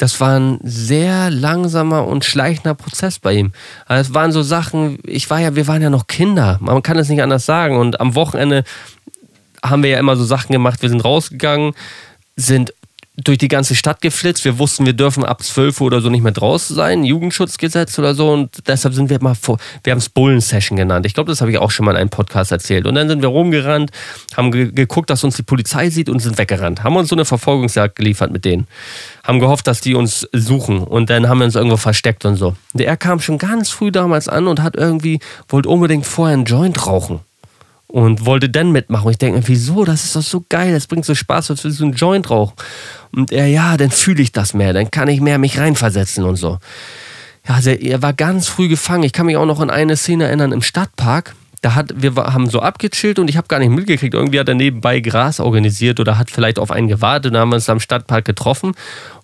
Das 0.00 0.18
war 0.18 0.40
ein 0.40 0.58
sehr 0.62 1.30
langsamer 1.30 2.06
und 2.06 2.24
schleichender 2.24 2.74
Prozess 2.74 3.18
bei 3.18 3.34
ihm. 3.34 3.52
Also 3.84 4.08
es 4.08 4.14
waren 4.14 4.32
so 4.32 4.42
Sachen, 4.42 4.98
ich 5.04 5.28
war 5.28 5.40
ja, 5.40 5.54
wir 5.56 5.66
waren 5.66 5.82
ja 5.82 5.90
noch 5.90 6.06
Kinder, 6.06 6.56
man 6.62 6.82
kann 6.82 6.98
es 6.98 7.10
nicht 7.10 7.22
anders 7.22 7.44
sagen. 7.44 7.76
Und 7.76 8.00
am 8.00 8.14
Wochenende 8.14 8.64
haben 9.62 9.82
wir 9.82 9.90
ja 9.90 9.98
immer 9.98 10.16
so 10.16 10.24
Sachen 10.24 10.52
gemacht, 10.52 10.80
wir 10.80 10.88
sind 10.88 11.04
rausgegangen, 11.04 11.74
sind 12.34 12.72
durch 13.24 13.38
die 13.38 13.48
ganze 13.48 13.74
Stadt 13.74 14.00
geflitzt. 14.00 14.44
Wir 14.44 14.58
wussten, 14.58 14.86
wir 14.86 14.92
dürfen 14.92 15.24
ab 15.24 15.42
12 15.42 15.80
Uhr 15.80 15.88
oder 15.88 16.00
so 16.00 16.08
nicht 16.08 16.22
mehr 16.22 16.32
draußen 16.32 16.74
sein, 16.74 17.04
Jugendschutzgesetz 17.04 17.98
oder 17.98 18.14
so. 18.14 18.32
Und 18.32 18.50
deshalb 18.66 18.94
sind 18.94 19.10
wir 19.10 19.22
mal 19.22 19.34
vor, 19.34 19.58
wir 19.84 19.90
haben 19.90 19.98
es 19.98 20.08
Bullen-Session 20.08 20.76
genannt. 20.76 21.06
Ich 21.06 21.14
glaube, 21.14 21.30
das 21.30 21.40
habe 21.40 21.50
ich 21.50 21.58
auch 21.58 21.70
schon 21.70 21.84
mal 21.84 21.92
in 21.92 21.98
einem 21.98 22.10
Podcast 22.10 22.52
erzählt. 22.52 22.86
Und 22.86 22.94
dann 22.94 23.08
sind 23.08 23.22
wir 23.22 23.28
rumgerannt, 23.28 23.90
haben 24.36 24.50
ge 24.50 24.70
geguckt, 24.72 25.10
dass 25.10 25.24
uns 25.24 25.36
die 25.36 25.42
Polizei 25.42 25.90
sieht 25.90 26.08
und 26.08 26.20
sind 26.20 26.38
weggerannt. 26.38 26.82
Haben 26.82 26.96
uns 26.96 27.08
so 27.08 27.16
eine 27.16 27.24
Verfolgungsjagd 27.24 27.96
geliefert 27.96 28.30
mit 28.30 28.44
denen. 28.44 28.66
Haben 29.30 29.38
gehofft, 29.38 29.68
dass 29.68 29.80
die 29.80 29.94
uns 29.94 30.26
suchen. 30.32 30.82
Und 30.82 31.08
dann 31.08 31.28
haben 31.28 31.38
wir 31.38 31.44
uns 31.44 31.54
irgendwo 31.54 31.76
versteckt 31.76 32.24
und 32.24 32.34
so. 32.34 32.56
Und 32.72 32.80
er 32.80 32.96
kam 32.96 33.20
schon 33.20 33.38
ganz 33.38 33.70
früh 33.70 33.92
damals 33.92 34.26
an 34.26 34.48
und 34.48 34.60
hat 34.60 34.74
irgendwie, 34.74 35.20
wollte 35.48 35.68
unbedingt 35.68 36.04
vorher 36.04 36.34
einen 36.34 36.46
Joint 36.46 36.84
rauchen 36.84 37.20
und 37.86 38.26
wollte 38.26 38.48
dann 38.48 38.72
mitmachen. 38.72 39.08
ich 39.08 39.18
denke 39.18 39.38
mir, 39.38 39.46
wieso? 39.46 39.84
Das 39.84 40.04
ist 40.04 40.16
doch 40.16 40.22
so 40.22 40.44
geil, 40.48 40.72
das 40.72 40.88
bringt 40.88 41.04
so 41.04 41.14
Spaß, 41.14 41.52
als 41.52 41.62
würdest 41.62 41.78
du 41.78 41.84
einen 41.84 41.94
Joint 41.94 42.28
rauchen. 42.28 42.54
Und 43.12 43.30
er, 43.30 43.46
ja, 43.46 43.76
dann 43.76 43.92
fühle 43.92 44.20
ich 44.20 44.32
das 44.32 44.52
mehr, 44.52 44.72
dann 44.72 44.90
kann 44.90 45.06
ich 45.06 45.20
mehr 45.20 45.38
mich 45.38 45.60
reinversetzen 45.60 46.24
und 46.24 46.34
so. 46.34 46.58
Ja, 47.46 47.54
also 47.54 47.70
er 47.70 48.02
war 48.02 48.12
ganz 48.12 48.48
früh 48.48 48.66
gefangen. 48.66 49.04
Ich 49.04 49.12
kann 49.12 49.26
mich 49.26 49.36
auch 49.36 49.46
noch 49.46 49.60
an 49.60 49.70
eine 49.70 49.96
Szene 49.96 50.24
erinnern 50.24 50.50
im 50.50 50.62
Stadtpark 50.62 51.36
da 51.62 51.74
hat, 51.74 51.92
wir 51.94 52.14
haben 52.14 52.48
so 52.48 52.60
abgechillt 52.60 53.18
und 53.18 53.28
ich 53.28 53.36
habe 53.36 53.46
gar 53.48 53.58
nicht 53.58 53.68
mitgekriegt. 53.68 54.14
Irgendwie 54.14 54.40
hat 54.40 54.48
er 54.48 54.54
nebenbei 54.54 55.00
Gras 55.00 55.40
organisiert 55.40 56.00
oder 56.00 56.16
hat 56.16 56.30
vielleicht 56.30 56.58
auf 56.58 56.70
einen 56.70 56.88
gewartet. 56.88 57.26
Und 57.26 57.34
dann 57.34 57.42
haben 57.42 57.50
wir 57.50 57.56
uns 57.56 57.68
am 57.68 57.80
Stadtpark 57.80 58.24
getroffen 58.24 58.72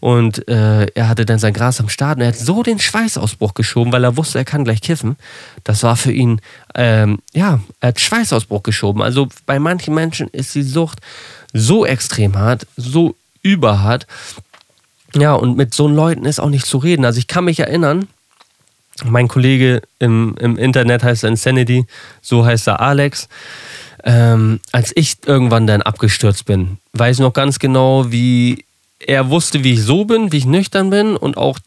und 0.00 0.46
äh, 0.46 0.86
er 0.86 1.08
hatte 1.08 1.24
dann 1.24 1.38
sein 1.38 1.54
Gras 1.54 1.80
am 1.80 1.88
Start 1.88 2.16
und 2.16 2.22
er 2.22 2.28
hat 2.28 2.36
so 2.36 2.62
den 2.62 2.78
Schweißausbruch 2.78 3.54
geschoben, 3.54 3.90
weil 3.90 4.04
er 4.04 4.18
wusste, 4.18 4.38
er 4.38 4.44
kann 4.44 4.64
gleich 4.64 4.82
kiffen. 4.82 5.16
Das 5.64 5.82
war 5.82 5.96
für 5.96 6.12
ihn, 6.12 6.42
ähm, 6.74 7.20
ja, 7.32 7.60
er 7.80 7.88
hat 7.88 8.00
Schweißausbruch 8.00 8.62
geschoben. 8.62 9.00
Also 9.00 9.28
bei 9.46 9.58
manchen 9.58 9.94
Menschen 9.94 10.28
ist 10.28 10.54
die 10.54 10.62
Sucht 10.62 11.00
so 11.54 11.86
extrem 11.86 12.36
hart, 12.36 12.66
so 12.76 13.16
überhart. 13.42 14.06
Ja, 15.14 15.32
und 15.32 15.56
mit 15.56 15.72
so 15.72 15.88
Leuten 15.88 16.26
ist 16.26 16.38
auch 16.38 16.50
nicht 16.50 16.66
zu 16.66 16.76
reden. 16.76 17.06
Also 17.06 17.18
ich 17.18 17.28
kann 17.28 17.46
mich 17.46 17.60
erinnern, 17.60 18.08
mein 19.04 19.28
Kollege 19.28 19.82
im, 19.98 20.34
im 20.38 20.56
Internet 20.56 21.02
heißt 21.02 21.24
er 21.24 21.30
Insanity, 21.30 21.86
so 22.22 22.44
heißt 22.44 22.68
er 22.68 22.80
Alex. 22.80 23.28
Ähm, 24.04 24.60
als 24.72 24.92
ich 24.94 25.16
irgendwann 25.26 25.66
dann 25.66 25.82
abgestürzt 25.82 26.44
bin, 26.44 26.78
weiß 26.92 27.18
noch 27.18 27.32
ganz 27.32 27.58
genau, 27.58 28.10
wie 28.10 28.64
er 28.98 29.30
wusste, 29.30 29.64
wie 29.64 29.74
ich 29.74 29.82
so 29.82 30.04
bin, 30.04 30.32
wie 30.32 30.38
ich 30.38 30.46
nüchtern 30.46 30.90
bin 30.90 31.16
und 31.16 31.36
auch, 31.36 31.58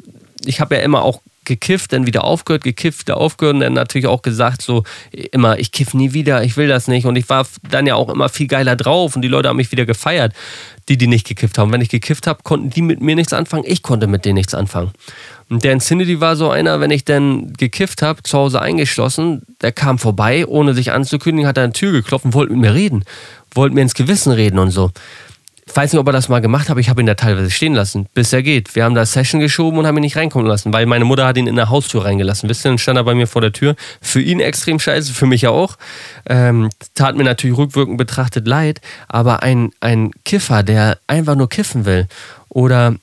ich 0.46 0.62
habe 0.62 0.76
ja 0.76 0.82
immer 0.82 1.04
auch 1.04 1.22
gekifft, 1.50 1.92
dann 1.92 2.08
wieder 2.08 2.24
aufgehört, 2.24 2.64
gekifft, 2.64 3.02
wieder 3.02 3.18
aufgehört 3.18 3.56
und 3.56 3.60
dann 3.60 3.74
natürlich 3.74 4.08
auch 4.08 4.22
gesagt, 4.22 4.62
so 4.62 4.86
immer, 5.12 5.60
ich 5.60 5.74
kiff 5.74 5.94
nie 5.94 6.14
wieder, 6.14 6.44
ich 6.44 6.56
will 6.56 6.70
das 6.70 6.88
nicht. 6.88 7.06
Und 7.06 7.18
ich 7.18 7.28
war 7.28 7.46
dann 7.70 7.86
ja 7.86 7.96
auch 7.96 8.08
immer 8.08 8.30
viel 8.30 8.48
geiler 8.48 8.78
drauf 8.78 9.18
und 9.18 9.22
die 9.22 9.28
Leute 9.28 9.50
haben 9.50 9.58
mich 9.58 9.74
wieder 9.74 9.86
gefeiert, 9.86 10.34
die, 10.88 10.98
die 10.98 11.08
nicht 11.08 11.28
gekifft 11.28 11.58
haben. 11.58 11.74
Wenn 11.74 11.82
ich 11.82 11.90
gekifft 11.90 12.28
habe, 12.28 12.44
konnten 12.44 12.70
die 12.70 12.82
mit 12.82 13.02
mir 13.02 13.16
nichts 13.16 13.34
anfangen, 13.34 13.64
ich 13.66 13.84
konnte 13.84 14.08
mit 14.08 14.24
denen 14.24 14.36
nichts 14.36 14.54
anfangen. 14.54 14.92
Und 15.50 15.64
der 15.64 15.74
Infinity 15.74 16.22
war 16.22 16.36
so 16.36 16.52
einer, 16.52 16.80
wenn 16.80 16.92
ich 16.92 17.06
dann 17.06 17.54
gekifft 17.54 18.04
habe, 18.04 18.22
zu 18.22 18.38
Hause 18.38 18.62
eingeschlossen, 18.62 19.42
der 19.62 19.72
kam 19.72 19.98
vorbei, 19.98 20.46
ohne 20.46 20.76
sich 20.76 20.92
anzukündigen, 20.92 21.48
hat 21.48 21.58
an 21.58 21.72
die 21.72 21.80
Tür 21.80 21.92
geklopft 21.92 22.26
und 22.26 22.34
wollte 22.36 22.54
mit 22.54 22.62
mir 22.62 22.74
reden. 22.74 23.04
Wollte 23.56 23.74
mir 23.74 23.82
ins 23.82 23.96
Gewissen 23.96 24.32
reden 24.32 24.60
und 24.60 24.70
so. 24.70 24.92
Weiß 25.74 25.94
nicht, 25.94 26.00
ob 26.00 26.08
er 26.08 26.14
das 26.14 26.30
mal 26.30 26.40
gemacht 26.40 26.64
hat, 26.64 26.72
aber 26.72 26.80
ich 26.80 26.90
habe 26.90 27.02
ihn 27.02 27.06
da 27.06 27.16
teilweise 27.16 27.52
stehen 27.52 27.74
lassen, 27.74 28.08
bis 28.14 28.34
er 28.34 28.42
geht. 28.42 28.76
Wir 28.76 28.84
haben 28.84 28.96
da 28.96 29.06
Session 29.06 29.40
geschoben 29.40 29.78
und 29.80 29.86
haben 29.86 29.98
ihn 29.98 30.02
nicht 30.02 30.16
reinkommen 30.18 30.48
lassen, 30.48 30.74
weil 30.74 30.86
meine 30.86 31.06
Mutter 31.06 31.28
hat 31.28 31.38
ihn 31.38 31.48
in 31.48 31.56
der 31.56 31.70
Haustür 31.70 32.06
reingelassen. 32.06 32.50
Wisst 32.50 32.66
ihr, 32.66 32.70
dann 32.70 32.78
stand 32.78 32.98
er 32.98 33.04
bei 33.04 33.14
mir 33.14 33.28
vor 33.28 33.42
der 33.42 33.54
Tür. 33.54 33.76
Für 34.02 34.22
ihn 34.22 34.40
extrem 34.40 34.80
scheiße, 34.80 35.14
für 35.14 35.26
mich 35.26 35.44
ja 35.44 35.52
auch. 35.52 35.78
Ähm, 36.28 36.70
tat 36.96 37.16
mir 37.16 37.24
natürlich 37.24 37.58
rückwirkend 37.58 37.98
betrachtet 37.98 38.48
leid, 38.48 38.82
aber 39.08 39.44
ein, 39.44 39.72
ein 39.80 40.12
Kiffer, 40.26 40.64
der 40.64 40.98
einfach 41.08 41.36
nur 41.36 41.50
kiffen 41.50 41.86
will 41.86 42.08
oder 42.50 42.96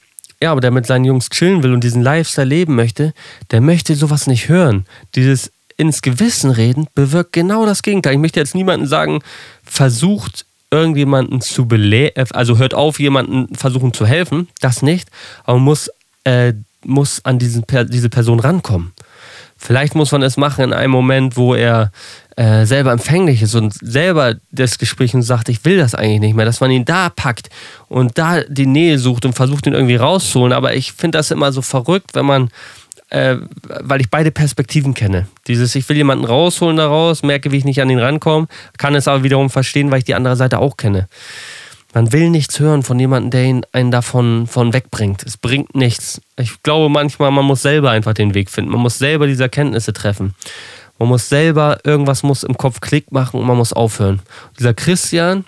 ja, 0.43 0.53
aber 0.53 0.61
der 0.61 0.71
mit 0.71 0.87
seinen 0.87 1.07
Jungs 1.07 1.31
chillen 1.31 1.63
will 1.63 1.73
und 1.73 1.83
diesen 1.83 2.03
Lifestyle 2.03 2.47
leben 2.47 2.75
möchte, 2.75 3.15
der 3.53 3.63
möchte 3.63 3.95
sowas 3.95 4.27
nicht 4.27 4.49
hören. 4.49 4.85
Dieses 5.15 5.51
ins 5.79 6.03
Gewissen 6.03 6.51
reden 6.51 6.89
bewirkt 6.95 7.33
genau 7.33 7.65
das 7.65 7.83
Gegenteil. 7.83 8.15
Ich 8.15 8.19
möchte 8.19 8.41
jetzt 8.41 8.55
niemandem 8.55 8.87
sagen, 8.87 9.21
versucht 9.65 10.47
irgendjemanden 10.71 11.41
zu 11.41 11.67
belehren, 11.67 12.27
also 12.33 12.59
hört 12.59 12.75
auf, 12.75 12.99
jemanden 12.99 13.55
versuchen 13.55 13.93
zu 13.93 14.07
helfen, 14.07 14.49
das 14.61 14.83
nicht, 14.83 15.09
aber 15.45 15.59
muss, 15.59 15.91
äh, 16.25 16.55
muss 16.85 17.25
an 17.25 17.39
diesen, 17.39 17.65
diese 17.89 18.09
Person 18.09 18.41
rankommen. 18.41 18.93
Vielleicht 19.59 19.95
muss 19.95 20.13
man 20.13 20.23
es 20.23 20.37
machen 20.37 20.65
in 20.65 20.73
einem 20.75 20.91
Moment, 20.91 21.37
wo 21.37 21.55
er 21.55 21.91
äh, 22.37 22.67
selber 22.67 22.93
empfänglich 22.93 23.41
ist 23.41 23.55
und 23.55 23.73
selber 23.73 24.35
das 24.51 24.77
Gespräch 24.77 25.15
und 25.15 25.23
sagt, 25.23 25.49
ich 25.49 25.65
will 25.65 25.79
das 25.79 25.95
eigentlich 25.95 26.21
nicht 26.21 26.37
mehr, 26.37 26.45
dass 26.45 26.61
man 26.61 26.71
ihn 26.71 26.85
da 26.85 27.09
packt 27.09 27.49
und 27.89 28.19
da 28.19 28.43
die 28.43 28.67
Nähe 28.67 28.99
sucht 28.99 29.25
und 29.25 29.33
versucht, 29.33 29.67
ihn 29.67 29.73
irgendwie 29.73 29.97
rauszuholen. 29.97 30.53
Aber 30.53 30.75
ich 30.75 30.93
finde 30.93 31.17
das 31.17 31.31
immer 31.31 31.53
so 31.53 31.63
verrückt, 31.63 32.11
wenn 32.13 32.27
man, 32.27 32.51
äh, 33.11 33.37
weil 33.65 34.01
ich 34.01 34.11
beide 34.11 34.31
Perspektiven 34.31 34.95
kenne. 34.95 35.27
Dieses, 35.47 35.75
ich 35.75 35.89
will 35.89 35.97
jemanden 35.97 36.25
rausholen 36.25 36.77
daraus, 36.77 37.23
merke, 37.23 37.53
wie 37.53 37.59
ich 37.59 37.65
nicht 37.65 37.81
an 37.81 37.91
ihn 37.91 37.99
rankomme, 37.99 38.49
kann 38.79 38.95
es 38.95 39.09
aber 39.09 39.23
wiederum 39.23 39.51
verstehen, 39.51 39.91
weil 39.91 39.99
ich 39.99 40.05
die 40.05 40.15
andere 40.15 40.37
Seite 40.37 40.59
auch 40.59 40.77
kenne. 40.77 41.09
Man 41.95 42.13
will 42.13 42.29
nichts 42.29 42.61
hören 42.61 42.83
von 42.83 42.99
jemandem, 42.99 43.31
der 43.31 43.45
ihn 43.45 43.63
einen 43.73 43.91
davon 43.91 44.47
von 44.47 44.75
wegbringt. 44.75 45.23
Es 45.23 45.39
bringt 45.39 45.75
nichts. 45.75 46.21
Ich 46.37 46.63
glaube 46.63 46.91
manchmal, 46.91 47.31
man 47.31 47.47
muss 47.47 47.63
selber 47.63 47.91
einfach 47.91 48.13
den 48.13 48.35
Weg 48.35 48.51
finden. 48.51 48.71
Man 48.71 48.81
muss 48.81 48.99
selber 48.99 49.27
diese 49.27 49.45
Erkenntnisse 49.45 49.95
treffen. 49.95 50.35
Man 50.99 51.09
muss 51.09 51.29
selber, 51.29 51.79
irgendwas 51.85 52.23
muss 52.23 52.43
im 52.43 52.57
Kopf 52.57 52.81
Klick 52.81 53.13
machen 53.13 53.41
und 53.41 53.47
man 53.47 53.57
muss 53.57 53.73
aufhören. 53.73 54.21
Dieser 54.59 54.75
Christian, 54.75 55.45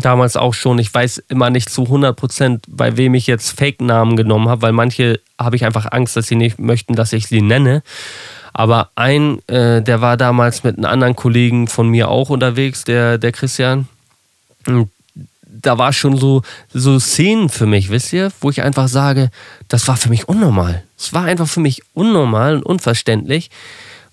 damals 0.00 0.36
auch 0.36 0.54
schon, 0.54 0.78
ich 0.78 0.92
weiß 0.92 1.18
immer 1.28 1.50
nicht 1.50 1.70
zu 1.70 1.82
100% 1.82 2.60
bei 2.68 2.96
wem 2.96 3.14
ich 3.14 3.26
jetzt 3.26 3.58
Fake-Namen 3.58 4.16
genommen 4.16 4.48
habe, 4.48 4.62
weil 4.62 4.72
manche 4.72 5.20
habe 5.38 5.56
ich 5.56 5.64
einfach 5.64 5.86
Angst, 5.90 6.16
dass 6.16 6.26
sie 6.26 6.36
nicht 6.36 6.58
möchten, 6.58 6.94
dass 6.94 7.12
ich 7.12 7.26
sie 7.26 7.42
nenne. 7.42 7.82
Aber 8.52 8.90
ein, 8.96 9.38
äh, 9.48 9.82
der 9.82 10.00
war 10.00 10.16
damals 10.16 10.64
mit 10.64 10.76
einem 10.76 10.86
anderen 10.86 11.16
Kollegen 11.16 11.68
von 11.68 11.88
mir 11.88 12.08
auch 12.08 12.30
unterwegs, 12.30 12.84
der, 12.84 13.18
der 13.18 13.32
Christian. 13.32 13.88
Und 14.66 14.90
da 15.46 15.78
war 15.78 15.92
schon 15.92 16.16
so, 16.16 16.42
so 16.72 16.98
Szenen 16.98 17.48
für 17.48 17.66
mich, 17.66 17.90
wisst 17.90 18.12
ihr, 18.12 18.32
wo 18.40 18.50
ich 18.50 18.62
einfach 18.62 18.88
sage, 18.88 19.30
das 19.68 19.88
war 19.88 19.96
für 19.96 20.08
mich 20.08 20.28
unnormal. 20.28 20.82
Es 20.98 21.12
war 21.12 21.24
einfach 21.24 21.48
für 21.48 21.60
mich 21.60 21.82
unnormal 21.94 22.56
und 22.56 22.62
unverständlich, 22.64 23.50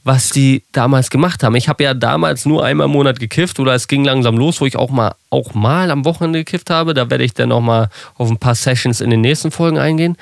was 0.05 0.29
die 0.29 0.63
damals 0.71 1.09
gemacht 1.09 1.43
haben. 1.43 1.55
Ich 1.55 1.67
habe 1.67 1.83
ja 1.83 1.95
damals 1.95 2.45
nur 2.45 2.63
einmal 2.63 2.85
im 2.85 2.91
Monat 2.91 3.19
gekifft 3.19 3.59
oder 3.59 3.73
es 3.73 3.87
ging 3.87 4.05
langsam 4.05 4.37
los, 4.37 4.61
wo 4.61 4.65
ich 4.67 4.77
auch 4.77 4.91
mal, 4.91 5.15
auch 5.31 5.55
mal 5.55 5.89
am 5.89 6.05
Wochenende 6.05 6.39
gekifft 6.39 6.69
habe. 6.69 6.93
Da 6.93 7.09
werde 7.09 7.23
ich 7.23 7.33
dann 7.33 7.49
noch 7.49 7.59
mal 7.59 7.89
auf 8.15 8.29
ein 8.29 8.37
paar 8.37 8.53
Sessions 8.53 9.01
in 9.01 9.09
den 9.09 9.21
nächsten 9.21 9.49
Folgen 9.49 9.79
eingehen. 9.79 10.15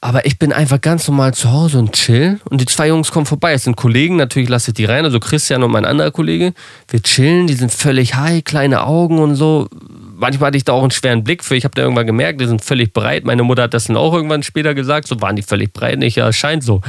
Aber 0.00 0.24
ich 0.24 0.38
bin 0.38 0.52
einfach 0.52 0.80
ganz 0.80 1.06
normal 1.08 1.34
zu 1.34 1.52
Hause 1.52 1.78
und 1.78 1.92
chill. 1.92 2.40
Und 2.48 2.62
die 2.62 2.66
zwei 2.66 2.88
Jungs 2.88 3.10
kommen 3.10 3.26
vorbei. 3.26 3.52
Es 3.52 3.64
sind 3.64 3.76
Kollegen, 3.76 4.16
natürlich 4.16 4.48
lasse 4.48 4.70
ich 4.70 4.76
die 4.76 4.86
rein. 4.86 5.04
Also 5.04 5.20
Christian 5.20 5.62
und 5.62 5.70
mein 5.70 5.84
anderer 5.84 6.10
Kollege. 6.10 6.54
Wir 6.88 7.02
chillen, 7.02 7.48
die 7.48 7.54
sind 7.54 7.70
völlig 7.70 8.14
high, 8.14 8.42
kleine 8.42 8.84
Augen 8.84 9.18
und 9.18 9.34
so. 9.34 9.68
Manchmal 10.16 10.48
hatte 10.48 10.56
ich 10.56 10.64
da 10.64 10.72
auch 10.72 10.82
einen 10.82 10.90
schweren 10.90 11.22
Blick 11.22 11.44
für. 11.44 11.54
Ich 11.54 11.64
habe 11.64 11.74
da 11.74 11.82
irgendwann 11.82 12.06
gemerkt, 12.06 12.40
die 12.40 12.46
sind 12.46 12.64
völlig 12.64 12.94
breit. 12.94 13.24
Meine 13.24 13.42
Mutter 13.42 13.64
hat 13.64 13.74
das 13.74 13.84
dann 13.84 13.96
auch 13.96 14.14
irgendwann 14.14 14.42
später 14.42 14.74
gesagt. 14.74 15.06
So 15.06 15.20
waren 15.20 15.36
die 15.36 15.42
völlig 15.42 15.72
breit. 15.74 15.98
Nicht, 15.98 16.16
ja, 16.16 16.32
scheint 16.32 16.62
so 16.62 16.80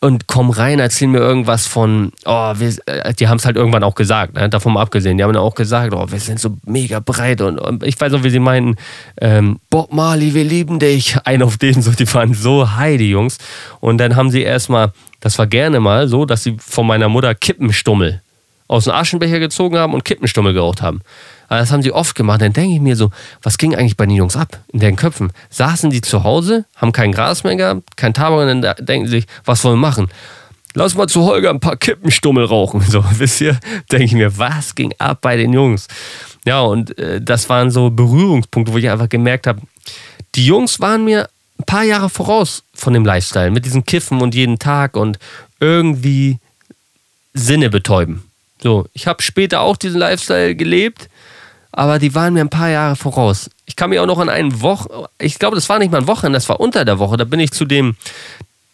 und 0.00 0.28
kommen 0.28 0.50
rein, 0.50 0.78
erzählen 0.78 1.10
mir 1.10 1.18
irgendwas 1.18 1.66
von, 1.66 2.12
oh, 2.24 2.52
wir, 2.56 2.72
äh, 2.86 3.12
die 3.14 3.28
haben 3.28 3.38
es 3.38 3.44
halt 3.44 3.56
irgendwann 3.56 3.82
auch 3.82 3.96
gesagt, 3.96 4.34
ne? 4.34 4.48
davon 4.48 4.74
mal 4.74 4.82
abgesehen. 4.82 5.18
Die 5.18 5.24
haben 5.24 5.36
auch 5.36 5.54
gesagt, 5.54 5.92
oh, 5.92 6.06
wir 6.08 6.20
sind 6.20 6.38
so 6.38 6.56
mega 6.64 7.00
breit 7.00 7.40
und, 7.40 7.58
und 7.58 7.82
ich 7.84 8.00
weiß 8.00 8.12
auch, 8.12 8.22
wie 8.22 8.30
sie 8.30 8.38
meinen, 8.38 8.76
ähm, 9.20 9.58
Bob 9.70 9.92
Marley, 9.92 10.34
wir 10.34 10.44
lieben 10.44 10.78
dich. 10.78 11.16
Ein 11.24 11.42
auf 11.42 11.56
denen 11.56 11.82
so, 11.82 11.90
die 11.90 12.12
waren 12.14 12.34
so 12.34 12.76
high, 12.76 12.96
die 12.96 13.10
Jungs. 13.10 13.38
Und 13.80 13.98
dann 13.98 14.14
haben 14.14 14.30
sie 14.30 14.42
erstmal, 14.42 14.92
das 15.20 15.38
war 15.38 15.48
gerne 15.48 15.80
mal 15.80 16.06
so, 16.06 16.24
dass 16.24 16.44
sie 16.44 16.56
von 16.58 16.86
meiner 16.86 17.08
Mutter 17.08 17.34
Kippenstummel 17.34 18.22
aus 18.68 18.84
dem 18.84 18.92
Aschenbecher 18.92 19.40
gezogen 19.40 19.76
haben 19.76 19.94
und 19.94 20.04
Kippenstummel 20.04 20.52
geraucht 20.52 20.82
haben. 20.82 21.00
Aber 21.48 21.60
das 21.60 21.72
haben 21.72 21.82
sie 21.82 21.92
oft 21.92 22.14
gemacht. 22.14 22.42
Dann 22.42 22.52
denke 22.52 22.74
ich 22.74 22.80
mir 22.80 22.94
so, 22.94 23.10
was 23.42 23.58
ging 23.58 23.74
eigentlich 23.74 23.96
bei 23.96 24.06
den 24.06 24.14
Jungs 24.14 24.36
ab 24.36 24.60
in 24.72 24.80
deren 24.80 24.96
Köpfen? 24.96 25.32
Saßen 25.50 25.90
die 25.90 26.02
zu 26.02 26.22
Hause, 26.22 26.66
haben 26.76 26.92
kein 26.92 27.12
Gras 27.12 27.42
mehr 27.42 27.56
gehabt, 27.56 27.96
kein 27.96 28.14
Tabak 28.14 28.40
und 28.40 28.62
dann 28.62 28.74
denken 28.84 29.06
sie 29.08 29.16
sich, 29.16 29.26
was 29.44 29.64
wollen 29.64 29.76
wir 29.76 29.88
machen? 29.88 30.08
Lass 30.74 30.94
mal 30.94 31.08
zu 31.08 31.24
Holger 31.24 31.50
ein 31.50 31.60
paar 31.60 31.76
Kippenstummel 31.76 32.44
rauchen. 32.44 32.82
So, 32.88 33.02
wisst 33.12 33.40
ihr? 33.40 33.58
Denke 33.90 34.04
ich 34.04 34.12
mir, 34.12 34.36
was 34.38 34.74
ging 34.74 34.94
ab 34.98 35.18
bei 35.22 35.36
den 35.36 35.52
Jungs? 35.52 35.88
Ja, 36.44 36.60
und 36.60 36.96
äh, 36.98 37.20
das 37.20 37.48
waren 37.48 37.70
so 37.70 37.90
Berührungspunkte, 37.90 38.72
wo 38.72 38.78
ich 38.78 38.88
einfach 38.88 39.08
gemerkt 39.08 39.46
habe, 39.46 39.62
die 40.34 40.44
Jungs 40.44 40.78
waren 40.80 41.04
mir 41.04 41.28
ein 41.58 41.64
paar 41.64 41.82
Jahre 41.82 42.08
voraus 42.08 42.62
von 42.74 42.92
dem 42.92 43.04
Lifestyle, 43.04 43.50
mit 43.50 43.64
diesen 43.64 43.84
Kiffen 43.84 44.20
und 44.20 44.34
jeden 44.34 44.58
Tag 44.58 44.96
und 44.96 45.18
irgendwie 45.58 46.38
Sinne 47.34 47.70
betäuben. 47.70 48.27
So, 48.62 48.86
ich 48.92 49.06
habe 49.06 49.22
später 49.22 49.60
auch 49.60 49.76
diesen 49.76 50.00
Lifestyle 50.00 50.54
gelebt, 50.54 51.08
aber 51.72 51.98
die 51.98 52.14
waren 52.14 52.34
mir 52.34 52.40
ein 52.40 52.50
paar 52.50 52.70
Jahre 52.70 52.96
voraus. 52.96 53.50
Ich 53.66 53.76
kann 53.76 53.90
mich 53.90 54.00
auch 54.00 54.06
noch 54.06 54.18
an 54.18 54.28
einen 54.28 54.60
Woche, 54.62 55.08
ich 55.18 55.38
glaube, 55.38 55.54
das 55.54 55.68
war 55.68 55.78
nicht 55.78 55.92
mal 55.92 55.98
ein 55.98 56.06
Wochenende, 56.06 56.36
das 56.36 56.48
war 56.48 56.60
unter 56.60 56.84
der 56.84 56.98
Woche. 56.98 57.16
Da 57.16 57.24
bin 57.24 57.40
ich 57.40 57.52
zu 57.52 57.64
dem, 57.64 57.96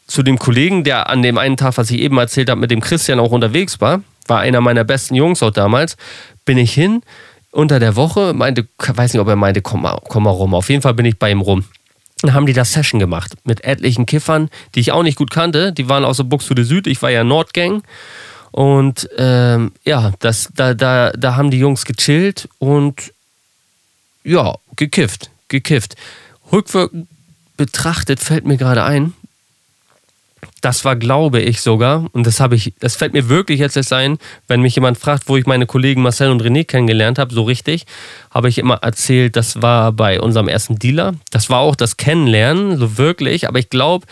zu 0.06 0.22
dem 0.22 0.38
Kollegen, 0.38 0.84
der 0.84 1.08
an 1.10 1.22
dem 1.22 1.38
einen 1.38 1.56
Tag, 1.56 1.76
was 1.76 1.90
ich 1.90 2.00
eben 2.00 2.18
erzählt 2.18 2.50
habe, 2.50 2.60
mit 2.60 2.70
dem 2.70 2.80
Christian 2.80 3.20
auch 3.20 3.30
unterwegs 3.30 3.80
war, 3.80 4.02
war 4.26 4.40
einer 4.40 4.60
meiner 4.60 4.84
besten 4.84 5.14
Jungs 5.14 5.42
auch 5.42 5.50
damals, 5.50 5.96
bin 6.44 6.56
ich 6.56 6.72
hin 6.72 7.02
unter 7.50 7.78
der 7.78 7.96
Woche, 7.96 8.32
meinte, 8.34 8.66
weiß 8.78 9.12
nicht, 9.12 9.20
ob 9.20 9.28
er 9.28 9.36
meinte, 9.36 9.62
komm 9.62 9.82
mal, 9.82 9.98
komm 10.08 10.24
mal 10.24 10.30
rum. 10.30 10.54
Auf 10.54 10.68
jeden 10.70 10.82
Fall 10.82 10.94
bin 10.94 11.06
ich 11.06 11.18
bei 11.18 11.30
ihm 11.30 11.40
rum. 11.40 11.64
Dann 12.20 12.34
haben 12.34 12.46
die 12.46 12.52
das 12.52 12.72
Session 12.72 12.98
gemacht 12.98 13.34
mit 13.44 13.64
etlichen 13.64 14.06
Kiffern, 14.06 14.48
die 14.74 14.80
ich 14.80 14.92
auch 14.92 15.02
nicht 15.02 15.16
gut 15.16 15.30
kannte. 15.30 15.72
Die 15.72 15.88
waren 15.88 16.04
aus 16.04 16.16
der 16.16 16.24
Buxtehude 16.24 16.64
Süd, 16.64 16.86
ich 16.86 17.00
war 17.02 17.10
ja 17.10 17.22
Nordgang. 17.22 17.82
Und 18.54 19.08
ähm, 19.18 19.72
ja, 19.84 20.12
das, 20.20 20.48
da, 20.54 20.74
da, 20.74 21.10
da 21.10 21.34
haben 21.34 21.50
die 21.50 21.58
Jungs 21.58 21.84
gechillt 21.84 22.48
und 22.60 23.12
ja, 24.22 24.54
gekifft, 24.76 25.28
gekifft. 25.48 25.96
Rückwirkend 26.52 27.08
betrachtet 27.56 28.20
fällt 28.20 28.46
mir 28.46 28.56
gerade 28.56 28.84
ein, 28.84 29.12
das 30.60 30.84
war, 30.84 30.94
glaube 30.94 31.40
ich, 31.40 31.62
sogar, 31.62 32.06
und 32.12 32.28
das 32.28 32.38
habe 32.38 32.54
ich, 32.54 32.74
das 32.78 32.94
fällt 32.94 33.12
mir 33.12 33.28
wirklich 33.28 33.58
jetzt 33.58 33.76
erst 33.76 33.92
ein, 33.92 34.18
wenn 34.46 34.60
mich 34.60 34.76
jemand 34.76 34.98
fragt, 34.98 35.28
wo 35.28 35.36
ich 35.36 35.46
meine 35.46 35.66
Kollegen 35.66 36.02
Marcel 36.02 36.30
und 36.30 36.40
René 36.40 36.64
kennengelernt 36.64 37.18
habe, 37.18 37.34
so 37.34 37.42
richtig, 37.42 37.86
habe 38.30 38.48
ich 38.48 38.58
immer 38.58 38.76
erzählt, 38.76 39.34
das 39.34 39.62
war 39.62 39.90
bei 39.90 40.20
unserem 40.20 40.46
ersten 40.46 40.78
Dealer. 40.78 41.14
Das 41.30 41.50
war 41.50 41.58
auch 41.58 41.74
das 41.74 41.96
Kennenlernen, 41.96 42.78
so 42.78 42.98
wirklich, 42.98 43.48
aber 43.48 43.58
ich 43.58 43.68
glaube, 43.68 44.06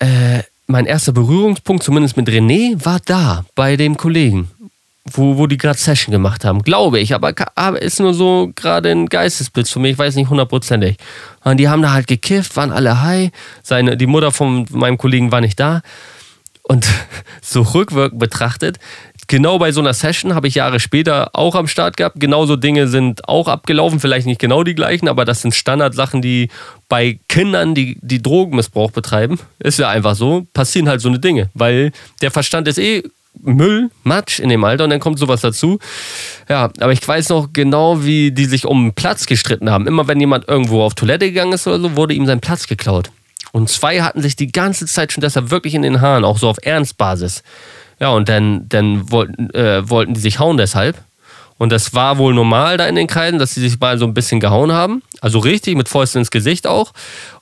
äh, 0.00 0.42
mein 0.72 0.86
erster 0.86 1.12
Berührungspunkt, 1.12 1.82
zumindest 1.84 2.16
mit 2.16 2.28
René, 2.28 2.84
war 2.84 2.98
da, 3.04 3.44
bei 3.54 3.76
dem 3.76 3.96
Kollegen, 3.96 4.50
wo, 5.04 5.36
wo 5.36 5.46
die 5.46 5.58
gerade 5.58 5.78
Session 5.78 6.10
gemacht 6.10 6.44
haben. 6.44 6.62
Glaube 6.62 6.98
ich, 6.98 7.14
aber, 7.14 7.34
aber 7.54 7.80
ist 7.80 8.00
nur 8.00 8.14
so 8.14 8.50
gerade 8.56 8.90
ein 8.90 9.06
Geistesblitz 9.06 9.70
für 9.70 9.78
mich, 9.78 9.92
ich 9.92 9.98
weiß 9.98 10.16
nicht 10.16 10.30
hundertprozentig. 10.30 10.96
Und 11.44 11.58
die 11.58 11.68
haben 11.68 11.82
da 11.82 11.92
halt 11.92 12.06
gekifft, 12.06 12.56
waren 12.56 12.72
alle 12.72 13.02
high. 13.02 13.30
Seine, 13.62 13.96
die 13.96 14.06
Mutter 14.06 14.32
von 14.32 14.66
meinem 14.70 14.96
Kollegen 14.96 15.30
war 15.30 15.42
nicht 15.42 15.60
da. 15.60 15.82
Und 16.62 16.86
so 17.42 17.60
rückwirkend 17.60 18.18
betrachtet, 18.18 18.78
genau 19.28 19.58
bei 19.58 19.72
so 19.72 19.80
einer 19.80 19.94
Session 19.94 20.34
habe 20.34 20.48
ich 20.48 20.54
Jahre 20.54 20.80
später 20.80 21.30
auch 21.34 21.54
am 21.54 21.68
Start 21.68 21.96
gehabt. 21.96 22.20
Genauso 22.20 22.56
Dinge 22.56 22.88
sind 22.88 23.28
auch 23.28 23.48
abgelaufen, 23.48 24.00
vielleicht 24.00 24.26
nicht 24.26 24.40
genau 24.40 24.64
die 24.64 24.74
gleichen, 24.74 25.08
aber 25.08 25.24
das 25.24 25.42
sind 25.42 25.54
Standardsachen, 25.54 26.22
die 26.22 26.48
bei 26.88 27.18
Kindern, 27.28 27.74
die, 27.74 27.98
die 28.00 28.22
Drogenmissbrauch 28.22 28.90
betreiben, 28.90 29.38
ist 29.58 29.78
ja 29.78 29.88
einfach 29.88 30.14
so, 30.14 30.46
passieren 30.52 30.88
halt 30.88 31.00
so 31.00 31.08
eine 31.08 31.18
Dinge, 31.18 31.50
weil 31.54 31.92
der 32.20 32.30
Verstand 32.30 32.68
ist 32.68 32.78
eh 32.78 33.02
Müll, 33.40 33.90
Matsch 34.04 34.38
in 34.40 34.48
dem 34.48 34.62
Alter 34.62 34.84
und 34.84 34.90
dann 34.90 35.00
kommt 35.00 35.18
sowas 35.18 35.40
dazu. 35.40 35.78
Ja, 36.48 36.70
aber 36.80 36.92
ich 36.92 37.06
weiß 37.06 37.30
noch 37.30 37.48
genau, 37.52 38.04
wie 38.04 38.30
die 38.30 38.44
sich 38.44 38.66
um 38.66 38.92
Platz 38.92 39.26
gestritten 39.26 39.70
haben. 39.70 39.86
Immer 39.86 40.06
wenn 40.06 40.20
jemand 40.20 40.48
irgendwo 40.48 40.82
auf 40.82 40.94
Toilette 40.94 41.26
gegangen 41.26 41.52
ist 41.52 41.66
oder 41.66 41.80
so, 41.80 41.96
wurde 41.96 42.14
ihm 42.14 42.26
sein 42.26 42.40
Platz 42.40 42.66
geklaut. 42.66 43.10
Und 43.52 43.68
zwei 43.68 44.00
hatten 44.02 44.22
sich 44.22 44.36
die 44.36 44.50
ganze 44.50 44.86
Zeit 44.86 45.12
schon 45.12 45.20
deshalb 45.20 45.50
wirklich 45.50 45.74
in 45.74 45.82
den 45.82 46.00
Haaren, 46.00 46.24
auch 46.24 46.38
so 46.38 46.48
auf 46.48 46.58
Ernstbasis. 46.62 47.42
Ja, 48.02 48.10
und 48.10 48.28
dann, 48.28 48.68
dann 48.68 49.12
wollten, 49.12 49.48
äh, 49.54 49.88
wollten 49.88 50.14
die 50.14 50.20
sich 50.20 50.40
hauen 50.40 50.56
deshalb. 50.56 50.98
Und 51.56 51.70
das 51.70 51.94
war 51.94 52.18
wohl 52.18 52.34
normal 52.34 52.76
da 52.76 52.88
in 52.88 52.96
den 52.96 53.06
Kreisen, 53.06 53.38
dass 53.38 53.54
sie 53.54 53.60
sich 53.60 53.78
mal 53.78 53.96
so 53.96 54.04
ein 54.04 54.12
bisschen 54.12 54.40
gehauen 54.40 54.72
haben. 54.72 55.04
Also 55.20 55.38
richtig, 55.38 55.76
mit 55.76 55.88
Fäusten 55.88 56.18
ins 56.18 56.32
Gesicht 56.32 56.66
auch. 56.66 56.92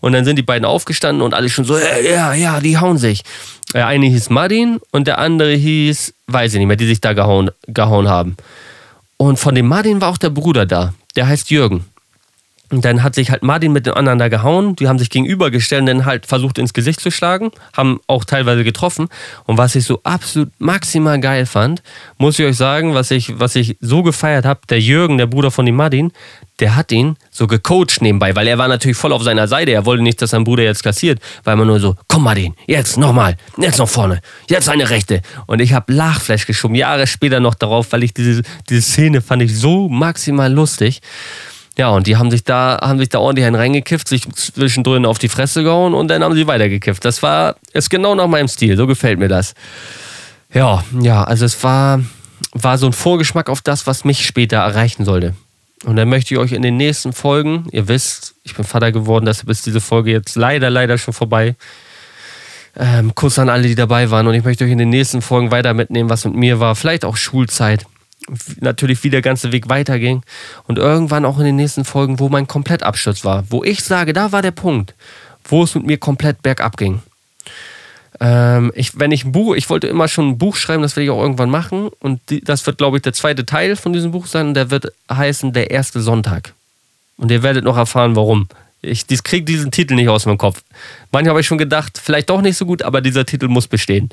Und 0.00 0.12
dann 0.12 0.26
sind 0.26 0.36
die 0.36 0.42
beiden 0.42 0.66
aufgestanden 0.66 1.22
und 1.22 1.32
alle 1.32 1.48
schon 1.48 1.64
so, 1.64 1.78
ja, 1.78 1.96
ja, 1.96 2.34
ja, 2.34 2.60
die 2.60 2.76
hauen 2.76 2.98
sich. 2.98 3.22
Der 3.72 3.86
eine 3.86 4.04
hieß 4.04 4.28
Martin 4.28 4.80
und 4.90 5.06
der 5.06 5.16
andere 5.16 5.54
hieß, 5.54 6.12
weiß 6.26 6.52
ich 6.52 6.58
nicht 6.58 6.68
mehr, 6.68 6.76
die 6.76 6.86
sich 6.86 7.00
da 7.00 7.14
gehauen, 7.14 7.50
gehauen 7.66 8.10
haben. 8.10 8.36
Und 9.16 9.38
von 9.38 9.54
dem 9.54 9.66
Martin 9.66 10.02
war 10.02 10.10
auch 10.10 10.18
der 10.18 10.28
Bruder 10.28 10.66
da. 10.66 10.92
Der 11.16 11.26
heißt 11.26 11.50
Jürgen. 11.50 11.86
Und 12.70 12.84
dann 12.84 13.02
hat 13.02 13.16
sich 13.16 13.30
halt 13.30 13.42
Martin 13.42 13.72
mit 13.72 13.86
den 13.86 13.94
anderen 13.94 14.18
da 14.18 14.28
gehauen. 14.28 14.76
Die 14.76 14.86
haben 14.86 14.98
sich 14.98 15.10
gegenübergestellt 15.10 15.80
und 15.80 15.86
dann 15.86 16.04
halt 16.04 16.26
versucht 16.26 16.56
ins 16.56 16.72
Gesicht 16.72 17.00
zu 17.00 17.10
schlagen. 17.10 17.50
Haben 17.76 18.00
auch 18.06 18.24
teilweise 18.24 18.62
getroffen. 18.62 19.08
Und 19.44 19.58
was 19.58 19.74
ich 19.74 19.84
so 19.84 20.00
absolut 20.04 20.50
maximal 20.58 21.18
geil 21.20 21.46
fand, 21.46 21.82
muss 22.16 22.38
ich 22.38 22.46
euch 22.46 22.56
sagen, 22.56 22.94
was 22.94 23.10
ich, 23.10 23.40
was 23.40 23.56
ich 23.56 23.76
so 23.80 24.02
gefeiert 24.02 24.44
habe, 24.44 24.60
der 24.68 24.80
Jürgen, 24.80 25.18
der 25.18 25.26
Bruder 25.26 25.50
von 25.50 25.66
dem 25.66 25.74
Martin, 25.74 26.12
der 26.60 26.76
hat 26.76 26.92
ihn 26.92 27.16
so 27.30 27.46
gecoacht 27.46 28.02
nebenbei, 28.02 28.36
weil 28.36 28.46
er 28.46 28.58
war 28.58 28.68
natürlich 28.68 28.96
voll 28.96 29.12
auf 29.12 29.22
seiner 29.22 29.48
Seite. 29.48 29.72
Er 29.72 29.86
wollte 29.86 30.02
nicht, 30.02 30.22
dass 30.22 30.30
sein 30.30 30.44
Bruder 30.44 30.62
jetzt 30.62 30.84
kassiert, 30.84 31.18
weil 31.42 31.56
man 31.56 31.66
nur 31.66 31.80
so, 31.80 31.96
komm 32.06 32.24
Martin, 32.24 32.54
jetzt 32.66 32.98
nochmal, 32.98 33.36
jetzt 33.56 33.78
noch 33.78 33.88
vorne, 33.88 34.20
jetzt 34.48 34.68
eine 34.68 34.90
Rechte. 34.90 35.22
Und 35.46 35.60
ich 35.60 35.72
habe 35.72 35.92
Lachfleisch 35.92 36.46
geschoben, 36.46 36.76
Jahre 36.76 37.06
später 37.06 37.40
noch 37.40 37.54
darauf, 37.54 37.90
weil 37.92 38.04
ich 38.04 38.14
diese, 38.14 38.42
diese 38.68 38.82
Szene 38.82 39.22
fand 39.22 39.42
ich 39.42 39.58
so 39.58 39.88
maximal 39.88 40.52
lustig. 40.52 41.00
Ja, 41.80 41.88
und 41.88 42.06
die 42.06 42.18
haben 42.18 42.30
sich 42.30 42.44
da, 42.44 42.78
haben 42.82 42.98
sich 42.98 43.08
da 43.08 43.20
ordentlich 43.20 43.46
einen 43.46 43.56
reingekifft, 43.56 44.06
sich 44.06 44.30
zwischendrin 44.34 45.06
auf 45.06 45.18
die 45.18 45.30
Fresse 45.30 45.62
gehauen 45.62 45.94
und 45.94 46.08
dann 46.08 46.22
haben 46.22 46.34
sie 46.34 46.46
weitergekifft. 46.46 47.02
Das 47.06 47.22
war, 47.22 47.56
ist 47.72 47.88
genau 47.88 48.14
nach 48.14 48.26
meinem 48.26 48.48
Stil, 48.48 48.76
so 48.76 48.86
gefällt 48.86 49.18
mir 49.18 49.28
das. 49.28 49.54
Ja, 50.52 50.84
ja, 51.00 51.24
also 51.24 51.46
es 51.46 51.64
war, 51.64 52.02
war 52.52 52.76
so 52.76 52.84
ein 52.84 52.92
Vorgeschmack 52.92 53.48
auf 53.48 53.62
das, 53.62 53.86
was 53.86 54.04
mich 54.04 54.26
später 54.26 54.58
erreichen 54.58 55.06
sollte. 55.06 55.32
Und 55.86 55.96
dann 55.96 56.10
möchte 56.10 56.34
ich 56.34 56.38
euch 56.38 56.52
in 56.52 56.60
den 56.60 56.76
nächsten 56.76 57.14
Folgen, 57.14 57.66
ihr 57.72 57.88
wisst, 57.88 58.34
ich 58.42 58.54
bin 58.54 58.66
Vater 58.66 58.92
geworden, 58.92 59.24
deshalb 59.24 59.48
ist 59.48 59.64
diese 59.64 59.80
Folge 59.80 60.10
jetzt 60.10 60.36
leider, 60.36 60.68
leider 60.68 60.98
schon 60.98 61.14
vorbei. 61.14 61.56
Ähm, 62.78 63.14
Kuss 63.14 63.38
an 63.38 63.48
alle, 63.48 63.66
die 63.66 63.74
dabei 63.74 64.10
waren. 64.10 64.26
Und 64.26 64.34
ich 64.34 64.44
möchte 64.44 64.66
euch 64.66 64.70
in 64.70 64.76
den 64.76 64.90
nächsten 64.90 65.22
Folgen 65.22 65.50
weiter 65.50 65.72
mitnehmen, 65.72 66.10
was 66.10 66.26
mit 66.26 66.34
mir 66.34 66.60
war. 66.60 66.76
Vielleicht 66.76 67.06
auch 67.06 67.16
Schulzeit 67.16 67.86
natürlich 68.60 69.02
wie 69.02 69.10
der 69.10 69.22
ganze 69.22 69.52
Weg 69.52 69.68
weiterging 69.68 70.22
und 70.66 70.78
irgendwann 70.78 71.24
auch 71.24 71.38
in 71.38 71.44
den 71.44 71.56
nächsten 71.56 71.84
Folgen, 71.84 72.18
wo 72.18 72.28
mein 72.28 72.46
Komplettabsturz 72.46 73.24
war, 73.24 73.44
wo 73.50 73.64
ich 73.64 73.82
sage, 73.82 74.12
da 74.12 74.32
war 74.32 74.42
der 74.42 74.50
Punkt, 74.50 74.94
wo 75.44 75.62
es 75.62 75.74
mit 75.74 75.86
mir 75.86 75.98
komplett 75.98 76.42
bergab 76.42 76.76
ging. 76.76 77.02
Ähm, 78.20 78.70
ich, 78.74 78.98
wenn 78.98 79.12
ich 79.12 79.24
ein 79.24 79.32
Buch, 79.32 79.54
ich 79.54 79.70
wollte 79.70 79.86
immer 79.86 80.06
schon 80.06 80.28
ein 80.28 80.38
Buch 80.38 80.56
schreiben, 80.56 80.82
das 80.82 80.94
will 80.96 81.04
ich 81.04 81.10
auch 81.10 81.20
irgendwann 81.20 81.50
machen 81.50 81.88
und 82.00 82.20
die, 82.28 82.42
das 82.42 82.66
wird, 82.66 82.78
glaube 82.78 82.98
ich, 82.98 83.02
der 83.02 83.14
zweite 83.14 83.46
Teil 83.46 83.76
von 83.76 83.92
diesem 83.92 84.12
Buch 84.12 84.26
sein 84.26 84.52
der 84.52 84.70
wird 84.70 84.92
heißen 85.10 85.52
Der 85.52 85.70
erste 85.70 86.00
Sonntag. 86.00 86.52
Und 87.16 87.30
ihr 87.30 87.42
werdet 87.42 87.64
noch 87.64 87.76
erfahren, 87.76 88.16
warum. 88.16 88.48
Ich 88.82 89.06
kriege 89.22 89.44
diesen 89.44 89.70
Titel 89.70 89.94
nicht 89.94 90.08
aus 90.08 90.24
meinem 90.24 90.38
Kopf. 90.38 90.62
Manchmal 91.12 91.30
habe 91.30 91.40
ich 91.40 91.46
schon 91.46 91.58
gedacht, 91.58 92.00
vielleicht 92.02 92.30
doch 92.30 92.40
nicht 92.40 92.56
so 92.56 92.64
gut, 92.64 92.80
aber 92.82 93.02
dieser 93.02 93.26
Titel 93.26 93.48
muss 93.48 93.66
bestehen. 93.66 94.08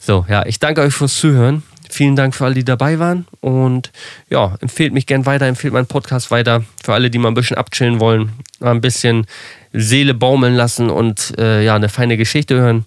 So, 0.00 0.24
ja, 0.28 0.46
ich 0.46 0.60
danke 0.60 0.80
euch 0.80 0.94
fürs 0.94 1.16
Zuhören. 1.16 1.64
Vielen 1.96 2.14
Dank 2.14 2.34
für 2.34 2.44
alle, 2.44 2.52
die 2.52 2.62
dabei 2.62 2.98
waren. 2.98 3.26
Und 3.40 3.90
ja, 4.28 4.54
empfehlt 4.60 4.92
mich 4.92 5.06
gern 5.06 5.24
weiter, 5.24 5.46
empfehlt 5.46 5.72
meinen 5.72 5.86
Podcast 5.86 6.30
weiter. 6.30 6.62
Für 6.84 6.92
alle, 6.92 7.08
die 7.08 7.16
mal 7.16 7.28
ein 7.28 7.34
bisschen 7.34 7.56
abchillen 7.56 8.00
wollen, 8.00 8.32
mal 8.60 8.72
ein 8.72 8.82
bisschen 8.82 9.24
Seele 9.72 10.12
baumeln 10.12 10.54
lassen 10.54 10.90
und 10.90 11.32
äh, 11.38 11.64
ja, 11.64 11.74
eine 11.74 11.88
feine 11.88 12.18
Geschichte 12.18 12.56
hören. 12.56 12.84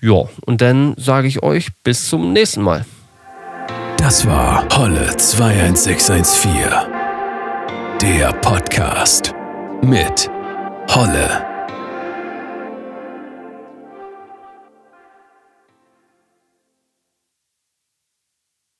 Ja, 0.00 0.28
und 0.46 0.60
dann 0.62 0.96
sage 0.96 1.28
ich 1.28 1.44
euch 1.44 1.68
bis 1.84 2.08
zum 2.08 2.32
nächsten 2.32 2.62
Mal. 2.62 2.84
Das 3.98 4.26
war 4.26 4.66
Holle 4.76 5.16
21614. 5.16 6.52
Der 8.02 8.32
Podcast 8.32 9.32
mit 9.80 10.28
Holle. 10.88 11.53